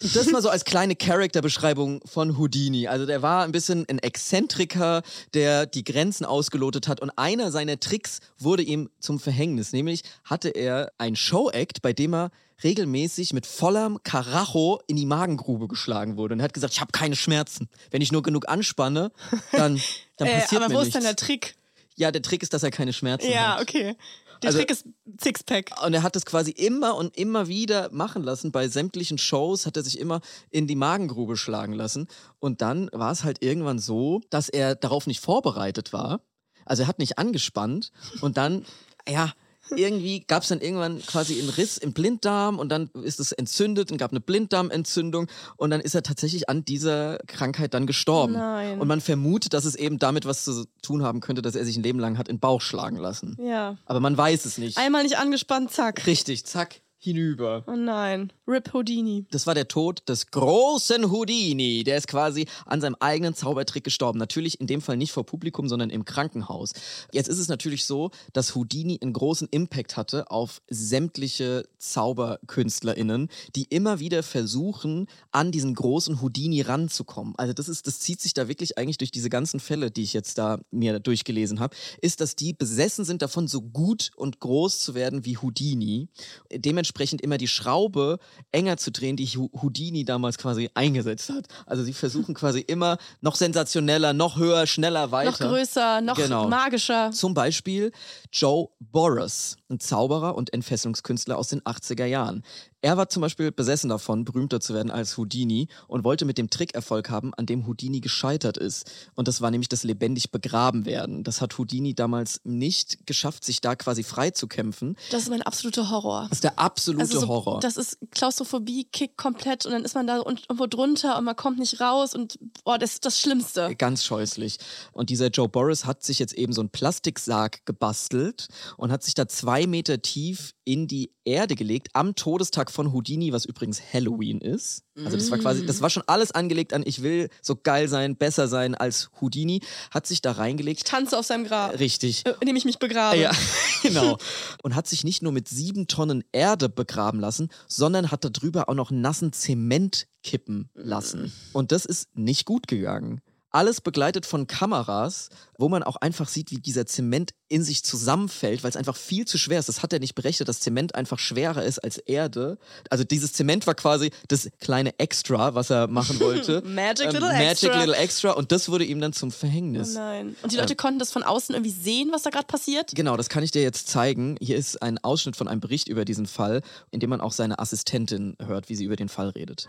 Das 0.00 0.26
mal 0.30 0.42
so 0.42 0.48
als 0.48 0.64
kleine 0.64 0.96
Charakterbeschreibung 0.96 2.00
von 2.04 2.36
Houdini. 2.36 2.88
Also 2.88 3.06
der 3.06 3.22
war 3.22 3.44
ein 3.44 3.52
bisschen 3.52 3.86
ein 3.88 4.00
Exzentriker, 4.00 5.02
der 5.34 5.66
die 5.66 5.84
Grenzen 5.84 6.24
ausgelotet 6.24 6.88
hat 6.88 7.00
und 7.00 7.10
einer 7.16 7.52
seiner 7.52 7.78
Tricks 7.78 8.18
wurde 8.36 8.64
ihm 8.64 8.90
zum 8.98 9.20
Verhängnis. 9.20 9.72
Nämlich 9.72 10.02
hatte 10.24 10.48
er 10.48 10.90
ein 10.98 11.14
Show-Act, 11.14 11.80
bei 11.80 11.92
dem 11.92 12.12
er 12.12 12.30
regelmäßig 12.62 13.32
mit 13.32 13.46
vollem 13.46 13.98
Karacho 14.02 14.80
in 14.86 14.96
die 14.96 15.06
Magengrube 15.06 15.66
geschlagen 15.68 16.16
wurde. 16.16 16.34
Und 16.34 16.40
er 16.40 16.44
hat 16.44 16.54
gesagt, 16.54 16.72
ich 16.74 16.80
habe 16.80 16.92
keine 16.92 17.16
Schmerzen. 17.16 17.68
Wenn 17.90 18.00
ich 18.02 18.12
nur 18.12 18.22
genug 18.22 18.48
anspanne, 18.48 19.10
dann, 19.52 19.80
dann 20.16 20.28
Äh, 20.28 20.40
passiert 20.40 20.62
aber 20.62 20.68
mir 20.68 20.74
wo 20.76 20.80
ist 20.80 20.86
nichts. 20.86 20.94
dann 20.94 21.02
der 21.04 21.16
Trick? 21.16 21.56
ja, 21.96 22.10
der 22.10 22.22
Trick 22.22 22.42
ist, 22.42 22.52
dass 22.52 22.62
er 22.62 22.70
keine 22.70 22.92
Schmerzen 22.92 23.30
Ja, 23.30 23.54
hat. 23.56 23.62
okay. 23.62 23.96
Der 24.42 24.48
Also- 24.48 24.58
Trick 24.58 24.70
ist 24.70 24.84
Sixpack. 25.22 25.70
Und 25.84 25.94
er 25.94 26.02
hat 26.02 26.16
das 26.16 26.26
quasi 26.26 26.50
immer 26.50 26.96
und 26.96 27.16
immer 27.16 27.46
wieder 27.48 27.88
machen 27.92 28.22
lassen. 28.22 28.50
Bei 28.52 28.66
sämtlichen 28.68 29.16
Shows 29.16 29.64
hat 29.64 29.76
er 29.76 29.82
sich 29.84 29.98
immer 29.98 30.20
in 30.50 30.66
die 30.66 30.74
Magengrube 30.76 31.36
schlagen 31.36 31.72
lassen. 31.72 32.08
Und 32.40 32.60
dann 32.62 32.90
war 32.92 33.12
es 33.12 33.22
halt 33.24 33.42
irgendwann 33.42 33.78
so, 33.78 34.20
dass 34.30 34.48
er 34.48 34.74
darauf 34.74 35.06
nicht 35.06 35.20
vorbereitet 35.20 35.92
war. 35.92 36.20
Also 36.66 36.82
er 36.82 36.88
hat 36.88 36.98
nicht 36.98 37.16
angespannt. 37.18 37.92
Und 38.22 38.36
dann, 38.36 38.64
ja, 39.08 39.32
irgendwie 39.70 40.20
gab 40.20 40.42
es 40.42 40.48
dann 40.48 40.60
irgendwann 40.60 41.00
quasi 41.02 41.40
einen 41.40 41.50
Riss 41.50 41.78
im 41.78 41.92
Blinddarm 41.92 42.58
und 42.58 42.68
dann 42.68 42.90
ist 43.02 43.20
es 43.20 43.32
entzündet 43.32 43.90
und 43.90 43.98
gab 43.98 44.10
eine 44.10 44.20
Blinddarmentzündung 44.20 45.28
und 45.56 45.70
dann 45.70 45.80
ist 45.80 45.94
er 45.94 46.02
tatsächlich 46.02 46.48
an 46.48 46.64
dieser 46.64 47.18
Krankheit 47.26 47.74
dann 47.74 47.86
gestorben. 47.86 48.34
Nein. 48.34 48.80
Und 48.80 48.88
man 48.88 49.00
vermutet, 49.00 49.54
dass 49.54 49.64
es 49.64 49.74
eben 49.74 49.98
damit 49.98 50.26
was 50.26 50.44
zu 50.44 50.64
tun 50.82 51.02
haben 51.02 51.20
könnte, 51.20 51.42
dass 51.42 51.54
er 51.54 51.64
sich 51.64 51.76
ein 51.76 51.82
Leben 51.82 51.98
lang 51.98 52.18
hat 52.18 52.28
in 52.28 52.36
den 52.36 52.40
Bauch 52.40 52.60
schlagen 52.60 52.96
lassen. 52.96 53.36
Ja. 53.40 53.76
Aber 53.86 54.00
man 54.00 54.16
weiß 54.16 54.44
es 54.44 54.58
nicht. 54.58 54.78
Einmal 54.78 55.02
nicht 55.02 55.18
angespannt, 55.18 55.72
zack. 55.72 56.06
Richtig, 56.06 56.44
zack, 56.44 56.80
hinüber. 57.04 57.62
Oh 57.66 57.76
nein. 57.76 58.32
Rip 58.48 58.72
Houdini. 58.72 59.26
Das 59.30 59.46
war 59.46 59.54
der 59.54 59.68
Tod 59.68 60.02
des 60.08 60.30
großen 60.30 61.10
Houdini. 61.10 61.84
Der 61.84 61.98
ist 61.98 62.08
quasi 62.08 62.46
an 62.66 62.80
seinem 62.80 62.96
eigenen 62.98 63.34
Zaubertrick 63.34 63.84
gestorben. 63.84 64.18
Natürlich 64.18 64.60
in 64.60 64.66
dem 64.66 64.80
Fall 64.80 64.96
nicht 64.96 65.12
vor 65.12 65.24
Publikum, 65.24 65.68
sondern 65.68 65.90
im 65.90 66.04
Krankenhaus. 66.04 66.72
Jetzt 67.12 67.28
ist 67.28 67.38
es 67.38 67.48
natürlich 67.48 67.84
so, 67.84 68.10
dass 68.32 68.54
Houdini 68.54 68.98
einen 69.00 69.12
großen 69.12 69.48
Impact 69.50 69.96
hatte 69.96 70.30
auf 70.30 70.62
sämtliche 70.68 71.68
ZauberkünstlerInnen, 71.78 73.28
die 73.54 73.64
immer 73.64 74.00
wieder 74.00 74.22
versuchen, 74.22 75.06
an 75.30 75.52
diesen 75.52 75.74
großen 75.74 76.20
Houdini 76.22 76.62
ranzukommen. 76.62 77.34
Also 77.36 77.52
das 77.52 77.68
ist, 77.68 77.86
das 77.86 78.00
zieht 78.00 78.20
sich 78.20 78.32
da 78.34 78.48
wirklich 78.48 78.78
eigentlich 78.78 78.98
durch 78.98 79.12
diese 79.12 79.30
ganzen 79.30 79.60
Fälle, 79.60 79.90
die 79.90 80.02
ich 80.02 80.14
jetzt 80.14 80.38
da 80.38 80.58
mir 80.70 80.98
durchgelesen 81.00 81.60
habe, 81.60 81.76
ist, 82.00 82.20
dass 82.20 82.34
die 82.34 82.54
besessen 82.54 83.04
sind 83.04 83.22
davon, 83.22 83.46
so 83.46 83.60
gut 83.60 84.10
und 84.16 84.40
groß 84.40 84.80
zu 84.80 84.94
werden 84.94 85.24
wie 85.24 85.36
Houdini. 85.36 86.08
Dementsprechend 86.50 86.93
immer 87.22 87.38
die 87.38 87.48
Schraube 87.48 88.18
enger 88.52 88.76
zu 88.76 88.90
drehen, 88.90 89.16
die 89.16 89.26
Houdini 89.26 90.04
damals 90.04 90.38
quasi 90.38 90.70
eingesetzt 90.74 91.28
hat. 91.30 91.46
Also 91.66 91.82
sie 91.82 91.92
versuchen 91.92 92.34
quasi 92.34 92.60
immer 92.60 92.98
noch 93.20 93.34
sensationeller, 93.34 94.12
noch 94.12 94.36
höher, 94.36 94.66
schneller, 94.66 95.10
weiter. 95.10 95.30
Noch 95.30 95.38
größer, 95.38 96.00
noch 96.00 96.16
Genau. 96.16 96.48
magischer. 96.48 97.10
Zum 97.10 97.34
Beispiel 97.34 97.92
Joe 98.32 98.68
Boris, 98.80 99.56
ein 99.68 99.80
Zauberer 99.80 100.34
und 100.36 100.52
Entfesselungskünstler 100.52 101.36
aus 101.36 101.48
den 101.48 101.60
80er 101.62 102.06
Jahren. 102.06 102.42
Er 102.84 102.98
war 102.98 103.08
zum 103.08 103.22
Beispiel 103.22 103.50
besessen 103.50 103.88
davon, 103.88 104.26
berühmter 104.26 104.60
zu 104.60 104.74
werden 104.74 104.90
als 104.90 105.16
Houdini 105.16 105.68
und 105.88 106.04
wollte 106.04 106.26
mit 106.26 106.36
dem 106.36 106.50
Trick 106.50 106.74
Erfolg 106.74 107.08
haben, 107.08 107.32
an 107.32 107.46
dem 107.46 107.66
Houdini 107.66 108.00
gescheitert 108.00 108.58
ist. 108.58 108.90
Und 109.14 109.26
das 109.26 109.40
war 109.40 109.50
nämlich 109.50 109.70
das 109.70 109.84
lebendig 109.84 110.32
begraben 110.32 110.84
werden. 110.84 111.24
Das 111.24 111.40
hat 111.40 111.56
Houdini 111.56 111.94
damals 111.94 112.42
nicht 112.44 113.06
geschafft, 113.06 113.42
sich 113.42 113.62
da 113.62 113.74
quasi 113.74 114.02
frei 114.02 114.32
zu 114.32 114.48
kämpfen. 114.48 114.98
Das 115.10 115.22
ist 115.22 115.30
mein 115.30 115.40
absoluter 115.40 115.88
Horror. 115.88 116.26
Das 116.28 116.36
ist 116.36 116.44
der 116.44 116.58
absolute 116.58 117.00
Also 117.00 117.20
so, 117.20 117.28
Horror. 117.28 117.60
Das 117.60 117.78
ist 117.78 117.96
Klaustrophobie, 118.10 118.84
kickt 118.92 119.16
komplett 119.16 119.64
und 119.64 119.72
dann 119.72 119.86
ist 119.86 119.94
man 119.94 120.06
da 120.06 120.18
irgendwo 120.18 120.66
drunter 120.66 121.16
und 121.16 121.24
man 121.24 121.36
kommt 121.36 121.58
nicht 121.58 121.80
raus 121.80 122.14
und 122.14 122.38
boah, 122.64 122.76
das 122.76 122.92
ist 122.92 123.06
das 123.06 123.18
Schlimmste. 123.18 123.74
Ganz 123.76 124.04
scheußlich. 124.04 124.58
Und 124.92 125.08
dieser 125.08 125.28
Joe 125.28 125.48
Boris 125.48 125.86
hat 125.86 126.02
sich 126.02 126.18
jetzt 126.18 126.34
eben 126.34 126.52
so 126.52 126.60
einen 126.60 126.68
Plastiksarg 126.68 127.64
gebastelt 127.64 128.48
und 128.76 128.92
hat 128.92 129.02
sich 129.02 129.14
da 129.14 129.26
zwei 129.26 129.66
Meter 129.66 130.02
tief 130.02 130.52
in 130.64 130.86
die 130.88 131.12
Erde 131.24 131.54
gelegt 131.54 131.88
am 131.92 132.14
Todestag 132.14 132.70
von 132.70 132.92
Houdini, 132.92 133.32
was 133.32 133.44
übrigens 133.44 133.80
Halloween 133.92 134.40
ist. 134.40 134.82
Also 135.04 135.16
das 135.16 135.30
war 135.30 135.38
quasi, 135.38 135.66
das 135.66 135.82
war 135.82 135.90
schon 135.90 136.04
alles 136.06 136.32
angelegt 136.32 136.72
an, 136.72 136.82
ich 136.86 137.02
will 137.02 137.28
so 137.42 137.56
geil 137.56 137.88
sein, 137.88 138.16
besser 138.16 138.48
sein 138.48 138.74
als 138.74 139.10
Houdini, 139.20 139.60
hat 139.90 140.06
sich 140.06 140.22
da 140.22 140.32
reingelegt. 140.32 140.86
Tanze 140.86 141.18
auf 141.18 141.26
seinem 141.26 141.44
Grab, 141.44 141.78
Richtig. 141.78 142.24
äh, 142.26 142.34
indem 142.40 142.56
ich 142.56 142.64
mich 142.64 142.78
begrabe. 142.78 143.18
Ja, 143.18 143.32
genau. 143.82 144.18
Und 144.62 144.74
hat 144.74 144.86
sich 144.86 145.04
nicht 145.04 145.22
nur 145.22 145.32
mit 145.32 145.48
sieben 145.48 145.86
Tonnen 145.86 146.24
Erde 146.32 146.68
begraben 146.68 147.20
lassen, 147.20 147.50
sondern 147.68 148.10
hat 148.10 148.24
darüber 148.24 148.68
auch 148.68 148.74
noch 148.74 148.90
nassen 148.90 149.32
Zement 149.32 150.06
kippen 150.22 150.70
lassen. 150.74 151.32
Und 151.52 151.72
das 151.72 151.84
ist 151.84 152.16
nicht 152.16 152.46
gut 152.46 152.66
gegangen. 152.66 153.20
Alles 153.54 153.80
begleitet 153.80 154.26
von 154.26 154.46
Kameras, 154.46 155.28
wo 155.58 155.68
man 155.68 155.82
auch 155.82 155.96
einfach 155.96 156.28
sieht, 156.28 156.50
wie 156.50 156.56
dieser 156.58 156.86
Zement 156.86 157.30
in 157.48 157.62
sich 157.62 157.84
zusammenfällt, 157.84 158.64
weil 158.64 158.70
es 158.70 158.76
einfach 158.76 158.96
viel 158.96 159.24
zu 159.26 159.38
schwer 159.38 159.60
ist. 159.60 159.68
Das 159.68 159.82
hat 159.82 159.92
er 159.92 160.00
nicht 160.00 160.14
berechnet, 160.16 160.48
dass 160.48 160.58
Zement 160.60 160.94
einfach 160.96 161.18
schwerer 161.20 161.62
ist 161.64 161.78
als 161.78 161.98
Erde. 161.98 162.58
Also 162.90 163.04
dieses 163.04 163.32
Zement 163.32 163.66
war 163.66 163.74
quasi 163.74 164.10
das 164.28 164.48
kleine 164.60 164.98
Extra, 164.98 165.54
was 165.54 165.70
er 165.70 165.86
machen 165.86 166.18
wollte. 166.20 166.62
Magic 166.66 167.06
Ähm, 167.06 167.12
Little 167.12 167.28
Magic 167.28 167.50
Extra. 167.50 167.78
Little 167.78 167.96
Extra. 167.96 168.30
Und 168.32 168.50
das 168.50 168.68
wurde 168.68 168.84
ihm 168.84 169.00
dann 169.00 169.12
zum 169.12 169.28
Oh 169.28 169.32
Verhängnis. 169.32 169.94
nein. 169.94 170.34
Und 170.42 170.52
die 170.52 170.56
Leute 170.56 170.74
konnten 170.74 170.98
das 170.98 171.12
von 171.12 171.22
außen 171.22 171.54
irgendwie 171.54 171.70
sehen, 171.70 172.10
was 172.12 172.22
da 172.22 172.30
gerade 172.30 172.46
passiert? 172.46 172.90
Genau, 172.94 173.16
das 173.16 173.28
kann 173.28 173.44
ich 173.44 173.52
dir 173.52 173.62
jetzt 173.62 173.86
zeigen. 173.88 174.36
Hier 174.40 174.56
ist 174.56 174.82
ein 174.82 174.98
Ausschnitt 175.04 175.36
von 175.36 175.46
einem 175.46 175.60
Bericht 175.60 175.88
über 175.88 176.04
diesen 176.04 176.26
Fall, 176.26 176.62
in 176.90 176.98
dem 177.00 177.10
man 177.10 177.20
auch 177.20 177.32
seine 177.32 177.58
Assistentin 177.60 178.36
hört, 178.44 178.68
wie 178.68 178.74
sie 178.74 178.84
über 178.84 178.96
den 178.96 179.08
Fall 179.08 179.28
redet. 179.28 179.68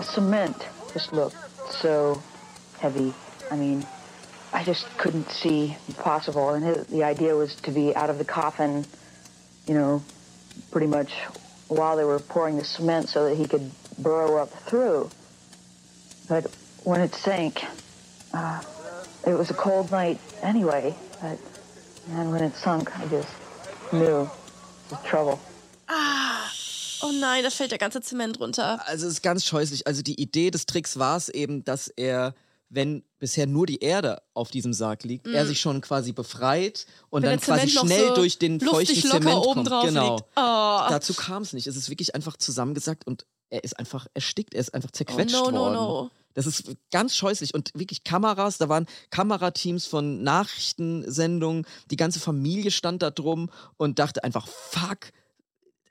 The 0.00 0.04
cement 0.14 0.56
just 0.94 1.12
looked 1.12 1.36
so 1.82 2.20
heavy. 2.80 3.12
I 3.50 3.56
mean, 3.56 3.86
I 4.52 4.64
just 4.64 4.86
couldn't 4.98 5.30
see 5.30 5.76
possible. 5.98 6.50
And 6.50 6.64
his, 6.64 6.86
the 6.86 7.04
idea 7.04 7.34
was 7.34 7.54
to 7.62 7.70
be 7.70 7.94
out 7.94 8.10
of 8.10 8.18
the 8.18 8.24
coffin, 8.24 8.84
you 9.66 9.74
know, 9.74 10.02
pretty 10.70 10.86
much 10.86 11.12
while 11.68 11.96
they 11.96 12.04
were 12.04 12.18
pouring 12.18 12.56
the 12.56 12.64
cement 12.64 13.08
so 13.08 13.28
that 13.28 13.36
he 13.36 13.46
could 13.46 13.70
burrow 13.98 14.36
up 14.36 14.50
through. 14.50 15.10
But 16.28 16.46
when 16.84 17.00
it 17.00 17.14
sank, 17.14 17.62
uh, 18.32 18.62
it 19.26 19.34
was 19.34 19.50
a 19.50 19.54
cold 19.54 19.90
night 19.90 20.18
anyway. 20.42 20.94
But 21.20 21.38
and 22.10 22.32
when 22.32 22.42
it 22.42 22.54
sunk, 22.54 22.98
I 22.98 23.06
just 23.06 23.28
knew 23.92 24.22
it 24.22 24.90
was 24.90 25.02
trouble. 25.04 25.38
Oh 27.00 27.12
nein, 27.12 27.44
da 27.44 27.50
fällt 27.50 27.70
der 27.70 27.78
ganze 27.78 28.00
Zement 28.00 28.40
runter. 28.40 28.80
Also 28.86 29.06
es 29.06 29.14
ist 29.14 29.22
ganz 29.22 29.44
scheußlich. 29.44 29.86
Also 29.86 30.02
die 30.02 30.20
Idee 30.20 30.50
des 30.50 30.66
Tricks 30.66 30.98
war 30.98 31.16
es 31.16 31.28
eben, 31.28 31.64
dass 31.64 31.88
er, 31.88 32.34
wenn 32.70 33.02
bisher 33.18 33.46
nur 33.46 33.66
die 33.66 33.78
Erde 33.82 34.20
auf 34.34 34.50
diesem 34.50 34.72
Sarg 34.72 35.04
liegt, 35.04 35.26
er 35.26 35.46
sich 35.46 35.60
schon 35.60 35.80
quasi 35.80 36.12
befreit 36.12 36.86
und 37.10 37.22
Mm. 37.22 37.24
Wenn 37.24 37.30
dann 37.30 37.40
quasi 37.40 37.68
schnell 37.68 38.08
so 38.08 38.14
durch 38.14 38.38
den 38.38 38.60
feuchten 38.60 38.94
Zement 39.02 39.36
oben 39.36 39.54
kommt. 39.54 39.70
drauf 39.70 39.84
genau. 39.86 40.16
Oh. 40.36 40.90
Dazu 40.90 41.14
kam 41.14 41.42
es 41.42 41.52
nicht. 41.52 41.66
Es 41.66 41.76
ist 41.76 41.88
wirklich 41.90 42.14
einfach 42.14 42.36
zusammengesackt 42.36 43.06
und 43.06 43.26
er 43.50 43.64
ist 43.64 43.78
einfach 43.78 44.06
erstickt. 44.14 44.54
Er 44.54 44.60
ist 44.60 44.74
einfach 44.74 44.90
zerquetscht 44.90 45.34
Oh, 45.34 45.44
no, 45.46 45.50
no, 45.50 45.58
worden. 45.60 45.74
no. 45.74 46.10
Das 46.34 46.46
ist 46.46 46.70
ganz 46.92 47.16
scheußlich 47.16 47.54
und 47.54 47.72
wirklich 47.74 48.04
Kameras, 48.04 48.58
da 48.58 48.68
waren 48.68 48.86
Kamerateams 49.10 49.86
von 49.86 50.22
Nachrichtensendungen, 50.22 51.66
die 51.90 51.96
ganze 51.96 52.20
Familie 52.20 52.70
stand 52.70 53.02
da 53.02 53.10
drum 53.10 53.50
und 53.76 53.98
dachte 53.98 54.22
einfach, 54.22 54.46
fuck, 54.46 55.10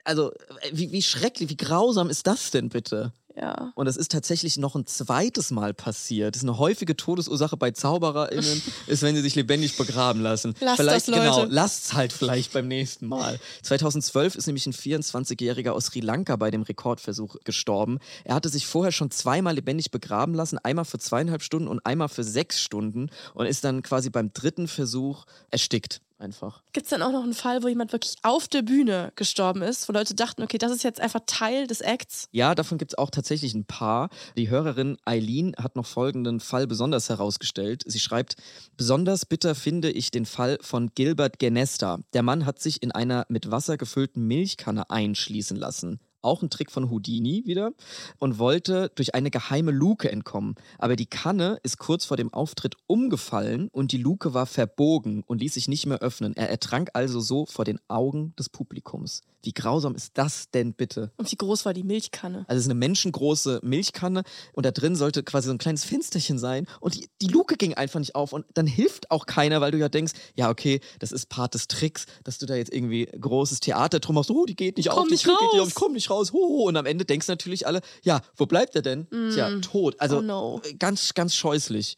also 0.04 0.32
äh, 0.32 0.70
wie, 0.72 0.90
wie 0.92 1.02
schrecklich, 1.02 1.50
wie 1.50 1.56
grausam 1.56 2.08
ist 2.08 2.26
das 2.26 2.50
denn 2.50 2.70
bitte? 2.70 3.12
Ja. 3.40 3.72
Und 3.74 3.86
es 3.86 3.96
ist 3.96 4.10
tatsächlich 4.10 4.56
noch 4.56 4.74
ein 4.74 4.86
zweites 4.86 5.50
Mal 5.50 5.72
passiert. 5.72 6.34
Das 6.34 6.42
ist 6.42 6.48
eine 6.48 6.58
häufige 6.58 6.96
Todesursache 6.96 7.56
bei 7.56 7.70
ZaubererInnen, 7.70 8.62
ist, 8.86 9.02
wenn 9.02 9.14
sie 9.14 9.22
sich 9.22 9.36
lebendig 9.36 9.76
begraben 9.76 10.22
lassen. 10.22 10.54
Lasst 10.60 10.76
vielleicht, 10.76 11.08
das, 11.08 11.14
Leute. 11.14 11.22
genau, 11.22 11.44
lasst's 11.44 11.92
halt 11.92 12.12
vielleicht 12.12 12.52
beim 12.52 12.66
nächsten 12.66 13.06
Mal. 13.06 13.38
2012 13.62 14.34
ist 14.34 14.46
nämlich 14.46 14.66
ein 14.66 14.72
24-Jähriger 14.72 15.70
aus 15.70 15.86
Sri 15.86 16.00
Lanka 16.00 16.34
bei 16.36 16.50
dem 16.50 16.62
Rekordversuch 16.62 17.36
gestorben. 17.44 18.00
Er 18.24 18.34
hatte 18.34 18.48
sich 18.48 18.66
vorher 18.66 18.92
schon 18.92 19.10
zweimal 19.10 19.54
lebendig 19.54 19.90
begraben 19.90 20.34
lassen, 20.34 20.58
einmal 20.58 20.84
für 20.84 20.98
zweieinhalb 20.98 21.42
Stunden 21.42 21.68
und 21.68 21.84
einmal 21.86 22.08
für 22.08 22.24
sechs 22.24 22.60
Stunden 22.60 23.10
und 23.34 23.46
ist 23.46 23.62
dann 23.62 23.82
quasi 23.82 24.10
beim 24.10 24.32
dritten 24.32 24.66
Versuch 24.66 25.26
erstickt. 25.50 26.00
Einfach. 26.20 26.64
Gibt 26.72 26.86
es 26.86 26.90
dann 26.90 27.02
auch 27.02 27.12
noch 27.12 27.22
einen 27.22 27.32
Fall, 27.32 27.62
wo 27.62 27.68
jemand 27.68 27.92
wirklich 27.92 28.16
auf 28.22 28.48
der 28.48 28.62
Bühne 28.62 29.12
gestorben 29.14 29.62
ist, 29.62 29.88
wo 29.88 29.92
Leute 29.92 30.16
dachten, 30.16 30.42
okay, 30.42 30.58
das 30.58 30.72
ist 30.72 30.82
jetzt 30.82 31.00
einfach 31.00 31.20
Teil 31.26 31.68
des 31.68 31.80
Acts? 31.80 32.26
Ja, 32.32 32.56
davon 32.56 32.76
gibt 32.76 32.92
es 32.92 32.98
auch 32.98 33.10
tatsächlich 33.10 33.54
ein 33.54 33.66
paar. 33.66 34.08
Die 34.36 34.50
Hörerin 34.50 34.96
Eileen 35.04 35.54
hat 35.56 35.76
noch 35.76 35.86
folgenden 35.86 36.40
Fall 36.40 36.66
besonders 36.66 37.08
herausgestellt. 37.08 37.84
Sie 37.86 38.00
schreibt, 38.00 38.34
besonders 38.76 39.26
bitter 39.26 39.54
finde 39.54 39.92
ich 39.92 40.10
den 40.10 40.26
Fall 40.26 40.58
von 40.60 40.90
Gilbert 40.92 41.38
Genesta. 41.38 42.00
Der 42.12 42.24
Mann 42.24 42.46
hat 42.46 42.60
sich 42.60 42.82
in 42.82 42.90
einer 42.90 43.24
mit 43.28 43.52
Wasser 43.52 43.76
gefüllten 43.76 44.26
Milchkanne 44.26 44.90
einschließen 44.90 45.56
lassen. 45.56 46.00
Auch 46.22 46.42
ein 46.42 46.50
Trick 46.50 46.70
von 46.70 46.90
Houdini 46.90 47.42
wieder. 47.46 47.72
Und 48.18 48.38
wollte 48.38 48.90
durch 48.94 49.14
eine 49.14 49.30
geheime 49.30 49.70
Luke 49.70 50.10
entkommen. 50.10 50.54
Aber 50.78 50.96
die 50.96 51.06
Kanne 51.06 51.58
ist 51.62 51.78
kurz 51.78 52.04
vor 52.04 52.16
dem 52.16 52.32
Auftritt 52.32 52.76
umgefallen 52.86 53.68
und 53.72 53.92
die 53.92 53.98
Luke 53.98 54.34
war 54.34 54.46
verbogen 54.46 55.22
und 55.26 55.40
ließ 55.40 55.54
sich 55.54 55.68
nicht 55.68 55.86
mehr 55.86 55.98
öffnen. 55.98 56.36
Er 56.36 56.50
ertrank 56.50 56.90
also 56.94 57.20
so 57.20 57.46
vor 57.46 57.64
den 57.64 57.78
Augen 57.88 58.34
des 58.38 58.48
Publikums. 58.48 59.22
Wie 59.44 59.52
grausam 59.52 59.94
ist 59.94 60.10
das 60.14 60.50
denn 60.50 60.74
bitte? 60.74 61.12
Und 61.16 61.30
wie 61.30 61.36
groß 61.36 61.64
war 61.64 61.72
die 61.72 61.84
Milchkanne? 61.84 62.44
Also 62.48 62.58
es 62.58 62.64
ist 62.64 62.70
eine 62.70 62.78
menschengroße 62.78 63.60
Milchkanne 63.62 64.24
und 64.52 64.66
da 64.66 64.72
drin 64.72 64.96
sollte 64.96 65.22
quasi 65.22 65.46
so 65.46 65.54
ein 65.54 65.58
kleines 65.58 65.84
Fensterchen 65.84 66.38
sein 66.40 66.66
und 66.80 66.96
die, 66.96 67.08
die 67.22 67.28
Luke 67.28 67.56
ging 67.56 67.72
einfach 67.74 68.00
nicht 68.00 68.16
auf 68.16 68.32
und 68.32 68.46
dann 68.54 68.66
hilft 68.66 69.12
auch 69.12 69.26
keiner, 69.26 69.60
weil 69.60 69.70
du 69.70 69.78
ja 69.78 69.88
denkst, 69.88 70.12
ja 70.34 70.50
okay, 70.50 70.80
das 70.98 71.12
ist 71.12 71.28
Part 71.28 71.54
des 71.54 71.68
Tricks, 71.68 72.06
dass 72.24 72.38
du 72.38 72.46
da 72.46 72.56
jetzt 72.56 72.74
irgendwie 72.74 73.06
großes 73.06 73.60
Theater 73.60 74.00
drum 74.00 74.16
machst, 74.16 74.30
oh, 74.32 74.44
die 74.44 74.56
geht 74.56 74.76
nicht 74.76 74.88
Komm 74.88 74.98
auf, 74.98 75.06
die 75.06 75.12
nicht 75.12 75.22
Tür 75.22 75.36
geht 75.38 75.52
nicht 75.52 75.60
raus. 75.60 75.62
auf, 75.62 75.68
ich 75.68 75.74
komm 75.76 75.92
nicht 75.92 76.10
raus, 76.10 76.17
ho, 76.24 76.32
ho. 76.32 76.64
und 76.68 76.76
am 76.76 76.86
Ende 76.86 77.04
denkst 77.04 77.28
natürlich 77.28 77.66
alle, 77.66 77.80
ja, 78.02 78.20
wo 78.36 78.46
bleibt 78.46 78.74
er 78.76 78.82
denn? 78.82 79.06
Tja, 79.32 79.58
tot. 79.60 79.94
Also 79.98 80.18
Oh 80.18 80.22
no. 80.22 80.60
ganz, 80.78 81.14
ganz 81.14 81.34
scheußlich. 81.34 81.96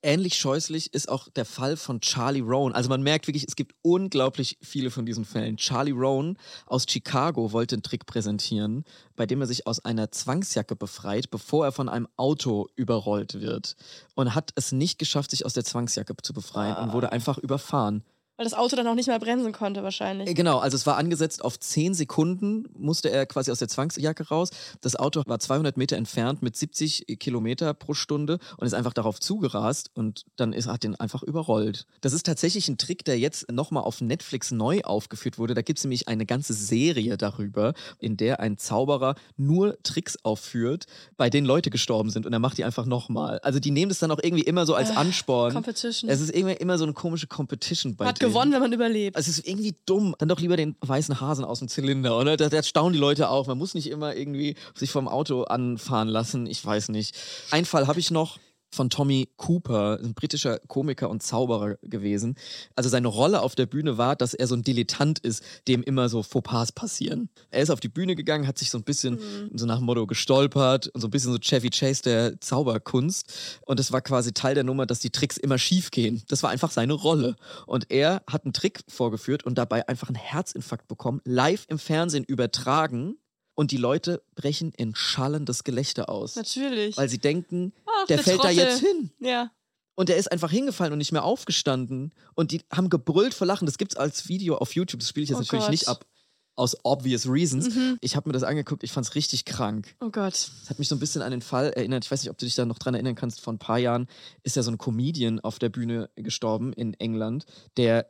Ähnlich 0.00 0.38
scheußlich 0.38 0.94
ist 0.94 1.08
auch 1.08 1.28
der 1.28 1.44
Fall 1.44 1.76
von 1.76 2.00
Charlie 2.00 2.40
Roan. 2.40 2.72
Also 2.72 2.88
man 2.88 3.02
merkt 3.02 3.26
wirklich, 3.26 3.44
es 3.48 3.56
gibt 3.56 3.74
unglaublich 3.82 4.56
viele 4.62 4.92
von 4.92 5.04
diesen 5.04 5.24
Fällen. 5.24 5.56
Charlie 5.56 5.90
Roan 5.90 6.38
aus 6.66 6.86
Chicago 6.88 7.50
wollte 7.50 7.74
einen 7.74 7.82
Trick 7.82 8.06
präsentieren, 8.06 8.84
bei 9.16 9.26
dem 9.26 9.40
er 9.40 9.48
sich 9.48 9.66
aus 9.66 9.84
einer 9.84 10.12
Zwangsjacke 10.12 10.76
befreit, 10.76 11.32
bevor 11.32 11.64
er 11.64 11.72
von 11.72 11.88
einem 11.88 12.06
Auto 12.16 12.68
überrollt 12.76 13.40
wird. 13.40 13.74
Und 14.14 14.36
hat 14.36 14.52
es 14.54 14.70
nicht 14.70 15.00
geschafft, 15.00 15.32
sich 15.32 15.44
aus 15.44 15.54
der 15.54 15.64
Zwangsjacke 15.64 16.14
zu 16.22 16.32
befreien 16.32 16.76
und 16.76 16.92
wurde 16.92 17.10
einfach 17.10 17.36
überfahren. 17.38 18.04
Weil 18.38 18.44
das 18.44 18.54
Auto 18.54 18.76
dann 18.76 18.86
auch 18.86 18.94
nicht 18.94 19.08
mehr 19.08 19.18
bremsen 19.18 19.52
konnte 19.52 19.82
wahrscheinlich. 19.82 20.28
Äh, 20.28 20.34
Genau, 20.38 20.58
also 20.58 20.76
es 20.76 20.86
war 20.86 20.96
angesetzt 20.96 21.44
auf 21.44 21.58
10 21.58 21.94
Sekunden, 21.94 22.66
musste 22.78 23.10
er 23.10 23.26
quasi 23.26 23.50
aus 23.50 23.58
der 23.58 23.66
Zwangsjacke 23.66 24.28
raus. 24.28 24.50
Das 24.80 24.94
Auto 24.94 25.24
war 25.26 25.40
200 25.40 25.76
Meter 25.76 25.96
entfernt 25.96 26.40
mit 26.40 26.56
70 26.56 27.18
Kilometer 27.18 27.74
pro 27.74 27.94
Stunde 27.94 28.38
und 28.56 28.66
ist 28.68 28.74
einfach 28.74 28.92
darauf 28.92 29.18
zugerast 29.18 29.90
und 29.94 30.24
dann 30.36 30.52
ist, 30.52 30.68
hat 30.68 30.84
den 30.84 30.94
einfach 30.94 31.24
überrollt. 31.24 31.86
Das 32.00 32.12
ist 32.12 32.24
tatsächlich 32.26 32.68
ein 32.68 32.78
Trick, 32.78 33.04
der 33.04 33.18
jetzt 33.18 33.50
nochmal 33.50 33.82
auf 33.82 34.00
Netflix 34.00 34.52
neu 34.52 34.82
aufgeführt 34.82 35.38
wurde. 35.38 35.54
Da 35.54 35.62
gibt 35.62 35.80
es 35.80 35.84
nämlich 35.84 36.06
eine 36.06 36.24
ganze 36.24 36.54
Serie 36.54 37.16
darüber, 37.18 37.74
in 37.98 38.16
der 38.16 38.38
ein 38.38 38.56
Zauberer 38.56 39.16
nur 39.36 39.76
Tricks 39.82 40.16
aufführt, 40.22 40.86
bei 41.16 41.28
denen 41.28 41.46
Leute 41.48 41.70
gestorben 41.70 42.10
sind 42.10 42.24
und 42.24 42.32
er 42.32 42.38
macht 42.38 42.56
die 42.58 42.64
einfach 42.64 42.86
nochmal. 42.86 43.40
Also 43.40 43.58
die 43.58 43.72
nehmen 43.72 43.88
das 43.88 43.98
dann 43.98 44.12
auch 44.12 44.20
irgendwie 44.22 44.44
immer 44.44 44.64
so 44.64 44.76
als 44.76 44.96
Ansporn. 44.96 45.52
Competition. 45.54 46.08
Es 46.08 46.20
ist 46.20 46.32
irgendwie 46.32 46.54
immer 46.54 46.78
so 46.78 46.84
eine 46.84 46.92
komische 46.92 47.26
Competition 47.26 47.96
bei 47.96 48.06
Hat. 48.06 48.20
Gewonnen, 48.28 48.52
wenn 48.52 48.60
man 48.60 48.72
überlebt. 48.72 49.16
Es 49.16 49.28
ist 49.28 49.46
irgendwie 49.46 49.74
dumm. 49.86 50.14
Dann 50.18 50.28
doch 50.28 50.40
lieber 50.40 50.56
den 50.56 50.76
weißen 50.80 51.20
Hasen 51.20 51.44
aus 51.44 51.58
dem 51.58 51.68
Zylinder, 51.68 52.18
oder? 52.18 52.36
Da, 52.36 52.48
da 52.48 52.62
staunen 52.62 52.92
die 52.92 52.98
Leute 52.98 53.28
auch. 53.28 53.46
Man 53.46 53.58
muss 53.58 53.74
nicht 53.74 53.88
immer 53.88 54.14
irgendwie 54.14 54.54
sich 54.74 54.90
vom 54.90 55.08
Auto 55.08 55.42
anfahren 55.44 56.08
lassen. 56.08 56.46
Ich 56.46 56.64
weiß 56.64 56.88
nicht. 56.90 57.14
Ein 57.50 57.64
Fall 57.64 57.86
habe 57.86 58.00
ich 58.00 58.10
noch 58.10 58.38
von 58.70 58.90
Tommy 58.90 59.28
Cooper, 59.36 59.98
ein 60.02 60.14
britischer 60.14 60.58
Komiker 60.60 61.10
und 61.10 61.22
Zauberer 61.22 61.76
gewesen. 61.82 62.36
Also 62.76 62.88
seine 62.88 63.08
Rolle 63.08 63.42
auf 63.42 63.54
der 63.54 63.66
Bühne 63.66 63.98
war, 63.98 64.16
dass 64.16 64.34
er 64.34 64.46
so 64.46 64.54
ein 64.54 64.62
Dilettant 64.62 65.18
ist, 65.20 65.42
dem 65.66 65.82
immer 65.82 66.08
so 66.08 66.22
Fauxpas 66.22 66.72
passieren. 66.72 67.28
Er 67.50 67.62
ist 67.62 67.70
auf 67.70 67.80
die 67.80 67.88
Bühne 67.88 68.14
gegangen, 68.14 68.46
hat 68.46 68.58
sich 68.58 68.70
so 68.70 68.78
ein 68.78 68.84
bisschen 68.84 69.18
so 69.54 69.66
nach 69.66 69.78
dem 69.78 69.86
Motto 69.86 70.06
gestolpert 70.06 70.88
und 70.88 71.00
so 71.00 71.08
ein 71.08 71.10
bisschen 71.10 71.32
so 71.32 71.38
Chevy 71.38 71.70
Chase 71.70 72.02
der 72.02 72.40
Zauberkunst. 72.40 73.60
Und 73.66 73.80
es 73.80 73.92
war 73.92 74.00
quasi 74.00 74.32
Teil 74.32 74.54
der 74.54 74.64
Nummer, 74.64 74.86
dass 74.86 75.00
die 75.00 75.10
Tricks 75.10 75.36
immer 75.36 75.58
schief 75.58 75.90
gehen. 75.90 76.22
Das 76.28 76.42
war 76.42 76.50
einfach 76.50 76.70
seine 76.70 76.92
Rolle. 76.92 77.36
Und 77.66 77.90
er 77.90 78.22
hat 78.26 78.44
einen 78.44 78.52
Trick 78.52 78.80
vorgeführt 78.88 79.44
und 79.44 79.58
dabei 79.58 79.88
einfach 79.88 80.08
einen 80.08 80.16
Herzinfarkt 80.16 80.88
bekommen, 80.88 81.20
live 81.24 81.66
im 81.68 81.78
Fernsehen 81.78 82.24
übertragen. 82.24 83.16
Und 83.58 83.72
die 83.72 83.76
Leute 83.76 84.22
brechen 84.36 84.70
in 84.76 84.94
schallendes 84.94 85.64
Gelächter 85.64 86.08
aus. 86.08 86.36
Natürlich. 86.36 86.96
Weil 86.96 87.08
sie 87.08 87.18
denken, 87.18 87.72
Ach, 87.86 88.06
der, 88.06 88.20
fällt 88.20 88.38
da 88.38 88.42
Trottel. 88.44 88.56
jetzt 88.56 88.78
hin. 88.78 89.10
Ja. 89.18 89.50
Und 89.96 90.08
er 90.10 90.16
ist 90.16 90.30
einfach 90.30 90.52
hingefallen 90.52 90.92
und 90.92 90.98
nicht 90.98 91.10
mehr 91.10 91.24
aufgestanden. 91.24 92.12
Und 92.36 92.52
die 92.52 92.60
haben 92.72 92.88
gebrüllt 92.88 93.34
vor 93.34 93.48
Lachen. 93.48 93.66
Das 93.66 93.76
gibt's 93.76 93.96
als 93.96 94.28
Video 94.28 94.58
auf 94.58 94.76
YouTube. 94.76 95.00
Das 95.00 95.08
spiele 95.08 95.24
ich 95.24 95.30
jetzt 95.30 95.38
Oh 95.38 95.40
natürlich 95.40 95.64
Gott. 95.64 95.70
nicht 95.72 95.88
ab. 95.88 96.06
Aus 96.54 96.76
obvious 96.84 97.28
reasons. 97.28 97.74
Mhm. 97.74 97.98
Ich 98.00 98.14
habe 98.14 98.28
mir 98.28 98.32
das 98.32 98.44
angeguckt. 98.44 98.84
Ich 98.84 98.92
fand's 98.92 99.16
richtig 99.16 99.44
krank. 99.44 99.96
Oh 100.00 100.10
Gott. 100.10 100.34
Das 100.34 100.70
hat 100.70 100.78
mich 100.78 100.86
so 100.86 100.94
ein 100.94 101.00
bisschen 101.00 101.22
an 101.22 101.32
den 101.32 101.42
Fall 101.42 101.70
erinnert. 101.70 102.04
Ich 102.04 102.10
weiß 102.12 102.22
nicht, 102.22 102.30
ob 102.30 102.38
du 102.38 102.46
dich 102.46 102.54
da 102.54 102.64
noch 102.64 102.78
dran 102.78 102.94
erinnern 102.94 103.16
kannst. 103.16 103.40
Vor 103.40 103.52
ein 103.52 103.58
paar 103.58 103.78
Jahren 103.78 104.06
ist 104.44 104.54
ja 104.54 104.62
so 104.62 104.70
ein 104.70 104.78
Comedian 104.78 105.40
auf 105.40 105.58
der 105.58 105.68
Bühne 105.68 106.10
gestorben 106.14 106.72
in 106.74 106.94
England, 106.94 107.44
der 107.76 108.06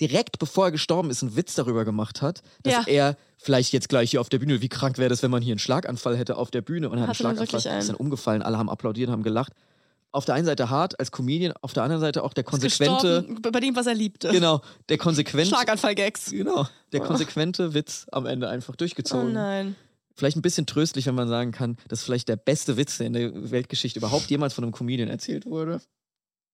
direkt 0.00 0.38
bevor 0.38 0.66
er 0.66 0.70
gestorben 0.72 1.10
ist, 1.10 1.22
einen 1.22 1.36
Witz 1.36 1.54
darüber 1.54 1.84
gemacht 1.84 2.22
hat, 2.22 2.42
dass 2.62 2.72
Ja. 2.72 2.84
er 2.86 3.16
vielleicht 3.36 3.72
jetzt 3.72 3.88
gleich 3.88 4.10
hier 4.10 4.20
auf 4.20 4.28
der 4.28 4.38
Bühne, 4.38 4.60
wie 4.62 4.68
krank 4.68 4.98
wäre 4.98 5.08
das, 5.10 5.22
wenn 5.22 5.30
man 5.30 5.42
hier 5.42 5.52
einen 5.52 5.58
Schlaganfall 5.58 6.16
hätte 6.16 6.36
auf 6.36 6.50
der 6.50 6.62
Bühne 6.62 6.88
und 6.88 6.98
er 6.98 7.02
hat 7.02 7.08
einen 7.10 7.14
Schlaganfall, 7.14 7.66
einen? 7.70 7.80
ist 7.80 7.88
dann 7.88 7.96
umgefallen, 7.96 8.42
alle 8.42 8.58
haben 8.58 8.70
applaudiert, 8.70 9.10
haben 9.10 9.22
gelacht. 9.22 9.52
Auf 10.12 10.24
der 10.24 10.34
einen 10.34 10.44
Seite 10.44 10.70
hart 10.70 10.98
als 10.98 11.12
Comedian, 11.12 11.52
auf 11.62 11.72
der 11.72 11.84
anderen 11.84 12.00
Seite 12.00 12.24
auch 12.24 12.32
der 12.32 12.42
konsequente, 12.42 13.24
bei 13.52 13.60
dem, 13.60 13.76
was 13.76 13.86
er 13.86 13.94
liebte. 13.94 14.30
genau, 14.30 14.60
der 14.88 14.98
konsequente, 14.98 15.46
Schlaganfall-Gags. 15.54 16.30
genau, 16.32 16.66
der 16.92 17.00
konsequente 17.00 17.74
Witz 17.74 18.06
am 18.10 18.26
Ende 18.26 18.48
einfach 18.48 18.74
Oh 18.74 18.76
durchgezogen. 18.78 19.32
nein. 19.32 19.76
vielleicht 20.16 20.36
ein 20.36 20.42
bisschen 20.42 20.66
tröstlich, 20.66 21.06
wenn 21.06 21.14
man 21.14 21.28
sagen 21.28 21.52
kann, 21.52 21.76
das 21.88 22.00
ist 22.00 22.04
vielleicht 22.06 22.28
der 22.28 22.36
beste 22.36 22.76
Witz, 22.76 22.98
der 22.98 23.06
in 23.06 23.12
der 23.12 23.50
Weltgeschichte 23.52 24.00
überhaupt 24.00 24.28
jemals 24.30 24.52
von 24.52 24.64
einem 24.64 24.72
Comedian 24.72 25.08
erzählt 25.08 25.46
wurde. 25.46 25.80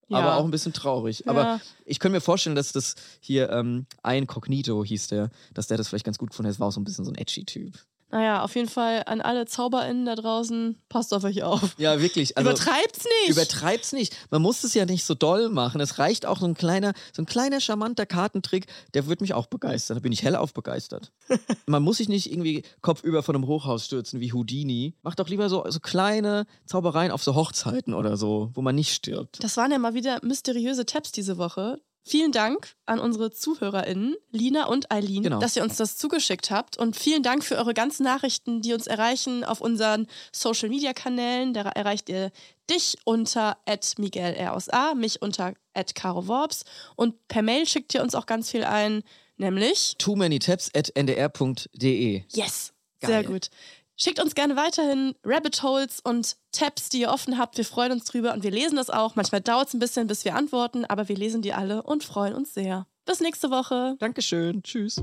Ja. 0.08 0.18
Aber 0.18 0.36
auch 0.36 0.44
ein 0.44 0.50
bisschen 0.50 0.72
traurig. 0.72 1.24
Ja. 1.26 1.32
Aber 1.32 1.60
ich 1.84 1.98
könnte 1.98 2.16
mir 2.16 2.20
vorstellen, 2.20 2.56
dass 2.56 2.72
das 2.72 2.94
hier 3.20 3.50
ähm, 3.50 3.86
ein 4.02 4.26
Cognito 4.26 4.84
hieß 4.84 5.08
der, 5.08 5.30
dass 5.52 5.66
der 5.66 5.76
das 5.76 5.88
vielleicht 5.88 6.04
ganz 6.04 6.18
gut 6.18 6.30
gefunden 6.30 6.48
hat. 6.48 6.54
Das 6.54 6.60
war 6.60 6.68
auch 6.68 6.72
so 6.72 6.80
ein 6.80 6.84
bisschen 6.84 7.04
so 7.04 7.10
ein 7.10 7.16
edgy 7.16 7.44
Typ. 7.44 7.74
Naja, 8.10 8.42
auf 8.42 8.54
jeden 8.54 8.68
Fall 8.68 9.02
an 9.06 9.20
alle 9.20 9.46
ZauberInnen 9.46 10.06
da 10.06 10.14
draußen, 10.14 10.80
passt 10.88 11.12
auf 11.12 11.24
euch 11.24 11.42
auf. 11.42 11.74
Ja, 11.78 12.00
wirklich. 12.00 12.36
Also, 12.36 12.50
Übertreibt's 12.50 13.04
nicht! 13.04 13.30
Übertreib's 13.30 13.92
nicht. 13.92 14.16
Man 14.30 14.42
muss 14.42 14.62
es 14.62 14.74
ja 14.74 14.86
nicht 14.86 15.04
so 15.04 15.14
doll 15.14 15.48
machen. 15.48 15.80
Es 15.80 15.98
reicht 15.98 16.24
auch 16.24 16.38
so 16.38 16.46
ein 16.46 16.54
kleiner, 16.54 16.92
so 17.12 17.22
ein 17.22 17.26
kleiner 17.26 17.60
charmanter 17.60 18.06
Kartentrick, 18.06 18.66
der 18.94 19.06
wird 19.08 19.20
mich 19.20 19.34
auch 19.34 19.46
begeistern. 19.46 19.96
Da 19.96 20.00
bin 20.00 20.12
ich 20.12 20.22
hellauf 20.22 20.54
begeistert. 20.54 21.12
Man 21.66 21.82
muss 21.82 21.96
sich 21.96 22.08
nicht 22.08 22.30
irgendwie 22.30 22.62
kopfüber 22.80 23.22
von 23.22 23.34
einem 23.34 23.46
Hochhaus 23.46 23.86
stürzen 23.86 24.20
wie 24.20 24.32
Houdini. 24.32 24.94
Macht 25.02 25.18
doch 25.18 25.28
lieber 25.28 25.48
so, 25.48 25.64
so 25.68 25.80
kleine 25.80 26.46
Zaubereien 26.64 27.10
auf 27.10 27.24
so 27.24 27.34
Hochzeiten 27.34 27.92
oder 27.92 28.16
so, 28.16 28.50
wo 28.54 28.62
man 28.62 28.76
nicht 28.76 28.94
stirbt. 28.94 29.42
Das 29.42 29.56
waren 29.56 29.72
ja 29.72 29.78
mal 29.78 29.94
wieder 29.94 30.20
mysteriöse 30.22 30.86
Tabs 30.86 31.10
diese 31.10 31.38
Woche. 31.38 31.80
Vielen 32.08 32.30
Dank 32.30 32.76
an 32.86 33.00
unsere 33.00 33.32
ZuhörerInnen, 33.32 34.14
Lina 34.30 34.66
und 34.66 34.92
Eileen, 34.92 35.24
Genau. 35.24 35.40
dass 35.40 35.56
ihr 35.56 35.64
uns 35.64 35.76
das 35.76 35.96
zugeschickt 35.96 36.52
habt. 36.52 36.76
Und 36.76 36.94
vielen 36.96 37.24
Dank 37.24 37.42
für 37.42 37.56
eure 37.56 37.74
ganzen 37.74 38.04
Nachrichten, 38.04 38.62
die 38.62 38.72
uns 38.74 38.86
erreichen 38.86 39.42
auf 39.42 39.60
unseren 39.60 40.06
Social 40.30 40.68
Media 40.68 40.92
Kanälen. 40.92 41.52
Da 41.52 41.62
erreicht 41.62 42.08
ihr 42.08 42.30
dich 42.70 42.96
unter 43.04 43.56
@miguelrosa, 43.98 44.94
mich 44.94 45.20
unter 45.20 45.54
@caroworps 45.96 46.64
und 46.94 47.26
per 47.26 47.42
Mail 47.42 47.66
schickt 47.66 47.92
ihr 47.94 48.02
uns 48.02 48.14
auch 48.14 48.26
ganz 48.26 48.50
viel 48.52 48.62
ein, 48.64 49.02
nämlich 49.36 49.96
Too 49.98 50.14
many 50.14 50.38
tabs 50.38 50.70
at 50.76 50.92
ndr.de. 50.94 52.22
Yes. 52.32 52.72
Geil. 53.00 53.10
Sehr 53.10 53.24
gut. 53.24 53.50
Schickt 53.98 54.22
uns 54.22 54.34
gerne 54.34 54.56
weiterhin 54.56 55.14
Rabbit 55.24 55.62
Holes 55.62 56.00
und 56.00 56.36
Tabs, 56.52 56.90
die 56.90 57.00
ihr 57.00 57.08
offen 57.10 57.38
habt. 57.38 57.56
Wir 57.56 57.64
freuen 57.64 57.92
uns 57.92 58.04
drüber 58.04 58.34
und 58.34 58.42
wir 58.42 58.50
lesen 58.50 58.76
das 58.76 58.90
auch. 58.90 59.16
Manchmal 59.16 59.40
dauert 59.40 59.68
es 59.68 59.74
ein 59.74 59.78
bisschen, 59.78 60.06
bis 60.06 60.26
wir 60.26 60.34
antworten, 60.34 60.84
aber 60.84 61.08
wir 61.08 61.16
lesen 61.16 61.40
die 61.40 61.54
alle 61.54 61.82
und 61.82 62.04
freuen 62.04 62.34
uns 62.34 62.52
sehr. 62.52 62.86
Bis 63.06 63.20
nächste 63.20 63.50
Woche. 63.50 63.96
Dankeschön. 63.98 64.62
Tschüss. 64.62 65.02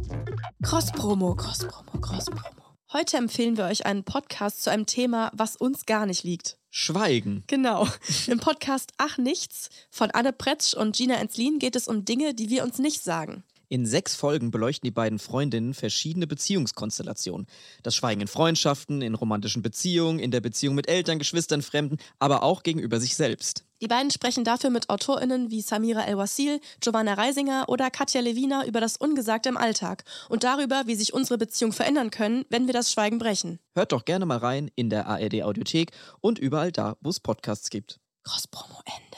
Cross-Promo, 0.61 1.33
Cross-Promo, 1.35 2.01
Cross-Promo. 2.01 2.63
Heute 2.91 3.17
empfehlen 3.17 3.57
wir 3.57 3.65
euch 3.65 3.87
einen 3.87 4.03
Podcast 4.03 4.61
zu 4.61 4.69
einem 4.69 4.85
Thema, 4.85 5.31
was 5.33 5.55
uns 5.55 5.87
gar 5.87 6.05
nicht 6.05 6.23
liegt. 6.23 6.59
Schweigen. 6.69 7.43
Genau. 7.47 7.87
Im 8.27 8.39
Podcast 8.39 8.91
Ach 8.99 9.17
Nichts 9.17 9.71
von 9.89 10.11
Anne 10.11 10.33
Pretzsch 10.33 10.75
und 10.75 10.95
Gina 10.95 11.15
Enslin 11.15 11.57
geht 11.57 11.75
es 11.75 11.87
um 11.87 12.05
Dinge, 12.05 12.35
die 12.35 12.49
wir 12.49 12.63
uns 12.63 12.77
nicht 12.77 13.03
sagen. 13.03 13.43
In 13.73 13.87
sechs 13.87 14.13
Folgen 14.15 14.51
beleuchten 14.51 14.85
die 14.85 14.91
beiden 14.91 15.17
Freundinnen 15.17 15.73
verschiedene 15.73 16.27
Beziehungskonstellationen. 16.27 17.47
Das 17.81 17.95
Schweigen 17.95 18.21
in 18.21 18.27
Freundschaften, 18.27 19.01
in 19.01 19.15
romantischen 19.15 19.63
Beziehungen, 19.63 20.19
in 20.19 20.29
der 20.29 20.41
Beziehung 20.41 20.75
mit 20.75 20.87
Eltern, 20.87 21.17
Geschwistern, 21.17 21.63
Fremden, 21.63 21.97
aber 22.19 22.43
auch 22.43 22.61
gegenüber 22.61 22.99
sich 22.99 23.15
selbst. 23.15 23.65
Die 23.81 23.87
beiden 23.87 24.11
sprechen 24.11 24.43
dafür 24.43 24.69
mit 24.69 24.91
AutorInnen 24.91 25.49
wie 25.49 25.61
Samira 25.61 26.03
El-Wasil, 26.03 26.59
Giovanna 26.81 27.15
Reisinger 27.15 27.65
oder 27.67 27.89
Katja 27.89 28.21
Lewina 28.21 28.63
über 28.67 28.79
das 28.79 28.95
Ungesagte 28.95 29.49
im 29.49 29.57
Alltag 29.57 30.03
und 30.29 30.43
darüber, 30.43 30.83
wie 30.85 30.93
sich 30.93 31.11
unsere 31.11 31.39
Beziehungen 31.39 31.73
verändern 31.73 32.11
können, 32.11 32.45
wenn 32.49 32.67
wir 32.67 32.75
das 32.75 32.91
Schweigen 32.91 33.17
brechen. 33.17 33.57
Hört 33.73 33.91
doch 33.91 34.05
gerne 34.05 34.27
mal 34.27 34.37
rein 34.37 34.69
in 34.75 34.91
der 34.91 35.07
ARD 35.07 35.41
Audiothek 35.41 35.93
und 36.21 36.37
überall 36.37 36.71
da, 36.71 36.95
wo 37.01 37.09
es 37.09 37.19
Podcasts 37.19 37.71
gibt. 37.71 37.99
Cross-Promo 38.21 38.81
Ende. 38.85 39.17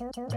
too 0.00 0.06
many 0.16 0.29